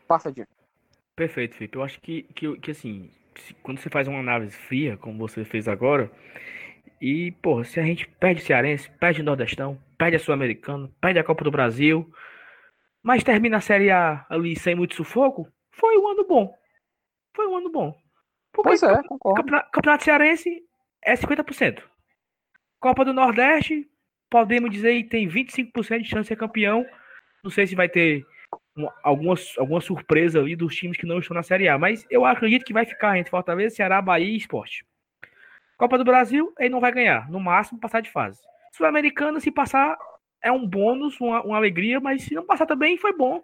Passa 0.07 0.29
adiante. 0.29 0.51
Perfeito, 1.17 1.57
Felipe. 1.57 1.77
Eu 1.77 1.83
acho 1.83 2.01
que, 2.01 2.23
que, 2.35 2.59
que 2.59 2.71
assim, 2.71 3.11
quando 3.63 3.79
você 3.79 3.89
faz 3.89 4.09
uma 4.09 4.21
análise 4.21 4.57
fria, 4.57 4.97
como 4.97 5.19
você 5.19 5.45
fez 5.45 5.69
agora, 5.69 6.11
e, 7.01 7.33
porra, 7.43 7.65
se 7.65 7.81
a 7.81 7.83
gente 7.83 8.07
perde 8.07 8.43
Cearense, 8.43 8.91
perde 8.93 9.23
Nordestão, 9.23 9.79
perde 9.97 10.17
a 10.17 10.19
Sul-Americana, 10.19 10.91
perde 11.01 11.19
a 11.19 11.25
Copa 11.25 11.45
do 11.45 11.51
Brasil, 11.51 12.11
mas 13.03 13.25
termina 13.25 13.57
a 13.57 13.61
Série 13.61 13.91
A 13.91 14.27
ali 14.29 14.59
sem 14.59 14.75
muito 14.75 14.95
sufoco, 14.95 15.49
foi 15.71 15.97
um 15.99 16.09
ano 16.09 16.27
bom. 16.27 16.55
Foi 17.35 17.47
um 17.47 17.57
ano 17.57 17.71
bom. 17.71 17.97
Porque 18.53 18.71
pois 18.71 18.83
é, 18.83 19.03
concordo. 19.05 19.41
Campeonato, 19.41 19.71
campeonato 19.71 20.05
Cearense 20.05 20.63
é 21.03 21.15
50%. 21.15 21.83
Copa 22.79 23.05
do 23.05 23.13
Nordeste, 23.13 23.89
podemos 24.31 24.71
dizer 24.71 25.03
que 25.03 25.09
tem 25.09 25.29
25% 25.29 26.03
de 26.03 26.09
chance 26.09 26.23
de 26.23 26.29
ser 26.29 26.37
campeão. 26.37 26.87
Não 27.43 27.51
sei 27.51 27.67
se 27.67 27.75
vai 27.75 27.89
ter 27.89 28.25
alguma, 29.03 29.35
alguma 29.59 29.81
surpresa 29.81 30.39
ali 30.39 30.57
dos 30.57 30.75
times 30.75 30.97
que 30.97 31.07
não 31.07 31.19
estão 31.19 31.35
na 31.35 31.43
Série 31.43 31.69
A, 31.69 31.79
mas 31.79 32.07
eu 32.11 32.25
acredito 32.25 32.65
que 32.65 32.73
vai 32.73 32.87
ficar 32.87 33.19
entre 33.19 33.31
Fortaleza, 33.31 33.77
Ceará, 33.77 34.01
Bahia 34.01 34.29
e 34.29 34.37
Esporte. 34.37 34.85
Copa 35.77 35.97
do 35.97 36.05
Brasil, 36.05 36.53
ele 36.59 36.71
não 36.71 36.81
vai 36.81 36.93
ganhar, 36.93 37.31
no 37.31 37.41
máximo 37.41 37.81
passar 37.81 38.01
de 38.01 38.11
fase. 38.11 38.41
Sul-Americana, 38.73 39.41
se 39.41 39.51
passar, 39.51 39.99
é 40.43 40.53
um 40.53 40.67
bônus, 40.67 41.19
uma, 41.21 41.43
uma 41.43 41.57
alegria, 41.57 42.01
mas 42.01 42.23
se 42.23 42.35
não 42.35 42.45
passar 42.45 42.67
também, 42.67 42.97
foi 42.97 43.17
bom. 43.17 43.43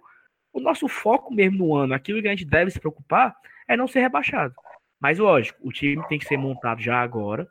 O 0.52 0.61
nosso 0.61 0.88
foco 0.88 1.34
mesmo 1.34 1.59
no 1.59 1.74
ano, 1.74 1.94
aquilo 1.94 2.20
que 2.20 2.28
a 2.28 2.30
gente 2.30 2.44
deve 2.44 2.70
se 2.70 2.80
preocupar, 2.80 3.34
é 3.68 3.76
não 3.76 3.88
ser 3.88 4.00
rebaixado. 4.00 4.54
Mas 5.01 5.18
lógico, 5.18 5.59
o 5.62 5.72
time 5.72 6.07
tem 6.09 6.18
que 6.18 6.24
ser 6.24 6.36
montado 6.36 6.80
já 6.80 7.01
agora, 7.01 7.47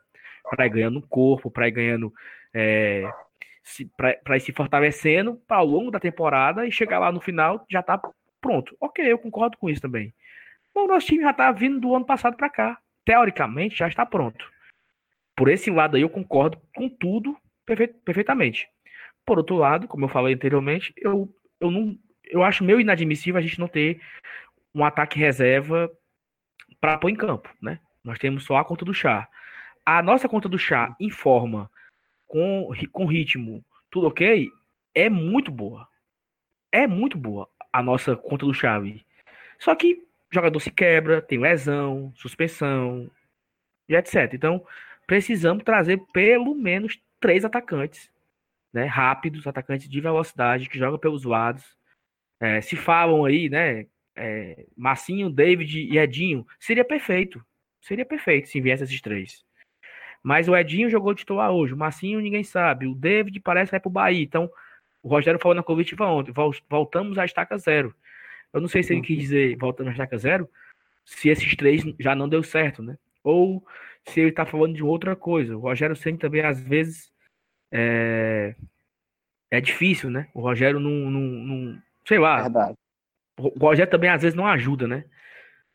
para 0.50 0.66
ir 0.66 0.70
ganhando 0.70 1.06
corpo, 1.06 1.50
para 1.50 1.68
ir 1.68 1.72
ganhando. 1.72 2.12
É, 2.52 3.04
para 3.96 4.36
ir 4.36 4.40
se 4.40 4.52
fortalecendo 4.52 5.36
para 5.46 5.56
ao 5.56 5.66
longo 5.66 5.90
da 5.90 5.98
temporada 5.98 6.66
e 6.66 6.72
chegar 6.72 6.98
lá 6.98 7.10
no 7.10 7.20
final 7.20 7.64
já 7.68 7.82
tá 7.82 8.00
pronto. 8.40 8.76
Ok, 8.80 9.04
eu 9.04 9.18
concordo 9.18 9.58
com 9.58 9.68
isso 9.68 9.82
também. 9.82 10.14
Bom, 10.72 10.86
nosso 10.86 11.06
time 11.06 11.22
já 11.22 11.32
tá 11.32 11.50
vindo 11.50 11.80
do 11.80 11.94
ano 11.94 12.04
passado 12.04 12.36
para 12.36 12.48
cá. 12.48 12.78
Teoricamente 13.04 13.76
já 13.76 13.88
está 13.88 14.06
pronto. 14.06 14.48
Por 15.36 15.48
esse 15.48 15.70
lado 15.70 15.96
aí 15.96 16.02
eu 16.02 16.08
concordo 16.08 16.60
com 16.74 16.88
tudo 16.88 17.36
perfeitamente. 18.04 18.68
Por 19.24 19.38
outro 19.38 19.56
lado, 19.56 19.88
como 19.88 20.04
eu 20.04 20.08
falei 20.08 20.34
anteriormente, 20.34 20.92
eu, 20.96 21.28
eu 21.60 21.70
não 21.70 21.98
eu 22.28 22.42
acho 22.42 22.64
meio 22.64 22.80
inadmissível 22.80 23.38
a 23.38 23.42
gente 23.42 23.58
não 23.58 23.68
ter 23.68 24.00
um 24.74 24.84
ataque 24.84 25.18
reserva 25.18 25.90
para 26.80 26.98
pôr 26.98 27.10
em 27.10 27.16
campo, 27.16 27.48
né? 27.60 27.78
Nós 28.02 28.18
temos 28.18 28.44
só 28.44 28.56
a 28.56 28.64
conta 28.64 28.84
do 28.84 28.94
chá. 28.94 29.28
A 29.84 30.02
nossa 30.02 30.28
conta 30.28 30.48
do 30.48 30.58
chá 30.58 30.94
em 31.00 31.10
forma, 31.10 31.70
com, 32.26 32.68
com 32.92 33.06
ritmo, 33.06 33.64
tudo 33.90 34.08
ok, 34.08 34.48
é 34.94 35.08
muito 35.08 35.50
boa. 35.50 35.88
É 36.72 36.86
muito 36.86 37.16
boa 37.16 37.48
a 37.72 37.82
nossa 37.82 38.16
conta 38.16 38.46
do 38.46 38.54
chave. 38.54 39.04
Só 39.58 39.74
que 39.74 40.06
jogador 40.30 40.60
se 40.60 40.70
quebra, 40.70 41.22
tem 41.22 41.38
lesão, 41.38 42.12
suspensão 42.16 43.10
e 43.88 43.94
etc. 43.94 44.32
Então, 44.34 44.64
precisamos 45.06 45.62
trazer 45.64 45.98
pelo 46.12 46.54
menos 46.54 46.98
três 47.20 47.44
atacantes, 47.44 48.10
né, 48.72 48.84
rápidos, 48.84 49.46
atacantes 49.46 49.88
de 49.88 50.00
velocidade, 50.00 50.68
que 50.68 50.78
jogam 50.78 50.98
pelos 50.98 51.24
lados. 51.24 51.64
É, 52.40 52.60
se 52.60 52.76
falam 52.76 53.24
aí, 53.24 53.48
né, 53.48 53.86
é, 54.16 54.66
Massinho, 54.76 55.30
David 55.30 55.80
e 55.80 55.98
Edinho, 55.98 56.46
seria 56.58 56.84
perfeito. 56.84 57.44
Seria 57.80 58.04
perfeito 58.04 58.48
se 58.48 58.60
viesse 58.60 58.84
esses 58.84 59.00
três. 59.00 59.44
Mas 60.22 60.48
o 60.48 60.56
Edinho 60.56 60.90
jogou 60.90 61.14
titular 61.14 61.52
hoje, 61.52 61.72
o 61.72 61.76
Massinho 61.76 62.20
ninguém 62.20 62.42
sabe, 62.42 62.86
o 62.86 62.94
David 62.94 63.38
parece 63.40 63.66
que 63.66 63.72
vai 63.72 63.80
pro 63.80 63.90
Bahia. 63.90 64.22
Então, 64.22 64.50
o 65.02 65.08
Rogério 65.08 65.38
falou 65.40 65.54
na 65.54 65.62
coletiva 65.62 66.04
ontem, 66.06 66.32
voltamos 66.68 67.16
à 67.16 67.24
estaca 67.24 67.56
zero. 67.58 67.94
Eu 68.52 68.60
não 68.60 68.68
sei 68.68 68.82
se 68.82 68.92
ele 68.92 69.02
quis 69.02 69.18
dizer 69.18 69.56
voltando 69.56 69.88
à 69.88 69.92
estaca 69.92 70.18
zero, 70.18 70.48
se 71.04 71.28
esses 71.28 71.54
três 71.54 71.82
já 72.00 72.14
não 72.14 72.28
deu 72.28 72.42
certo, 72.42 72.82
né? 72.82 72.98
Ou 73.22 73.64
se 74.08 74.20
ele 74.20 74.32
tá 74.32 74.44
falando 74.44 74.74
de 74.74 74.82
outra 74.82 75.14
coisa. 75.14 75.56
O 75.56 75.60
Rogério 75.60 75.94
Senna 75.94 76.18
também, 76.18 76.40
às 76.44 76.60
vezes, 76.60 77.12
é, 77.70 78.56
é 79.50 79.60
difícil, 79.60 80.10
né? 80.10 80.28
O 80.34 80.40
Rogério 80.40 80.80
não, 80.80 81.10
não, 81.10 81.20
não 81.20 81.82
sei 82.04 82.18
lá. 82.18 82.42
Verdade. 82.42 82.76
O 83.38 83.58
Rogério 83.58 83.90
também 83.90 84.10
às 84.10 84.22
vezes 84.22 84.36
não 84.36 84.46
ajuda, 84.46 84.86
né? 84.86 85.04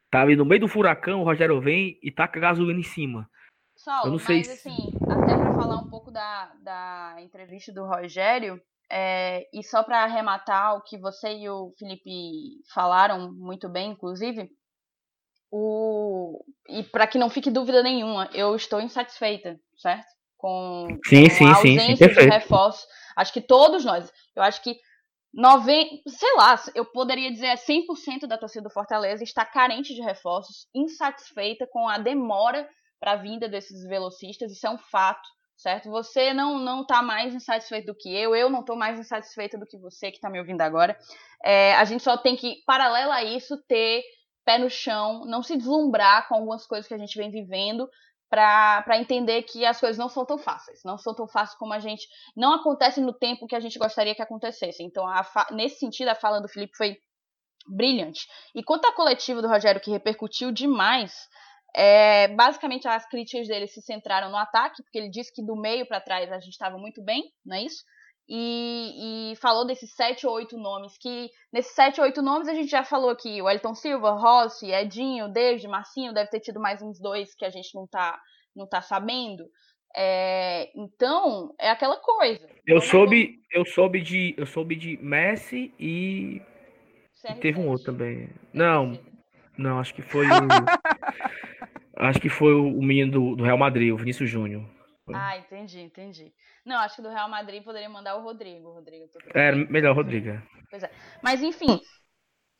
Tá 0.09 0.22
ali 0.22 0.36
no 0.36 0.45
meio 0.45 0.62
do 0.62 0.68
furacão, 0.68 1.22
o 1.22 1.24
Rogério 1.24 1.62
vem 1.62 1.97
e 2.01 2.12
taca 2.12 2.39
gasolina 2.39 2.80
em 2.80 2.84
cima. 2.84 3.30
Saulo, 3.76 4.07
eu 4.07 4.12
não 4.12 4.20
sei 4.20 4.38
mas 4.38 4.47
se... 4.47 4.70
assim, 4.70 4.93
até 5.09 5.38
para 5.38 5.53
falar 5.53 5.78
um 5.78 5.89
pouco 5.89 6.12
da, 6.12 6.51
da 6.62 7.16
entrevista 7.20 7.72
do 7.72 7.86
Rogério, 7.86 8.62
é, 8.91 9.47
e 9.53 9.64
só 9.64 9.84
para 9.84 10.03
arrematar 10.03 10.76
o 10.76 10.82
que 10.82 10.97
você 10.97 11.34
e 11.34 11.49
o 11.49 11.74
Felipe 11.80 12.62
falaram 12.74 13.32
muito 13.32 13.70
bem, 13.70 13.91
inclusive, 13.91 14.51
o... 15.49 16.43
e 16.68 16.84
para 16.84 17.07
que 17.07 17.18
não 17.18 17.30
fique 17.30 17.49
dúvida 17.49 17.82
nenhuma, 17.82 18.30
eu 18.34 18.55
estou 18.55 18.82
insatisfeita, 18.82 19.59
certo? 19.78 20.07
Com, 20.38 20.88
sim, 21.05 21.30
com 21.30 21.36
sim, 21.36 21.45
a 21.45 21.55
ausência 21.55 22.07
sim, 22.07 22.14
sim, 22.14 22.22
de 22.22 22.30
reforço. 22.30 22.86
Acho 23.16 23.32
que 23.32 23.41
todos 23.41 23.86
nós. 23.86 24.12
Eu 24.36 24.41
acho 24.43 24.62
que 24.64 24.76
90, 25.34 26.09
sei 26.09 26.36
lá, 26.36 26.61
eu 26.75 26.86
poderia 26.86 27.32
dizer 27.32 27.57
100% 27.57 28.27
da 28.27 28.38
torcida 28.38 28.63
do 28.63 28.73
Fortaleza 28.73 29.23
está 29.23 29.45
carente 29.45 29.93
de 29.95 30.01
reforços, 30.01 30.67
insatisfeita 30.75 31.65
com 31.71 31.88
a 31.88 31.97
demora 31.97 32.67
para 32.99 33.13
a 33.13 33.15
vinda 33.15 33.47
desses 33.47 33.84
velocistas, 33.88 34.51
isso 34.51 34.67
é 34.67 34.69
um 34.69 34.77
fato, 34.77 35.27
certo? 35.55 35.89
Você 35.89 36.34
não 36.34 36.59
não 36.59 36.82
está 36.82 37.01
mais 37.01 37.34
insatisfeito 37.34 37.88
do 37.88 37.97
que 37.97 38.13
eu, 38.13 38.36
eu 38.36 38.49
não 38.49 38.59
estou 38.59 38.75
mais 38.75 38.99
insatisfeita 38.99 39.57
do 39.57 39.65
que 39.65 39.77
você 39.77 40.11
que 40.11 40.17
está 40.17 40.29
me 40.29 40.39
ouvindo 40.39 40.61
agora. 40.61 40.97
É, 41.43 41.75
a 41.75 41.86
gente 41.86 42.03
só 42.03 42.17
tem 42.17 42.36
que, 42.36 42.61
paralelo 42.65 43.11
a 43.11 43.23
isso, 43.23 43.57
ter 43.67 44.03
pé 44.45 44.57
no 44.57 44.69
chão, 44.69 45.23
não 45.25 45.41
se 45.41 45.55
deslumbrar 45.55 46.27
com 46.27 46.36
algumas 46.36 46.67
coisas 46.67 46.88
que 46.88 46.93
a 46.93 46.97
gente 46.97 47.17
vem 47.17 47.32
vivendo, 47.32 47.89
para 48.32 48.97
entender 48.97 49.43
que 49.43 49.65
as 49.65 49.77
coisas 49.77 49.97
não 49.97 50.07
são 50.07 50.25
tão 50.25 50.38
fáceis, 50.38 50.79
não 50.86 50.97
são 50.97 51.13
tão 51.13 51.27
fáceis 51.27 51.59
como 51.59 51.73
a 51.73 51.79
gente. 51.79 52.07
não 52.34 52.53
acontecem 52.53 53.03
no 53.03 53.11
tempo 53.11 53.45
que 53.45 53.55
a 53.55 53.59
gente 53.59 53.77
gostaria 53.77 54.15
que 54.15 54.21
acontecesse. 54.21 54.82
Então, 54.82 55.05
nesse 55.51 55.79
sentido, 55.79 56.07
a 56.07 56.15
fala 56.15 56.39
do 56.39 56.47
Felipe 56.47 56.71
foi 56.77 56.95
brilhante. 57.67 58.25
E 58.55 58.63
quanto 58.63 58.86
à 58.86 58.93
coletiva 58.93 59.41
do 59.41 59.49
Rogério, 59.49 59.82
que 59.82 59.91
repercutiu 59.91 60.49
demais, 60.49 61.13
é, 61.75 62.29
basicamente 62.29 62.88
as 62.88 63.05
críticas 63.05 63.49
dele 63.49 63.67
se 63.67 63.82
centraram 63.82 64.32
no 64.32 64.38
ataque, 64.38 64.82
porque 64.82 64.97
ele 64.97 65.09
disse 65.09 65.34
que 65.34 65.45
do 65.45 65.57
meio 65.57 65.86
para 65.86 65.99
trás 65.99 66.32
a 66.32 66.39
gente 66.39 66.53
estava 66.53 66.77
muito 66.77 67.03
bem, 67.03 67.23
não 67.45 67.57
é 67.57 67.63
isso? 67.63 67.84
E, 68.30 69.32
e, 69.32 69.36
falou 69.36 69.65
desses 69.65 69.93
sete 69.93 70.26
ou 70.26 70.34
oito 70.36 70.57
nomes, 70.57 70.97
que 70.97 71.30
nesses 71.51 71.74
sete 71.74 71.99
ou 71.99 72.05
oito 72.05 72.22
nomes 72.22 72.47
a 72.47 72.53
gente 72.53 72.69
já 72.69 72.84
falou 72.84 73.09
aqui, 73.09 73.41
o 73.41 73.49
Elton 73.49 73.76
Silva, 73.76 74.11
Rossi, 74.11 74.72
Edinho, 74.72 75.28
David, 75.28 75.67
Marcinho, 75.67 76.13
deve 76.13 76.30
ter 76.30 76.39
tido 76.39 76.59
mais 76.59 76.82
uns 76.82 76.99
dois 76.99 77.36
que 77.36 77.43
a 77.43 77.49
gente 77.49 77.76
não 77.76 77.86
tá, 77.88 78.17
não 78.55 78.67
tá 78.67 78.82
sabendo. 78.82 79.43
É, 79.95 80.69
então, 80.76 81.53
é 81.59 81.69
aquela 81.69 81.97
coisa. 81.97 82.47
Eu 82.65 82.80
soube, 82.80 83.41
eu 83.51 83.65
soube 83.65 83.99
de, 83.99 84.34
eu 84.38 84.45
soube 84.45 84.76
de 84.76 84.97
Messi 85.01 85.74
e 85.78 86.41
teve 87.41 87.59
um 87.59 87.67
outro 87.67 87.91
também. 87.91 88.30
Não, 88.53 88.97
não, 89.57 89.80
acho 89.80 89.93
que 89.93 90.01
foi 90.01 90.26
o 90.26 90.30
acho 91.97 92.19
que 92.19 92.30
foi 92.30 92.53
o 92.53 92.82
menino 92.82 93.11
do, 93.11 93.36
do 93.36 93.43
Real 93.43 93.57
Madrid, 93.57 93.91
o 93.91 93.97
Vinícius 93.97 94.30
Júnior. 94.30 94.63
Ah, 95.16 95.38
entendi, 95.38 95.80
entendi. 95.82 96.34
Não, 96.66 96.78
acho 96.78 96.97
que 96.97 97.01
do 97.01 97.09
Real 97.09 97.30
Madrid 97.30 97.64
poderia 97.64 97.89
mandar 97.89 98.16
o 98.16 98.24
Rodrigo. 98.24 98.72
Rodrigo 98.72 99.05
é, 99.34 99.51
melhor 99.51 99.91
o 99.91 99.95
Rodrigo. 99.95 100.30
É. 100.30 100.43
Pois 100.70 100.84
é. 100.84 100.91
Mas 101.22 101.41
enfim, 101.41 101.80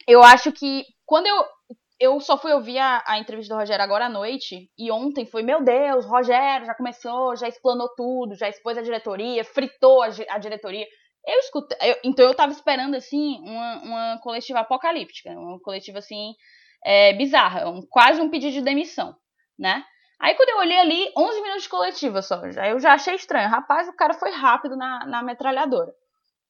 eu 0.08 0.24
acho 0.24 0.52
que 0.52 0.86
quando 1.06 1.28
eu. 1.28 1.45
Eu 2.04 2.20
só 2.20 2.36
fui 2.36 2.52
ouvir 2.52 2.80
a, 2.80 3.04
a 3.06 3.20
entrevista 3.20 3.54
do 3.54 3.60
Rogério 3.60 3.84
agora 3.84 4.08
à 4.08 4.10
noite, 4.10 4.72
e 4.76 4.91
ontem 4.91 5.24
foi, 5.24 5.43
meu 5.43 5.64
Deus, 5.64 6.04
Rogério 6.04 6.66
já 6.66 6.74
começou, 6.74 7.36
já 7.36 7.47
explanou 7.47 7.88
tudo, 7.95 8.34
já 8.34 8.49
expôs 8.49 8.76
a 8.76 8.82
diretoria, 8.82 9.43
fritou 9.43 10.02
a, 10.02 10.08
a 10.30 10.39
diretoria. 10.39 10.88
Eu 11.24 11.38
escutei, 11.38 11.78
eu, 11.80 11.97
então 12.04 12.26
eu 12.26 12.34
tava 12.34 12.52
esperando, 12.52 12.95
assim, 12.95 13.39
uma, 13.43 13.84
uma 13.84 14.20
coletiva 14.24 14.62
apocalíptica, 14.62 15.30
uma 15.30 15.60
coletiva, 15.60 15.99
assim, 15.99 16.34
é, 16.84 17.14
bizarra, 17.14 17.70
um, 17.70 17.86
quase 17.88 18.20
um 18.20 18.32
pedido 18.32 18.54
de 18.54 18.62
demissão, 18.62 19.16
né? 19.60 19.86
Aí 20.22 20.36
quando 20.36 20.49
eu 20.49 20.57
olhei 20.59 20.78
ali, 20.78 21.11
11 21.17 21.41
minutos 21.41 21.63
de 21.63 21.69
coletiva 21.69 22.22
só. 22.22 22.41
Aí 22.43 22.72
eu 22.72 22.80
já 22.80 22.93
achei 22.93 23.15
estranho. 23.15 23.49
Rapaz, 23.49 23.88
o 23.89 23.95
cara 23.95 24.13
foi 24.13 24.30
rápido 24.32 24.78
na, 24.78 25.03
na 25.07 25.24
metralhadora. 25.24 25.91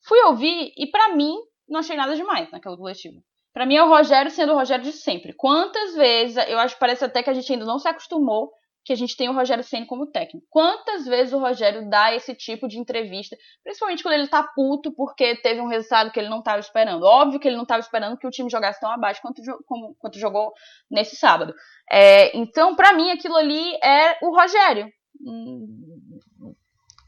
Fui 0.05 0.19
ouvir 0.23 0.73
e 0.77 0.87
para 0.87 1.15
mim 1.15 1.37
não 1.69 1.79
achei 1.79 1.95
nada 1.95 2.13
demais 2.15 2.51
naquela 2.51 2.75
coletiva. 2.75 3.21
Para 3.53 3.65
mim 3.65 3.75
é 3.75 3.83
o 3.83 3.87
Rogério 3.87 4.29
sendo 4.29 4.51
o 4.51 4.55
Rogério 4.55 4.83
de 4.83 4.91
sempre. 4.91 5.33
Quantas 5.33 5.95
vezes, 5.95 6.35
eu 6.49 6.59
acho 6.59 6.75
que 6.75 6.79
parece 6.81 7.05
até 7.05 7.23
que 7.23 7.29
a 7.29 7.33
gente 7.33 7.51
ainda 7.51 7.65
não 7.65 7.79
se 7.79 7.87
acostumou 7.87 8.51
que 8.83 8.91
a 8.91 8.95
gente 8.95 9.15
tem 9.15 9.29
o 9.29 9.33
Rogério 9.33 9.63
Senna 9.63 9.85
como 9.85 10.07
técnico. 10.07 10.45
Quantas 10.49 11.05
vezes 11.05 11.33
o 11.33 11.39
Rogério 11.39 11.87
dá 11.89 12.13
esse 12.15 12.33
tipo 12.33 12.67
de 12.67 12.79
entrevista, 12.79 13.37
principalmente 13.63 14.01
quando 14.01 14.15
ele 14.15 14.27
tá 14.27 14.43
puto 14.43 14.91
porque 14.91 15.35
teve 15.35 15.61
um 15.61 15.67
resultado 15.67 16.11
que 16.11 16.19
ele 16.19 16.29
não 16.29 16.39
estava 16.39 16.59
esperando. 16.59 17.03
Óbvio 17.03 17.39
que 17.39 17.47
ele 17.47 17.55
não 17.55 17.63
estava 17.63 17.79
esperando 17.79 18.17
que 18.17 18.25
o 18.25 18.31
time 18.31 18.49
jogasse 18.49 18.79
tão 18.79 18.91
abaixo 18.91 19.21
quanto, 19.21 19.41
como, 19.65 19.95
quanto 19.99 20.17
jogou 20.17 20.51
nesse 20.89 21.15
sábado. 21.15 21.53
É, 21.91 22.35
então, 22.35 22.75
para 22.75 22.93
mim, 22.93 23.11
aquilo 23.11 23.35
ali 23.35 23.75
é 23.83 24.17
o 24.23 24.35
Rogério. 24.35 24.91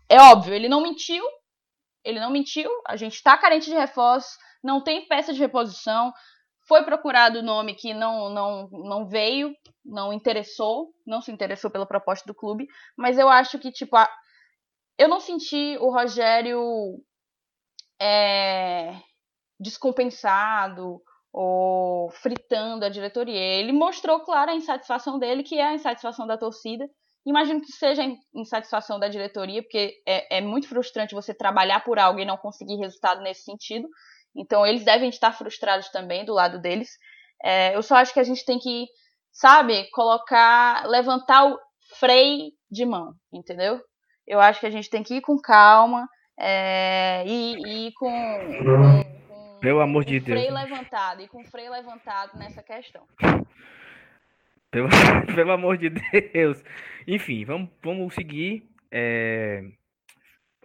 É 0.09 0.21
óbvio, 0.21 0.53
ele 0.53 0.69
não 0.69 0.81
mentiu. 0.81 1.23
Ele 2.03 2.19
não 2.19 2.29
mentiu. 2.29 2.69
A 2.87 2.95
gente 2.95 3.13
está 3.13 3.37
carente 3.37 3.69
de 3.69 3.75
reforços, 3.75 4.37
não 4.63 4.83
tem 4.83 5.07
peça 5.07 5.33
de 5.33 5.39
reposição. 5.39 6.13
Foi 6.67 6.83
procurado 6.83 7.39
o 7.39 7.43
nome 7.43 7.75
que 7.75 7.93
não, 7.93 8.29
não, 8.29 8.69
não 8.71 9.05
veio, 9.05 9.53
não 9.85 10.13
interessou, 10.13 10.93
não 11.05 11.21
se 11.21 11.31
interessou 11.31 11.69
pela 11.69 11.85
proposta 11.85 12.25
do 12.25 12.35
clube, 12.35 12.67
mas 12.97 13.17
eu 13.17 13.27
acho 13.27 13.59
que, 13.59 13.71
tipo, 13.71 13.95
a... 13.97 14.09
eu 14.97 15.09
não 15.09 15.19
senti 15.19 15.77
o 15.79 15.89
Rogério 15.91 16.61
é... 18.01 18.95
descompensado 19.59 21.01
ou 21.33 22.11
fritando 22.11 22.85
a 22.85 22.89
diretoria. 22.89 23.39
Ele 23.39 23.73
mostrou, 23.73 24.19
claro, 24.21 24.51
a 24.51 24.55
insatisfação 24.55 25.17
dele, 25.17 25.43
que 25.43 25.57
é 25.57 25.65
a 25.65 25.73
insatisfação 25.73 26.27
da 26.27 26.37
torcida. 26.37 26.87
Imagino 27.25 27.61
que 27.61 27.71
seja 27.71 28.03
insatisfação 28.33 28.99
da 28.99 29.07
diretoria, 29.07 29.61
porque 29.63 30.01
é, 30.05 30.37
é 30.37 30.41
muito 30.41 30.67
frustrante 30.67 31.15
você 31.15 31.33
trabalhar 31.33 31.83
por 31.83 31.97
algo 31.97 32.19
e 32.19 32.25
não 32.25 32.37
conseguir 32.37 32.75
resultado 32.75 33.21
nesse 33.21 33.43
sentido. 33.43 33.87
Então, 34.35 34.65
eles 34.65 34.83
devem 34.83 35.09
estar 35.09 35.31
frustrados 35.31 35.89
também 35.89 36.25
do 36.25 36.33
lado 36.33 36.59
deles. 36.59 36.89
É, 37.43 37.75
eu 37.75 37.83
só 37.83 37.95
acho 37.95 38.13
que 38.13 38.19
a 38.19 38.23
gente 38.23 38.45
tem 38.45 38.57
que, 38.57 38.87
sabe, 39.31 39.89
colocar, 39.91 40.87
levantar 40.87 41.45
o 41.45 41.59
freio 41.99 42.51
de 42.71 42.85
mão, 42.85 43.13
entendeu? 43.31 43.79
Eu 44.25 44.39
acho 44.39 44.59
que 44.59 44.65
a 44.65 44.71
gente 44.71 44.89
tem 44.89 45.03
que 45.03 45.15
ir 45.15 45.21
com 45.21 45.37
calma 45.39 46.07
é, 46.39 47.23
e 47.25 47.87
ir 47.87 47.93
com, 47.93 48.09
com, 48.09 49.03
com, 49.27 49.59
Pelo 49.59 49.81
amor 49.81 50.05
de 50.05 50.19
Deus. 50.19 50.39
freio 50.39 50.53
levantado 50.53 51.21
e 51.21 51.27
com 51.27 51.43
freio 51.45 51.71
levantado 51.71 52.37
nessa 52.37 52.63
questão. 52.63 53.05
Pelo, 54.71 54.89
pelo 55.35 55.51
amor 55.51 55.77
de 55.77 55.89
Deus. 55.89 56.63
Enfim, 57.07 57.45
vamos, 57.45 57.69
vamos 57.83 58.13
seguir. 58.15 58.67
É, 58.91 59.63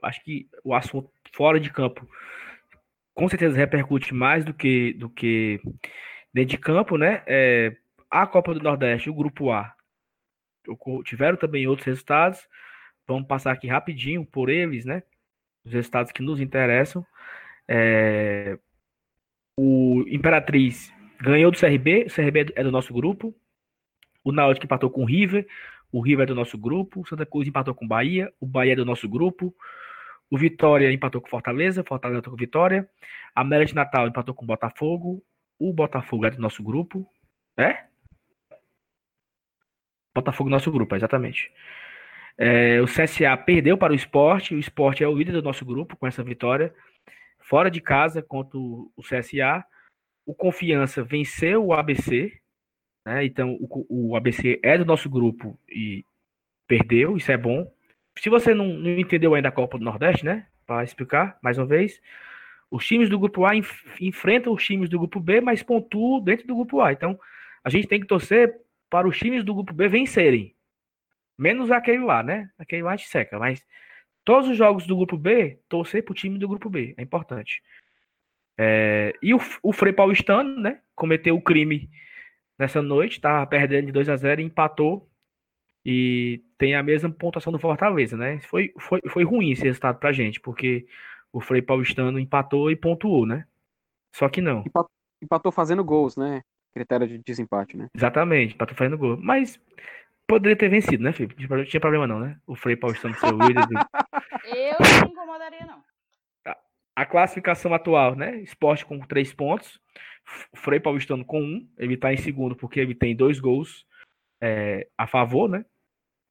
acho 0.02 0.22
que 0.22 0.48
o 0.64 0.74
assunto 0.74 1.10
fora 1.34 1.58
de 1.60 1.70
campo 1.70 2.08
com 3.18 3.28
certeza 3.28 3.56
repercute 3.56 4.14
mais 4.14 4.44
do 4.44 4.54
que 4.54 4.92
do 4.92 5.10
que 5.10 5.60
dentro 6.32 6.50
de 6.50 6.58
campo, 6.58 6.96
né? 6.96 7.24
É, 7.26 7.76
a 8.08 8.24
Copa 8.28 8.54
do 8.54 8.62
Nordeste, 8.62 9.10
o 9.10 9.14
grupo 9.14 9.50
A, 9.50 9.74
tiveram 11.04 11.36
também 11.36 11.66
outros 11.66 11.84
resultados. 11.84 12.46
Vamos 13.08 13.26
passar 13.26 13.50
aqui 13.50 13.66
rapidinho 13.66 14.24
por 14.24 14.48
eles, 14.48 14.84
né? 14.84 15.02
Os 15.64 15.72
resultados 15.72 16.12
que 16.12 16.22
nos 16.22 16.40
interessam. 16.40 17.04
É, 17.66 18.56
o 19.56 20.04
Imperatriz 20.06 20.94
ganhou 21.20 21.50
do 21.50 21.58
CRB, 21.58 22.06
o 22.06 22.14
CRB 22.14 22.52
é 22.54 22.62
do 22.62 22.70
nosso 22.70 22.94
grupo. 22.94 23.34
O 24.22 24.30
Náutico 24.30 24.64
empatou 24.64 24.90
com 24.90 25.02
o 25.02 25.04
River, 25.04 25.44
o 25.90 26.00
River 26.00 26.22
é 26.22 26.26
do 26.26 26.36
nosso 26.36 26.56
grupo. 26.56 27.00
O 27.00 27.06
Santa 27.08 27.26
Cruz 27.26 27.48
empatou 27.48 27.74
com 27.74 27.84
o 27.84 27.88
Bahia, 27.88 28.32
o 28.38 28.46
Bahia 28.46 28.74
é 28.74 28.76
do 28.76 28.84
nosso 28.84 29.08
grupo. 29.08 29.52
O 30.30 30.36
Vitória 30.36 30.92
empatou 30.92 31.20
com 31.20 31.28
Fortaleza, 31.28 31.84
Fortaleza 31.84 32.18
empatou 32.18 32.32
com 32.32 32.38
Vitória. 32.38 32.88
A 33.34 33.40
América 33.40 33.68
de 33.68 33.74
Natal 33.74 34.06
empatou 34.06 34.34
com 34.34 34.46
Botafogo. 34.46 35.24
O 35.58 35.72
Botafogo 35.72 36.26
é 36.26 36.30
do 36.30 36.40
nosso 36.40 36.62
grupo. 36.62 37.06
É? 37.56 37.86
Botafogo 40.14 40.50
nosso 40.50 40.70
grupo, 40.70 40.94
exatamente. 40.94 41.52
É, 42.36 42.80
o 42.80 42.84
CSA 42.84 43.36
perdeu 43.36 43.76
para 43.78 43.92
o 43.92 43.96
esporte. 43.96 44.54
O 44.54 44.58
esporte 44.58 45.02
é 45.02 45.08
o 45.08 45.16
líder 45.16 45.32
do 45.32 45.42
nosso 45.42 45.64
grupo 45.64 45.96
com 45.96 46.06
essa 46.06 46.22
vitória. 46.22 46.74
Fora 47.40 47.70
de 47.70 47.80
casa 47.80 48.22
contra 48.22 48.58
o 48.58 48.92
CSA. 49.00 49.64
o 50.26 50.34
Confiança 50.34 51.02
venceu 51.02 51.64
o 51.64 51.72
ABC, 51.72 52.38
né? 53.06 53.24
Então 53.24 53.56
o, 53.58 54.10
o 54.10 54.16
ABC 54.16 54.60
é 54.62 54.76
do 54.76 54.84
nosso 54.84 55.08
grupo 55.08 55.58
e 55.68 56.04
perdeu, 56.66 57.16
isso 57.16 57.32
é 57.32 57.36
bom. 57.36 57.72
Se 58.20 58.28
você 58.28 58.54
não, 58.54 58.66
não 58.66 58.90
entendeu 58.98 59.34
ainda 59.34 59.48
a 59.48 59.52
Copa 59.52 59.78
do 59.78 59.84
Nordeste, 59.84 60.24
né? 60.24 60.46
Para 60.66 60.84
explicar 60.84 61.38
mais 61.42 61.56
uma 61.58 61.66
vez, 61.66 62.00
os 62.70 62.86
times 62.86 63.08
do 63.08 63.18
grupo 63.18 63.44
A 63.44 63.56
enf 63.56 63.84
enfrentam 64.00 64.52
os 64.52 64.64
times 64.64 64.88
do 64.88 64.98
grupo 64.98 65.20
B, 65.20 65.40
mas 65.40 65.62
pontuam 65.62 66.20
dentro 66.20 66.46
do 66.46 66.54
grupo 66.54 66.80
A. 66.80 66.92
Então, 66.92 67.18
a 67.64 67.70
gente 67.70 67.86
tem 67.86 68.00
que 68.00 68.06
torcer 68.06 68.60
para 68.90 69.08
os 69.08 69.18
times 69.18 69.44
do 69.44 69.54
grupo 69.54 69.72
B 69.72 69.88
vencerem. 69.88 70.54
Menos 71.36 71.70
aquele 71.70 72.04
lá, 72.04 72.22
né? 72.22 72.50
Aquele 72.58 72.82
lá 72.82 72.96
gente 72.96 73.08
seca. 73.08 73.38
Mas 73.38 73.64
todos 74.24 74.50
os 74.50 74.56
jogos 74.56 74.86
do 74.86 74.96
grupo 74.96 75.16
B, 75.16 75.60
torcer 75.68 76.04
para 76.04 76.12
o 76.12 76.14
time 76.14 76.38
do 76.38 76.48
grupo 76.48 76.68
B. 76.68 76.94
É 76.96 77.02
importante. 77.02 77.62
É, 78.58 79.14
e 79.22 79.32
o, 79.32 79.38
o 79.62 79.72
Frei 79.72 79.92
Paulistano, 79.92 80.60
né? 80.60 80.80
Cometeu 80.94 81.36
o 81.36 81.42
crime 81.42 81.88
nessa 82.58 82.82
noite, 82.82 83.12
estava 83.12 83.46
perdendo 83.46 83.86
de 83.86 83.92
2 83.92 84.08
a 84.08 84.16
0 84.16 84.40
e 84.40 84.44
empatou. 84.44 85.08
E 85.84 86.42
tem 86.58 86.74
a 86.74 86.82
mesma 86.82 87.08
pontuação 87.08 87.52
do 87.52 87.58
Fortaleza, 87.58 88.16
né? 88.16 88.40
Foi, 88.40 88.74
foi, 88.78 89.00
foi 89.08 89.24
ruim 89.24 89.52
esse 89.52 89.62
resultado 89.62 89.98
pra 89.98 90.12
gente, 90.12 90.40
porque 90.40 90.86
o 91.32 91.40
Frei 91.40 91.62
Paulistano 91.62 92.18
empatou 92.18 92.70
e 92.70 92.76
pontuou, 92.76 93.24
né? 93.24 93.46
Só 94.14 94.28
que 94.28 94.40
não. 94.40 94.64
Empatou 95.22 95.52
fazendo 95.52 95.84
gols, 95.84 96.16
né? 96.16 96.42
Critério 96.74 97.06
de 97.06 97.18
desempate, 97.18 97.76
né? 97.76 97.88
Exatamente, 97.94 98.54
empatou 98.54 98.76
fazendo 98.76 98.98
gol. 98.98 99.16
Mas 99.16 99.60
poderia 100.26 100.56
ter 100.56 100.68
vencido, 100.68 101.02
né, 101.02 101.12
Felipe? 101.12 101.46
Não 101.48 101.64
tinha 101.64 101.80
problema 101.80 102.06
não, 102.06 102.18
né? 102.18 102.36
O 102.46 102.56
Frei 102.56 102.76
Paulistano 102.76 103.14
ser 103.14 103.32
o 103.32 103.38
líder. 103.38 103.66
Do... 103.66 103.74
Eu 104.44 104.76
não 104.80 105.06
me 105.06 105.12
incomodaria, 105.12 105.66
não. 105.66 105.82
A 106.96 107.06
classificação 107.06 107.72
atual, 107.72 108.16
né? 108.16 108.36
Esporte 108.40 108.84
com 108.84 108.98
três 108.98 109.32
pontos. 109.32 109.80
Frei 110.56 110.80
Paulistano 110.80 111.24
com 111.24 111.40
um. 111.40 111.68
Ele 111.78 111.94
está 111.94 112.12
em 112.12 112.16
segundo 112.16 112.56
porque 112.56 112.80
ele 112.80 112.94
tem 112.94 113.14
dois 113.14 113.38
gols 113.38 113.86
é, 114.40 114.88
a 114.98 115.06
favor, 115.06 115.48
né? 115.48 115.64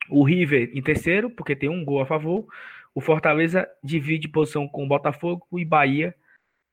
O 0.10 0.24
River 0.24 0.72
em 0.74 0.82
terceiro, 0.82 1.30
porque 1.30 1.55
tem 1.55 1.70
um 1.70 1.84
gol 1.84 2.01
a 2.01 2.05
favor. 2.05 2.45
O 2.93 3.01
Fortaleza 3.01 3.68
divide 3.84 4.28
posição 4.28 4.68
com 4.68 4.84
o 4.84 4.88
Botafogo 4.88 5.45
e 5.53 5.66
Bahia. 5.66 6.16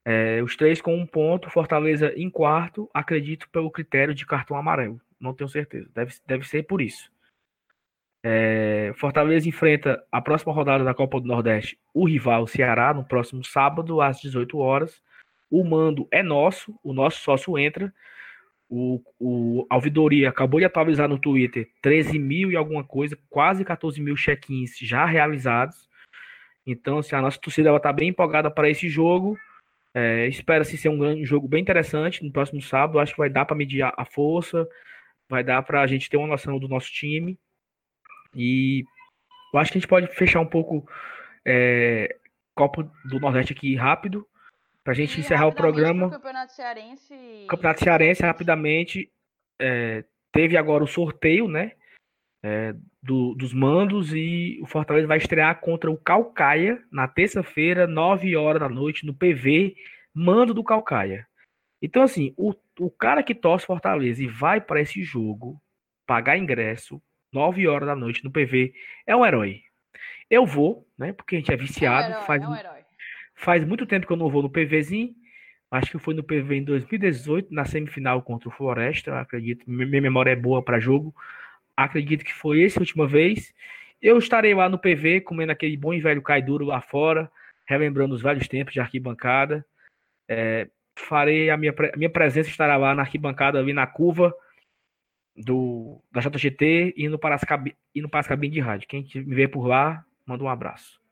É, 0.05 0.43
os 0.43 0.57
três 0.57 0.81
com 0.81 0.95
um 0.95 1.07
ponto. 1.07 1.51
Fortaleza 1.51 2.13
em 2.17 2.31
quarto, 2.31 2.89
acredito 2.93 3.49
pelo 3.51 3.71
critério 3.71 4.15
de 4.15 4.27
cartão 4.27 4.57
amarelo. 4.57 5.01
Não 5.21 5.35
tenho 5.35 5.49
certeza. 5.49 5.89
Deve, 5.95 6.15
deve 6.27 6.47
ser 6.47 6.65
por 6.65 6.81
isso. 6.81 7.11
É, 8.27 8.95
Fortaleza 8.97 9.47
enfrenta 9.47 10.03
a 10.11 10.19
próxima 10.21 10.51
rodada 10.51 10.83
da 10.83 10.95
Copa 10.95 11.21
do 11.21 11.29
Nordeste, 11.29 11.79
o 11.93 12.09
rival 12.09 12.47
Ceará, 12.47 12.95
no 12.95 13.05
próximo 13.05 13.45
sábado, 13.45 14.01
às 14.01 14.19
18 14.19 14.57
horas. 14.57 15.03
O 15.51 15.63
mando 15.63 16.09
é 16.11 16.23
nosso, 16.23 16.75
o 16.83 16.95
nosso 16.95 17.21
sócio 17.21 17.59
entra. 17.59 17.93
O, 18.69 19.01
o 19.19 19.67
Alvidoria 19.69 20.29
acabou 20.29 20.59
de 20.59 20.67
atualizar 20.67 21.09
no 21.09 21.19
Twitter 21.19 21.69
13 21.83 22.19
mil 22.19 22.51
e 22.51 22.57
alguma 22.57 22.83
coisa, 22.83 23.19
quase 23.29 23.65
14 23.65 24.01
mil 24.01 24.17
check-ins 24.17 24.79
já 24.79 25.05
realizados. 25.05 25.89
Então, 26.67 26.99
assim, 26.99 27.15
a 27.15 27.21
nossa 27.21 27.39
torcida 27.39 27.75
está 27.77 27.93
bem 27.93 28.09
empolgada 28.09 28.51
para 28.51 28.71
esse 28.71 28.89
jogo. 28.89 29.39
É, 29.93 30.27
Espera-se 30.27 30.77
ser 30.77 30.89
um, 30.89 30.99
grande, 30.99 31.25
jogo 31.25 31.47
bem 31.47 31.61
interessante 31.61 32.25
no 32.25 32.33
próximo 32.33 32.61
sábado. 32.63 32.99
Acho 32.99 33.13
que 33.13 33.19
vai 33.19 33.31
dar 33.31 33.45
para 33.45 33.57
medir 33.57 33.83
a, 33.83 33.93
a 33.97 34.05
força, 34.05 34.67
vai 35.29 35.45
dar 35.45 35.63
para 35.63 35.83
a 35.83 35.87
gente 35.87 36.09
ter 36.09 36.17
uma 36.17 36.27
noção 36.27 36.59
do 36.59 36.69
nosso 36.69 36.91
time. 36.91 37.39
E 38.35 38.85
eu 39.53 39.61
acho 39.61 39.71
que 39.71 39.79
a 39.79 39.81
gente 39.81 39.89
pode 39.89 40.07
fechar 40.15 40.41
um 40.41 40.47
pouco 40.47 40.89
é, 41.45 42.17
Copa 42.55 42.91
do 43.05 43.21
Nordeste 43.21 43.53
aqui 43.53 43.75
rápido. 43.77 44.27
Para 44.85 44.93
a 44.93 44.97
gente 44.97 45.17
e 45.17 45.21
encerrar 45.21 45.47
o 45.47 45.55
programa. 45.55 46.11
Campeonato 46.11 46.53
Cearense. 46.53 47.47
Campeonato 47.49 47.83
Cearense, 47.83 48.23
rapidamente. 48.23 49.11
É, 49.61 50.05
teve 50.31 50.59
agora 50.59 50.85
o 50.85 50.89
sorteio, 50.89 51.49
né? 51.49 51.73
É, 52.45 52.75
do, 53.03 53.35
dos 53.35 53.55
mandos 53.55 54.13
e 54.13 54.61
o 54.63 54.67
Fortaleza 54.67 55.07
vai 55.07 55.17
estrear 55.17 55.59
contra 55.61 55.91
o 55.91 55.97
Calcaia 55.97 56.83
na 56.93 57.09
terça-feira, 57.09 57.87
9 57.87 58.37
horas 58.37 58.61
da 58.61 58.69
noite, 58.69 59.07
no 59.07 59.15
PV, 59.15 59.75
mando 60.13 60.53
do 60.53 60.63
Calcaia. 60.63 61.27
Então, 61.81 62.03
assim, 62.03 62.35
o, 62.37 62.55
o 62.79 62.91
cara 62.91 63.23
que 63.23 63.35
torce 63.35 63.65
Fortaleza 63.65 64.23
e 64.23 64.27
vai 64.27 64.61
para 64.61 64.83
esse 64.83 65.03
jogo, 65.03 65.59
pagar 66.07 66.37
ingresso, 66.37 67.01
9 67.33 67.67
horas 67.67 67.89
da 67.89 67.97
noite 67.97 68.23
no 68.23 68.31
PV, 68.31 68.75
é 69.07 69.17
um 69.17 69.25
herói. 69.25 69.63
Eu 70.31 70.45
vou, 70.45 70.87
né? 70.99 71.13
Porque 71.13 71.37
a 71.37 71.39
gente 71.39 71.53
é 71.53 71.57
viciado. 71.57 72.05
É 72.05 72.09
um 72.09 72.13
herói, 72.13 72.27
faz, 72.27 72.43
é 72.43 72.49
um 72.49 72.57
herói. 72.57 72.84
Faz 73.35 73.65
muito 73.65 73.87
tempo 73.87 74.07
que 74.07 74.13
eu 74.13 74.17
não 74.17 74.29
vou 74.29 74.43
no 74.43 74.51
PVzinho. 74.51 75.15
Acho 75.71 75.91
que 75.91 75.99
foi 75.99 76.15
no 76.15 76.23
PV 76.23 76.57
em 76.57 76.65
2018, 76.65 77.53
na 77.53 77.65
semifinal 77.65 78.23
contra 78.23 78.49
o 78.49 78.53
Floresta. 78.53 79.19
Acredito, 79.21 79.69
minha 79.69 80.01
memória 80.01 80.31
é 80.31 80.37
boa 80.37 80.63
para 80.63 80.79
jogo. 80.79 81.15
Acredito 81.77 82.25
que 82.25 82.33
foi 82.33 82.65
essa 82.65 82.79
a 82.79 82.83
última 82.83 83.09
vez. 83.09 83.53
Eu 84.01 84.19
estarei 84.19 84.55
lá 84.55 84.69
no 84.69 84.79
PV, 84.79 85.23
comendo 85.23 85.51
aquele 85.51 85.77
bom 85.77 85.93
e 85.93 86.01
velho 86.01 86.23
cai 86.23 86.41
duro 86.41 86.65
lá 86.65 86.81
fora, 86.81 87.31
relembrando 87.67 88.15
os 88.15 88.23
velhos 88.23 88.47
tempos 88.47 88.73
de 88.73 88.79
arquibancada. 88.79 89.67
É, 90.29 90.69
farei 90.97 91.51
a 91.51 91.57
minha, 91.57 91.75
minha 91.97 92.11
presença 92.11 92.49
estará 92.49 92.77
lá 92.77 92.95
na 92.95 93.03
arquibancada, 93.03 93.59
ali 93.59 93.73
na 93.73 93.87
curva 93.87 94.33
do, 95.37 96.01
da 96.13 96.21
JGT, 96.21 96.95
indo 96.97 97.19
para, 97.19 97.35
as, 97.35 97.43
indo 97.95 98.09
para 98.09 98.21
as 98.21 98.27
cabines 98.29 98.55
de 98.55 98.61
rádio. 98.61 98.87
Quem 98.87 99.05
me 99.15 99.35
vê 99.35 99.49
por 99.49 99.67
lá, 99.67 100.05
manda 100.25 100.45
um 100.45 100.49
abraço. 100.49 101.04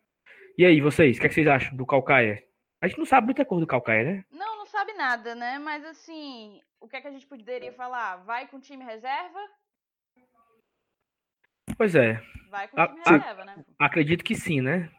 E 0.56 0.66
aí, 0.66 0.80
vocês, 0.80 1.16
o 1.16 1.20
que, 1.20 1.26
é 1.26 1.28
que, 1.28 1.34
vocês 1.34 1.46
acham 1.46 1.76
do 1.76 1.86
Calcaia? 1.86 2.42
A 2.80 2.86
gente 2.86 2.98
não 2.98 3.06
sabe 3.06 3.26
muita 3.26 3.44
coisa 3.44 3.60
do 3.60 3.66
Calcaia, 3.66 4.04
né? 4.04 4.24
Não, 4.30 4.58
não 4.58 4.66
sabe 4.66 4.92
nada, 4.92 5.34
né? 5.34 5.58
Mas 5.58 5.84
assim, 5.84 6.60
o 6.80 6.88
que 6.88 6.96
é 6.96 7.00
que 7.00 7.08
a 7.08 7.10
gente 7.10 7.26
poderia 7.26 7.72
falar? 7.72 8.16
Vai 8.16 8.46
com 8.48 8.60
time 8.60 8.84
reserva? 8.84 9.40
Pois 11.76 11.94
é. 11.94 12.20
Vai 12.50 12.68
com 12.68 12.76
time 12.76 13.02
a, 13.06 13.12
reserva, 13.12 13.44
né? 13.44 13.64
Acredito 13.78 14.24
que 14.24 14.34
sim, 14.34 14.60
né? 14.60 14.90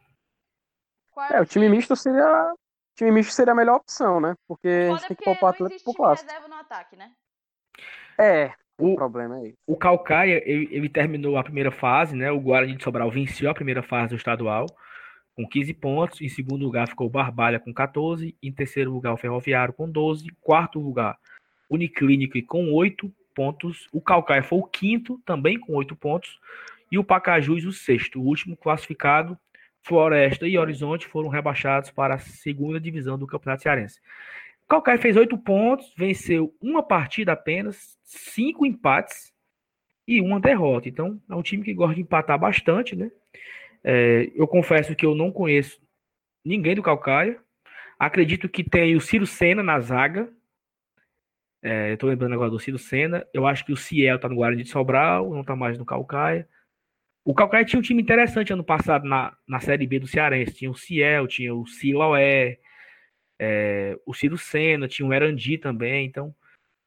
Qual 1.12 1.30
é, 1.30 1.40
o 1.40 1.46
time 1.46 1.70
misto 1.70 1.96
seria. 1.96 2.52
O 2.54 2.96
time 2.96 3.12
misto 3.12 3.32
seria 3.32 3.54
a 3.54 3.56
melhor 3.56 3.76
opção, 3.76 4.20
né? 4.20 4.36
Porque 4.48 4.68
a 4.68 4.96
gente 4.96 5.08
tem 5.08 5.18
que 5.18 5.24
poupar 5.24 5.52
atleta 5.52 5.76
pro 5.84 5.94
clássico. 5.94 6.30
reserva 6.30 6.48
no 6.48 6.56
ataque, 6.56 6.96
né? 6.96 7.12
É, 8.18 8.54
o, 8.80 8.94
o 8.94 8.96
problema 8.96 9.40
é 9.40 9.50
isso. 9.50 9.58
O 9.68 9.78
Calcaia, 9.78 10.42
ele, 10.50 10.68
ele, 10.72 10.90
terminou 10.90 11.38
a 11.38 11.44
primeira 11.44 11.72
fase, 11.72 12.16
né? 12.16 12.32
O 12.32 12.40
Guarani 12.40 12.76
de 12.76 12.84
Sobral 12.84 13.12
venceu 13.12 13.50
a 13.50 13.54
primeira 13.54 13.84
fase 13.84 14.10
do 14.10 14.16
estadual 14.16 14.66
com 15.36 15.48
15 15.48 15.74
pontos. 15.74 16.22
Em 16.22 16.30
segundo 16.30 16.64
lugar 16.64 16.88
ficou 16.88 17.08
o 17.08 17.10
Barbalha 17.10 17.60
com 17.60 17.74
14. 17.74 18.36
Em 18.42 18.52
terceiro 18.52 18.92
lugar 18.92 19.14
o 19.14 19.18
Ferroviário 19.18 19.74
com 19.74 19.90
12. 19.90 20.28
Quarto 20.42 20.80
lugar 20.80 21.18
Uniclinic 21.70 22.42
com 22.44 22.72
8 22.74 23.12
pontos. 23.34 23.88
O 23.92 24.02
Calcaia 24.02 24.44
foi 24.44 24.60
o 24.60 24.64
quinto, 24.64 25.20
também 25.26 25.60
com 25.60 25.74
8 25.74 25.96
pontos. 25.96 26.40
E 26.92 26.98
o 26.98 27.04
Pacajus 27.04 27.66
o 27.66 27.72
sexto. 27.72 28.20
O 28.20 28.26
último 28.26 28.56
classificado, 28.56 29.38
Floresta 29.82 30.48
e 30.48 30.58
Horizonte 30.58 31.08
foram 31.08 31.30
rebaixados 31.30 31.90
para 31.92 32.16
a 32.16 32.20
segunda 32.20 32.80
divisão 32.80 33.18
do 33.18 33.28
Campeonato 33.28 33.64
Cearense. 33.64 34.00
O 34.66 34.68
Calcaia 34.68 34.98
fez 34.98 35.18
8 35.18 35.38
pontos, 35.40 35.94
venceu 35.98 36.56
uma 36.62 36.82
partida 36.84 37.34
apenas, 37.34 37.98
cinco 38.04 38.66
empates 38.66 39.34
e 40.08 40.22
uma 40.22 40.40
derrota. 40.40 40.88
Então, 40.88 41.20
é 41.30 41.36
um 41.36 41.42
time 41.42 41.64
que 41.64 41.74
gosta 41.74 41.96
de 41.96 42.02
empatar 42.02 42.40
bastante, 42.40 42.96
né? 42.96 43.12
É, 43.84 44.32
eu 44.34 44.48
confesso 44.48 44.96
que 44.96 45.06
eu 45.06 45.14
não 45.14 45.32
conheço 45.32 45.82
ninguém 46.44 46.76
do 46.76 46.84
Calcaia. 46.84 47.40
Acredito 48.00 48.50
que 48.50 48.64
tem 48.64 48.96
o 48.96 49.02
Ciro 49.02 49.26
Senna 49.26 49.62
na 49.62 49.80
zaga. 49.80 50.32
É, 51.62 51.94
Estou 51.94 52.10
lembrando 52.10 52.34
agora 52.34 52.50
do 52.50 52.60
Ciro 52.60 52.78
Senna. 52.78 53.26
Eu 53.34 53.48
acho 53.48 53.66
que 53.66 53.72
o 53.74 53.78
Ciel 53.78 54.18
está 54.18 54.28
no 54.28 54.36
Guarani 54.36 54.64
de 54.64 54.70
Sobral, 54.70 55.30
não 55.30 55.42
está 55.42 55.56
mais 55.56 55.78
no 55.78 55.86
Calcaia. 55.86 56.48
O 57.26 57.34
Calcaia 57.34 57.64
tinha 57.64 57.80
um 57.80 57.84
time 57.84 58.02
interessante 58.02 58.52
ano 58.52 58.64
passado 58.64 59.08
na, 59.08 59.36
na 59.48 59.60
Série 59.60 59.88
B 59.88 60.00
do 60.00 60.08
Cearense. 60.08 60.56
Tinha 60.56 60.72
o 60.72 60.76
Ciel, 60.76 61.28
tinha 61.28 61.56
o 61.56 61.66
Siloé, 61.66 62.60
é, 63.40 63.98
o 64.06 64.14
Ciro 64.14 64.38
Senna, 64.38 64.88
tinha 64.88 65.08
o 65.08 65.14
Erandi 65.14 65.58
também. 65.58 66.06
Então, 66.06 66.36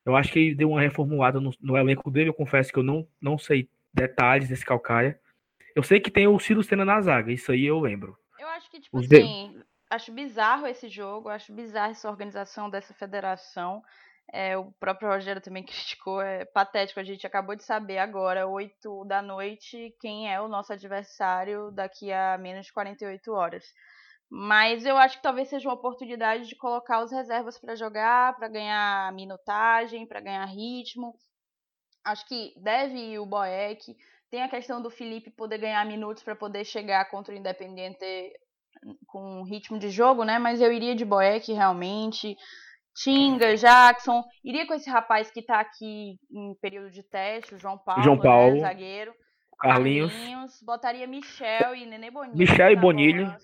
eu 0.05 0.15
acho 0.15 0.33
que 0.33 0.39
ele 0.39 0.55
deu 0.55 0.71
uma 0.71 0.81
reformulada 0.81 1.41
no, 1.41 1.53
no 1.61 1.77
elenco 1.77 2.11
dele. 2.11 2.29
Eu 2.29 2.35
confesso 2.35 2.71
que 2.71 2.79
eu 2.79 2.83
não, 2.83 3.09
não 3.21 3.39
sei 3.39 3.71
detalhes 3.95 4.49
desse 4.49 4.65
Calcaia. 4.65 5.19
Eu 5.77 5.83
sei 5.83 6.01
que 6.01 6.11
tem 6.11 6.27
o 6.27 6.39
Ciro 6.39 6.63
Senna 6.63 6.87
na 6.87 7.03
zaga, 7.03 7.31
isso 7.31 7.53
aí 7.53 7.67
eu 7.67 7.79
lembro. 7.79 8.19
Eu 8.39 8.49
acho 8.49 8.71
que, 8.71 8.81
tipo 8.81 8.97
Os 8.97 9.05
assim, 9.05 9.53
de... 9.53 9.65
acho 9.91 10.11
bizarro 10.11 10.67
esse 10.67 10.89
jogo, 10.89 11.29
acho 11.29 11.53
bizarro 11.53 11.91
essa 11.91 12.09
organização 12.09 12.71
dessa 12.71 12.95
federação. 12.95 13.83
É, 14.33 14.57
o 14.57 14.73
próprio 14.81 15.11
Rogério 15.11 15.43
também 15.43 15.63
criticou, 15.67 16.23
é 16.23 16.47
patético. 16.47 16.99
A 16.99 17.05
gente 17.05 17.27
acabou 17.27 17.55
de 17.55 17.63
saber 17.63 17.99
agora, 17.99 18.47
8 18.47 19.05
da 19.05 19.21
noite, 19.21 19.95
quem 20.01 20.33
é 20.33 20.41
o 20.41 20.49
nosso 20.49 20.73
adversário 20.73 21.71
daqui 21.71 22.11
a 22.11 22.39
menos 22.39 22.65
de 22.65 22.73
48 22.73 23.31
horas. 23.33 23.67
Mas 24.31 24.87
eu 24.87 24.97
acho 24.97 25.19
que 25.19 25.23
talvez 25.23 25.51
seja 25.51 25.69
uma 25.69 25.75
oportunidade 25.75 26.49
de 26.49 26.57
colocar 26.57 27.05
os 27.05 27.13
reservas 27.13 27.59
para 27.59 27.77
jogar, 27.77 28.35
para 28.37 28.49
ganhar 28.49 29.13
minutagem, 29.13 30.07
para 30.07 30.23
ganhar 30.23 30.47
ritmo. 30.47 31.15
Acho 32.03 32.27
que 32.27 32.55
deve 32.57 32.97
ir 32.97 33.19
o 33.19 33.27
Boeck. 33.27 33.95
Tem 34.31 34.43
a 34.43 34.49
questão 34.49 34.83
do 34.83 34.91
Felipe 34.91 35.31
poder 35.31 35.59
ganhar 35.59 35.85
minutos 35.87 36.23
para 36.23 36.35
poder 36.35 36.65
chegar 36.65 37.09
contra 37.11 37.35
o 37.35 37.37
Independiente 37.37 38.05
com 39.07 39.43
ritmo 39.45 39.79
de 39.79 39.91
jogo, 39.91 40.25
né? 40.25 40.39
Mas 40.39 40.61
eu 40.61 40.73
iria 40.73 40.95
de 40.95 41.05
Boeck 41.05 41.53
realmente. 41.53 42.37
Tinga, 42.97 43.55
Jackson. 43.57 44.25
Iria 44.43 44.67
com 44.67 44.75
esse 44.75 44.89
rapaz 44.89 45.31
que 45.31 45.43
tá 45.43 45.61
aqui 45.61 46.19
em 46.31 46.55
período 46.61 46.91
de 46.91 47.03
teste, 47.03 47.55
o 47.55 47.59
João 47.59 47.77
Paulo, 47.77 48.03
João 48.03 48.19
Paulo. 48.19 48.55
Né, 48.55 48.61
zagueiro. 48.61 49.15
Carlinhos. 49.59 50.13
Carlinhos. 50.13 50.63
Botaria 50.63 51.07
Michel 51.07 51.75
e 51.75 51.87
Nenê 51.87 52.11
Bonilha. 52.11 52.37
Michel 52.37 52.71
e 52.71 52.77
Bonilha. 52.77 53.37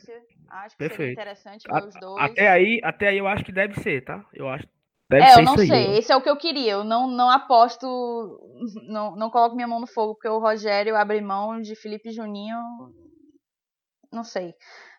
Acho 0.48 0.72
que 0.72 0.78
Perfeito. 0.78 0.96
seria 0.96 1.12
interessante 1.12 1.64
ver 1.70 1.84
os 1.86 1.94
dois. 2.00 2.22
Até 2.22 2.48
aí, 2.48 2.80
até 2.82 3.08
aí 3.08 3.18
eu 3.18 3.26
acho 3.26 3.44
que 3.44 3.52
deve 3.52 3.74
ser, 3.80 4.04
tá? 4.04 4.24
Eu 4.32 4.48
acho. 4.48 4.66
Deve 5.12 5.24
é, 5.24 5.30
ser 5.34 5.40
eu 5.40 5.44
não 5.44 5.54
isso 5.54 5.66
sei. 5.66 5.86
aí. 5.86 5.98
Esse 5.98 6.12
é 6.12 6.16
o 6.16 6.22
que 6.22 6.30
eu 6.30 6.36
queria. 6.36 6.72
Eu 6.72 6.84
não, 6.84 7.06
não 7.06 7.30
aposto. 7.30 7.86
Não, 8.88 9.14
não 9.14 9.30
coloco 9.30 9.54
minha 9.54 9.68
mão 9.68 9.80
no 9.80 9.86
fogo, 9.86 10.14
porque 10.14 10.28
o 10.28 10.38
Rogério 10.38 10.96
abre 10.96 11.20
mão 11.20 11.60
de 11.60 11.76
Felipe 11.76 12.08
e 12.08 12.12
Juninho. 12.12 12.58
Não 14.12 14.24
sei. 14.24 14.54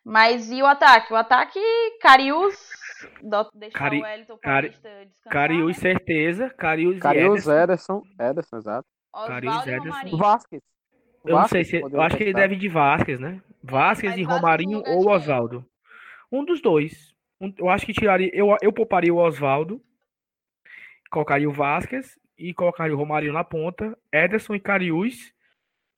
Mas 0.06 0.52
e 0.52 0.62
o 0.62 0.66
ataque? 0.66 1.14
O 1.14 1.16
ataque, 1.16 1.60
Carius. 2.02 2.56
Cari- 3.74 4.00
o 4.00 4.04
Wellington 4.04 4.38
Cari- 4.38 4.70
descansar. 4.70 5.32
Cariús, 5.32 5.76
né? 5.78 5.82
certeza. 5.82 6.50
Cariús 6.52 6.98
e 6.98 7.00
Carius, 7.00 7.48
Ederson. 7.48 7.64
Ederson, 7.64 8.02
Ederson, 8.20 8.58
exato. 8.58 8.88
Carius, 9.28 9.66
e 9.66 9.70
Ederson. 9.70 10.18
Vasquez. 10.18 10.62
Eu 11.26 11.36
não 11.38 11.48
sei 11.48 11.64
se. 11.64 11.78
Eu 11.78 12.02
acho 12.02 12.18
que 12.18 12.24
ele 12.24 12.34
deve 12.34 12.56
de 12.56 12.68
Vasquez, 12.68 13.20
né? 13.20 13.42
Vasquez 13.64 14.12
Mas 14.14 14.20
e 14.20 14.24
Romarinho 14.24 14.84
ou? 14.86 15.10
Oswaldo. 15.10 15.66
Um 16.32 16.44
dos 16.44 16.62
dois. 16.62 17.14
Um- 17.40 17.54
eu 17.58 17.70
acho 17.70 17.86
que 17.86 17.94
tiraria. 17.94 18.30
Eu, 18.34 18.56
eu 18.62 18.74
pouparia 18.74 19.14
o 19.14 19.18
Oswaldo. 19.18 19.82
Colocaria 21.14 21.48
o 21.48 21.54
Vasquez 21.54 22.18
e 22.36 22.56
colocaria 22.56 22.96
o 22.96 22.98
Romarinho 22.98 23.34
na 23.34 23.44
ponta. 23.44 23.96
Ederson 24.12 24.56
e 24.56 24.60
Cariús. 24.60 25.32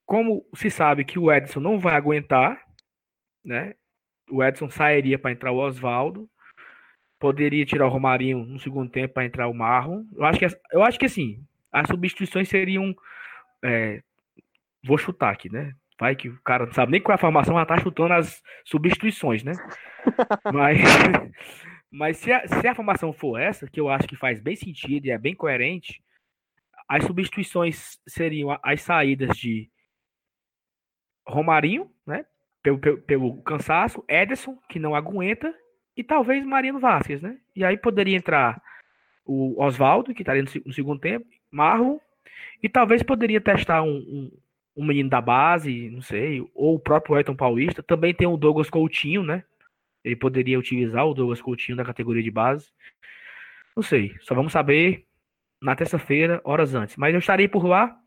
Como 0.06 0.46
se 0.54 0.70
sabe 0.70 1.06
que 1.06 1.18
o 1.18 1.32
Ederson 1.32 1.62
não 1.62 1.80
vai 1.80 1.96
aguentar, 1.96 2.62
né? 3.42 3.76
O 4.30 4.44
Edson 4.44 4.70
sairia 4.70 5.18
para 5.18 5.32
entrar 5.32 5.54
o 5.54 5.58
Oswaldo. 5.58 6.30
Poderia 7.18 7.66
tirar 7.66 7.86
o 7.86 7.90
Romarinho 7.90 8.40
no 8.40 8.60
segundo 8.60 8.92
tempo 8.92 9.14
para 9.14 9.26
entrar 9.26 9.48
o 9.48 9.54
Marlon. 9.54 10.04
Eu 10.14 10.26
acho 10.26 10.38
que, 10.38 10.46
eu 10.74 10.84
acho 10.84 11.00
que 11.00 11.06
assim, 11.06 11.42
as 11.72 11.88
substituições 11.88 12.50
seriam. 12.50 12.94
é, 13.64 14.04
vou 14.84 14.98
chutar 14.98 15.32
aqui, 15.32 15.50
né? 15.50 15.74
Vai 15.98 16.14
que 16.14 16.28
o 16.28 16.42
cara 16.42 16.66
não 16.66 16.74
sabe 16.74 16.92
nem 16.92 17.02
qual 17.02 17.14
é 17.14 17.16
a 17.16 17.20
formação, 17.22 17.56
já 17.56 17.66
tá 17.66 17.78
chutando 17.78 18.16
as 18.16 18.44
substituições, 18.66 19.46
né? 19.46 19.54
Mas, 20.54 20.78
mas 21.96 22.18
se, 22.18 22.32
a, 22.32 22.46
se 22.46 22.68
a 22.68 22.76
formação 22.76 23.14
for 23.14 23.40
essa, 23.40 23.68
que 23.70 23.80
eu 23.80 23.90
acho 23.90 24.08
que 24.08 24.18
faz 24.18 24.40
bem 24.42 24.56
sentido 24.56 25.06
e 25.06 25.12
é 25.12 25.18
bem 25.18 25.34
coerente, 25.34 26.04
as 26.90 27.06
substituições 27.06 27.98
seriam 28.06 28.58
as 28.62 28.82
saídas 28.82 29.38
de 29.38 29.70
Romarinho, 31.26 31.90
né? 32.06 32.26
Pelo, 32.62 32.78
pelo, 32.80 33.02
pelo 33.02 33.42
cansaço, 33.44 34.04
Ederson, 34.10 34.58
que 34.70 34.78
não 34.78 34.94
aguenta, 34.94 35.54
e 35.96 36.04
talvez 36.04 36.46
Mariano 36.46 36.80
Vasquez, 36.80 37.22
né? 37.22 37.38
E 37.56 37.64
aí 37.64 37.78
poderia 37.78 38.18
entrar 38.18 38.62
o 39.26 39.60
Oswaldo, 39.64 40.14
que 40.14 40.22
estaria 40.22 40.44
no, 40.44 40.50
se- 40.50 40.64
no 40.66 40.74
segundo 40.74 41.00
tempo, 41.00 41.26
Marlon, 41.50 41.98
e 42.62 42.68
talvez 42.68 43.02
poderia 43.02 43.40
testar 43.40 43.82
um, 43.82 43.96
um, 43.98 44.32
um 44.76 44.86
menino 44.86 45.10
da 45.10 45.22
base, 45.22 45.90
não 45.90 46.02
sei, 46.02 46.42
ou 46.54 46.76
o 46.76 46.80
próprio 46.80 47.16
Ayrton 47.16 47.36
Paulista. 47.36 47.82
Também 47.82 48.14
tem 48.14 48.28
o 48.28 48.38
Douglas 48.38 48.70
Coutinho, 48.70 49.24
né? 49.24 49.44
Ele 50.06 50.16
poderia 50.16 50.60
utilizar 50.60 51.04
o 51.08 51.16
Douglas 51.16 51.42
Coutinho 51.42 51.76
da 51.76 51.84
categoria 51.84 52.22
de 52.22 52.30
base. 52.30 52.70
Não 53.76 53.82
sei, 53.82 54.16
só 54.22 54.36
vamos 54.36 54.54
saber 54.54 55.08
na 55.60 55.76
terça-feira, 55.76 56.40
horas 56.44 56.76
antes. 56.76 56.96
Mas 56.96 57.14
eu 57.16 57.20
estarei 57.20 57.48
por 57.48 57.66
lá. 57.66 57.98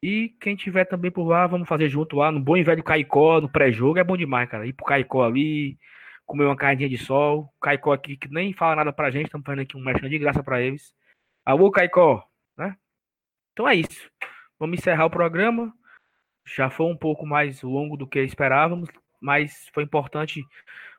E 0.00 0.28
quem 0.40 0.54
tiver 0.54 0.84
também 0.84 1.10
por 1.10 1.24
lá, 1.24 1.46
vamos 1.48 1.66
fazer 1.66 1.88
junto 1.88 2.14
lá 2.14 2.30
no 2.30 2.38
bom 2.38 2.56
e 2.56 2.62
velho 2.62 2.84
Caicó, 2.84 3.40
no 3.40 3.48
pré-jogo. 3.48 3.98
É 3.98 4.04
bom 4.04 4.16
demais, 4.16 4.48
cara. 4.48 4.64
Ir 4.64 4.74
pro 4.74 4.86
Caicó 4.86 5.24
ali, 5.24 5.76
comer 6.24 6.44
uma 6.44 6.54
carninha 6.54 6.88
de 6.88 6.98
sol. 6.98 7.52
Caicó 7.60 7.92
aqui 7.92 8.16
que 8.16 8.28
nem 8.28 8.52
fala 8.52 8.76
nada 8.76 8.92
pra 8.92 9.10
gente, 9.10 9.26
estamos 9.26 9.44
fazendo 9.44 9.62
aqui 9.62 9.76
um 9.76 9.82
merchan 9.82 10.08
de 10.08 10.18
graça 10.18 10.42
pra 10.42 10.62
eles. 10.62 10.94
Alô, 11.44 11.68
Caicó, 11.70 12.24
né? 12.56 12.76
Então 13.52 13.68
é 13.68 13.74
isso. 13.74 14.08
Vamos 14.56 14.78
encerrar 14.78 15.06
o 15.06 15.10
programa. 15.10 15.74
Já 16.46 16.70
foi 16.70 16.86
um 16.86 16.96
pouco 16.96 17.26
mais 17.26 17.60
longo 17.62 17.96
do 17.96 18.06
que 18.06 18.20
esperávamos, 18.20 18.88
mas 19.20 19.68
foi 19.74 19.82
importante 19.82 20.44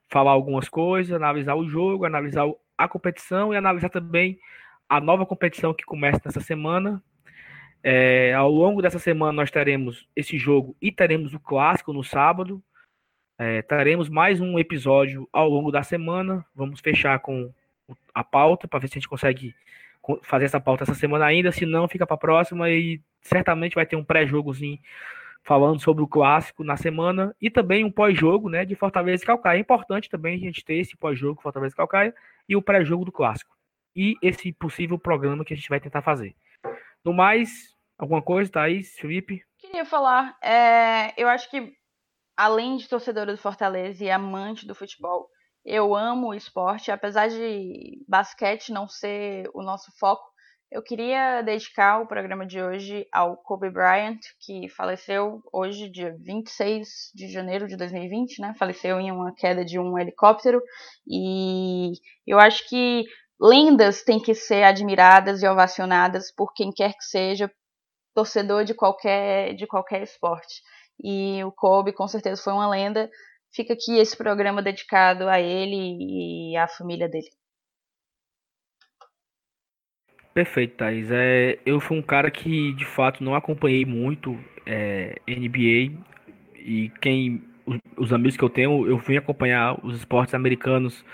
falar 0.10 0.32
algumas 0.32 0.70
coisas, 0.70 1.14
analisar 1.14 1.56
o 1.56 1.68
jogo, 1.68 2.06
analisar 2.06 2.46
a 2.78 2.88
competição 2.88 3.54
e 3.54 3.58
analisar 3.58 3.90
também 3.90 4.40
a 4.88 5.00
nova 5.00 5.26
competição 5.26 5.74
que 5.74 5.84
começa 5.84 6.22
nessa 6.26 6.42
semana. 6.42 7.02
É, 7.84 8.34
ao 8.34 8.50
longo 8.50 8.82
dessa 8.82 9.00
semana 9.00 9.32
nós 9.32 9.52
teremos 9.52 10.08
esse 10.16 10.38
jogo 10.38 10.76
e 10.82 10.92
teremos 10.92 11.34
o 11.34 11.40
clássico 11.40 11.94
no 11.94 12.04
sábado. 12.04 12.62
É, 13.38 13.62
teremos 13.62 14.10
mais 14.10 14.40
um 14.40 14.58
episódio 14.58 15.28
ao 15.32 15.50
longo 15.50 15.72
da 15.72 15.84
semana. 15.84 16.46
Vamos 16.56 16.80
fechar 16.80 17.20
com 17.20 17.54
a 18.14 18.24
pauta 18.24 18.68
para 18.68 18.80
ver 18.80 18.88
se 18.88 18.94
a 18.94 18.98
gente 19.00 19.10
consegue 19.10 19.54
co- 20.02 20.20
fazer 20.24 20.46
essa 20.46 20.60
pauta 20.60 20.84
essa 20.84 20.96
semana 20.96 21.26
ainda. 21.26 21.52
Se 21.52 21.66
não, 21.66 21.88
fica 21.88 22.08
para 22.08 22.16
a 22.16 22.20
próxima 22.20 22.70
e 22.70 23.02
certamente 23.22 23.76
vai 23.76 23.86
ter 23.86 23.96
um 23.96 24.04
pré-jogozinho 24.04 24.80
falando 25.46 25.80
sobre 25.80 26.04
o 26.04 26.08
clássico 26.08 26.64
na 26.64 26.76
semana 26.76 27.36
e 27.40 27.52
também 27.52 27.86
um 27.86 27.92
pós-jogo, 27.92 28.50
né, 28.50 28.66
de 28.66 28.76
Fortaleza 28.76 29.24
e 29.24 29.28
Calcaia. 29.28 29.58
É 29.58 29.62
importante 29.62 30.10
também 30.10 30.36
a 30.36 30.40
gente 30.40 30.66
ter 30.66 30.76
esse 30.76 30.98
pós-jogo 30.98 31.42
Fortaleza 31.42 31.74
e 31.74 31.78
Calcaia 31.78 32.16
e 32.50 32.56
o 32.56 32.62
pré-jogo 32.62 33.06
do 33.06 33.12
clássico. 33.12 33.56
E 33.96 34.16
esse 34.22 34.52
possível 34.52 34.98
programa 34.98 35.46
que 35.46 35.54
a 35.54 35.56
gente 35.56 35.70
vai 35.70 35.80
tentar 35.80 36.02
fazer. 36.02 36.36
No 37.04 37.14
mais, 37.14 37.76
alguma 37.98 38.22
coisa, 38.24 38.52
Thaís, 38.52 38.96
Felipe? 38.96 39.44
Queria 39.60 39.86
falar, 39.86 40.36
é, 40.42 41.14
eu 41.16 41.28
acho 41.30 41.50
que 41.52 41.74
além 42.36 42.78
de 42.78 42.90
torcedora 42.90 43.32
do 43.32 43.38
Fortaleza 43.38 44.04
e 44.04 44.10
amante 44.10 44.68
do 44.68 44.74
futebol, 44.74 45.30
eu 45.64 45.96
amo 45.96 46.30
o 46.30 46.34
esporte, 46.34 46.92
apesar 46.92 47.28
de 47.28 48.04
basquete 48.08 48.72
não 48.72 48.88
ser 48.88 49.50
o 49.54 49.62
nosso 49.62 49.92
foco. 49.98 50.26
Eu 50.72 50.82
queria 50.82 51.42
dedicar 51.42 52.02
o 52.02 52.08
programa 52.08 52.46
de 52.46 52.62
hoje 52.62 53.08
ao 53.12 53.38
Kobe 53.38 53.70
Bryant, 53.70 54.20
que 54.40 54.68
faleceu 54.70 55.42
hoje, 55.54 55.90
dia 55.90 56.16
26 56.20 57.12
de 57.14 57.32
janeiro 57.32 57.68
de 57.68 57.78
2020, 57.78 58.42
né? 58.42 58.54
Faleceu 58.58 59.00
em 59.00 59.12
uma 59.12 59.34
queda 59.34 59.64
de 59.64 59.80
um 59.80 59.98
helicóptero. 59.98 60.62
E 61.08 61.94
eu 62.28 62.40
acho 62.40 62.68
que 62.68 63.06
lendas 63.40 64.04
têm 64.04 64.20
que 64.20 64.34
ser 64.34 64.64
admiradas 64.64 65.44
e 65.44 65.48
ovacionadas 65.48 66.34
por 66.34 66.52
quem 66.54 66.72
quer 66.72 66.94
que 66.94 67.04
seja, 67.04 67.50
torcedor 68.16 68.66
de 68.66 68.74
qualquer, 68.74 69.56
de 69.56 69.68
qualquer 69.68 70.04
esporte. 70.04 70.62
E 71.04 71.44
o 71.44 71.52
Kobe 71.52 71.94
com 71.94 72.08
certeza 72.08 72.42
foi 72.42 72.54
uma 72.54 72.70
lenda. 72.70 73.10
Fica 73.54 73.74
aqui 73.74 73.98
esse 73.98 74.18
programa 74.18 74.62
dedicado 74.62 75.30
a 75.30 75.40
ele 75.40 76.52
e 76.52 76.58
à 76.58 76.68
família 76.68 77.08
dele. 77.08 77.30
Perfeito, 80.36 80.76
Thaís. 80.76 81.10
É, 81.12 81.58
eu 81.66 81.80
fui 81.80 81.98
um 81.98 82.02
cara 82.02 82.30
que, 82.30 82.74
de 82.74 82.84
fato, 82.86 83.24
não 83.24 83.36
acompanhei 83.36 83.86
muito 83.86 84.38
é, 84.66 85.16
NBA 85.26 85.98
e 86.58 86.92
quem 87.02 87.42
os, 87.66 87.80
os 87.98 88.12
amigos 88.14 88.36
que 88.36 88.44
eu 88.44 88.50
tenho, 88.50 88.86
eu 88.86 88.98
vim 88.98 89.16
acompanhar 89.16 89.80
os 89.86 89.96
esportes 89.96 90.34
americanos 90.36 91.06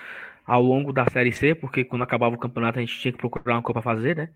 ao 0.43 0.63
longo 0.63 0.91
da 0.91 1.05
Série 1.11 1.31
C, 1.31 1.53
porque 1.53 1.83
quando 1.85 2.01
acabava 2.03 2.33
o 2.35 2.39
campeonato 2.39 2.79
a 2.79 2.81
gente 2.81 2.99
tinha 2.99 3.11
que 3.11 3.19
procurar 3.19 3.57
uma 3.57 3.61
coisa 3.61 3.79
para 3.79 3.93
fazer, 3.93 4.15
né? 4.15 4.29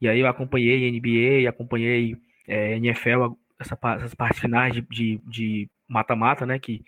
E 0.00 0.06
aí 0.08 0.20
eu 0.20 0.28
acompanhei 0.28 0.90
NBA, 0.90 1.48
acompanhei 1.48 2.16
é, 2.46 2.76
NFL, 2.76 3.36
essa, 3.58 3.78
essas 3.96 4.14
partes 4.14 4.40
finais 4.40 4.74
de 4.74 5.70
mata-mata, 5.88 6.44
né? 6.44 6.58
Que 6.58 6.84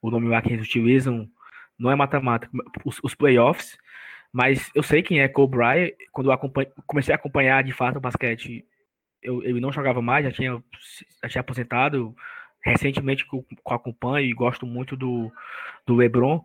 o 0.00 0.10
nome 0.10 0.28
lá 0.28 0.40
que 0.42 0.52
eles 0.52 0.66
utilizam 0.66 1.28
não 1.78 1.90
é 1.90 1.96
mata-mata, 1.96 2.48
os, 2.84 3.00
os 3.02 3.14
playoffs. 3.16 3.76
Mas 4.38 4.70
eu 4.72 4.84
sei 4.84 5.02
quem 5.02 5.20
é 5.20 5.26
Kobe 5.26 5.56
Bryant. 5.56 5.90
Quando 6.12 6.30
eu 6.30 6.38
comecei 6.86 7.12
a 7.12 7.16
acompanhar 7.16 7.64
de 7.64 7.72
fato 7.72 7.96
o 7.96 8.00
basquete, 8.00 8.64
eu, 9.20 9.42
ele 9.42 9.58
não 9.58 9.72
jogava 9.72 10.00
mais, 10.00 10.24
já 10.26 10.30
tinha, 10.30 10.62
já 11.24 11.28
tinha 11.28 11.40
aposentado. 11.40 12.14
Recentemente 12.64 13.28
que 13.28 13.34
eu 13.34 13.44
eu 13.50 13.74
acompanho 13.74 14.30
e 14.30 14.32
gosto 14.32 14.64
muito 14.64 14.96
do, 14.96 15.28
do 15.84 15.96
LeBron. 15.96 16.40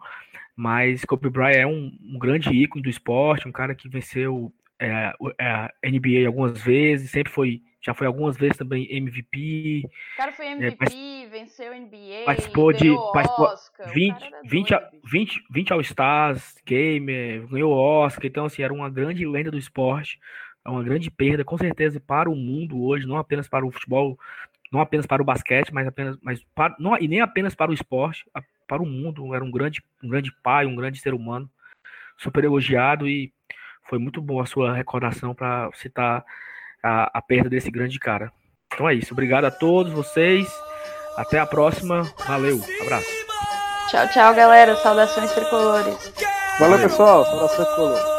Mas 0.55 1.05
Kobe 1.05 1.29
Bryant 1.29 1.55
é 1.55 1.67
um, 1.67 1.95
um 2.01 2.17
grande 2.17 2.49
ícone 2.49 2.81
do 2.81 2.89
esporte, 2.89 3.47
um 3.47 3.51
cara 3.51 3.75
que 3.75 3.87
venceu 3.87 4.51
é, 4.79 5.13
é, 5.39 5.45
a 5.47 5.71
NBA 5.85 6.25
algumas 6.25 6.59
vezes, 6.63 7.11
sempre 7.11 7.31
foi, 7.31 7.61
já 7.79 7.93
foi 7.93 8.07
algumas 8.07 8.35
vezes 8.37 8.57
também 8.57 8.87
MVP, 8.89 9.83
O 9.85 10.17
cara 10.17 10.31
foi 10.31 10.47
MVP, 10.47 11.22
venceu 11.33 11.73
NBA, 11.73 12.25
participou 12.25 12.71
de- 12.71 12.95
participou 13.11 13.45
Oscar. 13.47 13.89
o 13.89 13.93
20, 13.93 14.13
cara 14.13 14.25
era 14.27 14.41
20, 14.43 14.69
doido, 14.69 14.73
a- 14.85 14.89
bicho. 14.91 15.03
20, 15.11 15.43
20 15.49 15.73
All-Stars, 15.73 16.55
Gamer, 16.65 17.47
ganhou 17.47 17.73
Oscar, 17.73 18.25
então 18.25 18.45
assim, 18.45 18.61
era 18.61 18.73
uma 18.73 18.89
grande 18.89 19.25
lenda 19.25 19.51
do 19.51 19.57
esporte, 19.57 20.19
é 20.65 20.69
uma 20.69 20.83
grande 20.83 21.11
perda, 21.11 21.43
com 21.43 21.57
certeza, 21.57 21.99
para 21.99 22.29
o 22.29 22.35
mundo 22.35 22.81
hoje, 22.81 23.05
não 23.05 23.17
apenas 23.17 23.47
para 23.49 23.65
o 23.65 23.71
futebol, 23.71 24.17
não 24.71 24.79
apenas 24.79 25.05
para 25.05 25.21
o 25.21 25.25
basquete, 25.25 25.73
mas 25.73 25.87
apenas, 25.87 26.17
mas 26.21 26.43
para, 26.55 26.75
não, 26.79 26.97
e 26.97 27.07
nem 27.07 27.19
apenas 27.19 27.53
para 27.53 27.71
o 27.71 27.73
esporte, 27.73 28.23
para 28.67 28.81
o 28.81 28.85
mundo, 28.85 29.35
era 29.35 29.43
um 29.43 29.51
grande, 29.51 29.83
um 30.03 30.07
grande 30.07 30.31
pai, 30.41 30.65
um 30.65 30.75
grande 30.75 30.99
ser 30.99 31.13
humano, 31.13 31.49
super 32.17 32.43
elogiado 32.43 33.07
e 33.07 33.33
foi 33.83 33.99
muito 33.99 34.21
boa 34.21 34.43
a 34.43 34.45
sua 34.45 34.73
recordação 34.73 35.35
para 35.35 35.69
citar 35.73 36.23
a, 36.81 37.17
a 37.17 37.21
perda 37.21 37.49
desse 37.49 37.69
grande 37.69 37.99
cara. 37.99 38.31
Então 38.73 38.87
é 38.87 38.93
isso, 38.95 39.13
obrigado 39.13 39.45
a 39.45 39.51
todos 39.51 39.91
vocês, 39.91 40.47
até 41.17 41.39
a 41.39 41.45
próxima, 41.45 42.11
valeu, 42.27 42.61
abraço. 42.81 43.23
Tchau, 43.89 44.07
tchau, 44.07 44.33
galera. 44.33 44.75
Saudações 44.77 45.31
tricolores. 45.33 46.11
Valeu, 46.59 46.79
pessoal. 46.79 47.23
Saudações, 47.25 47.67
coluna. 47.75 48.12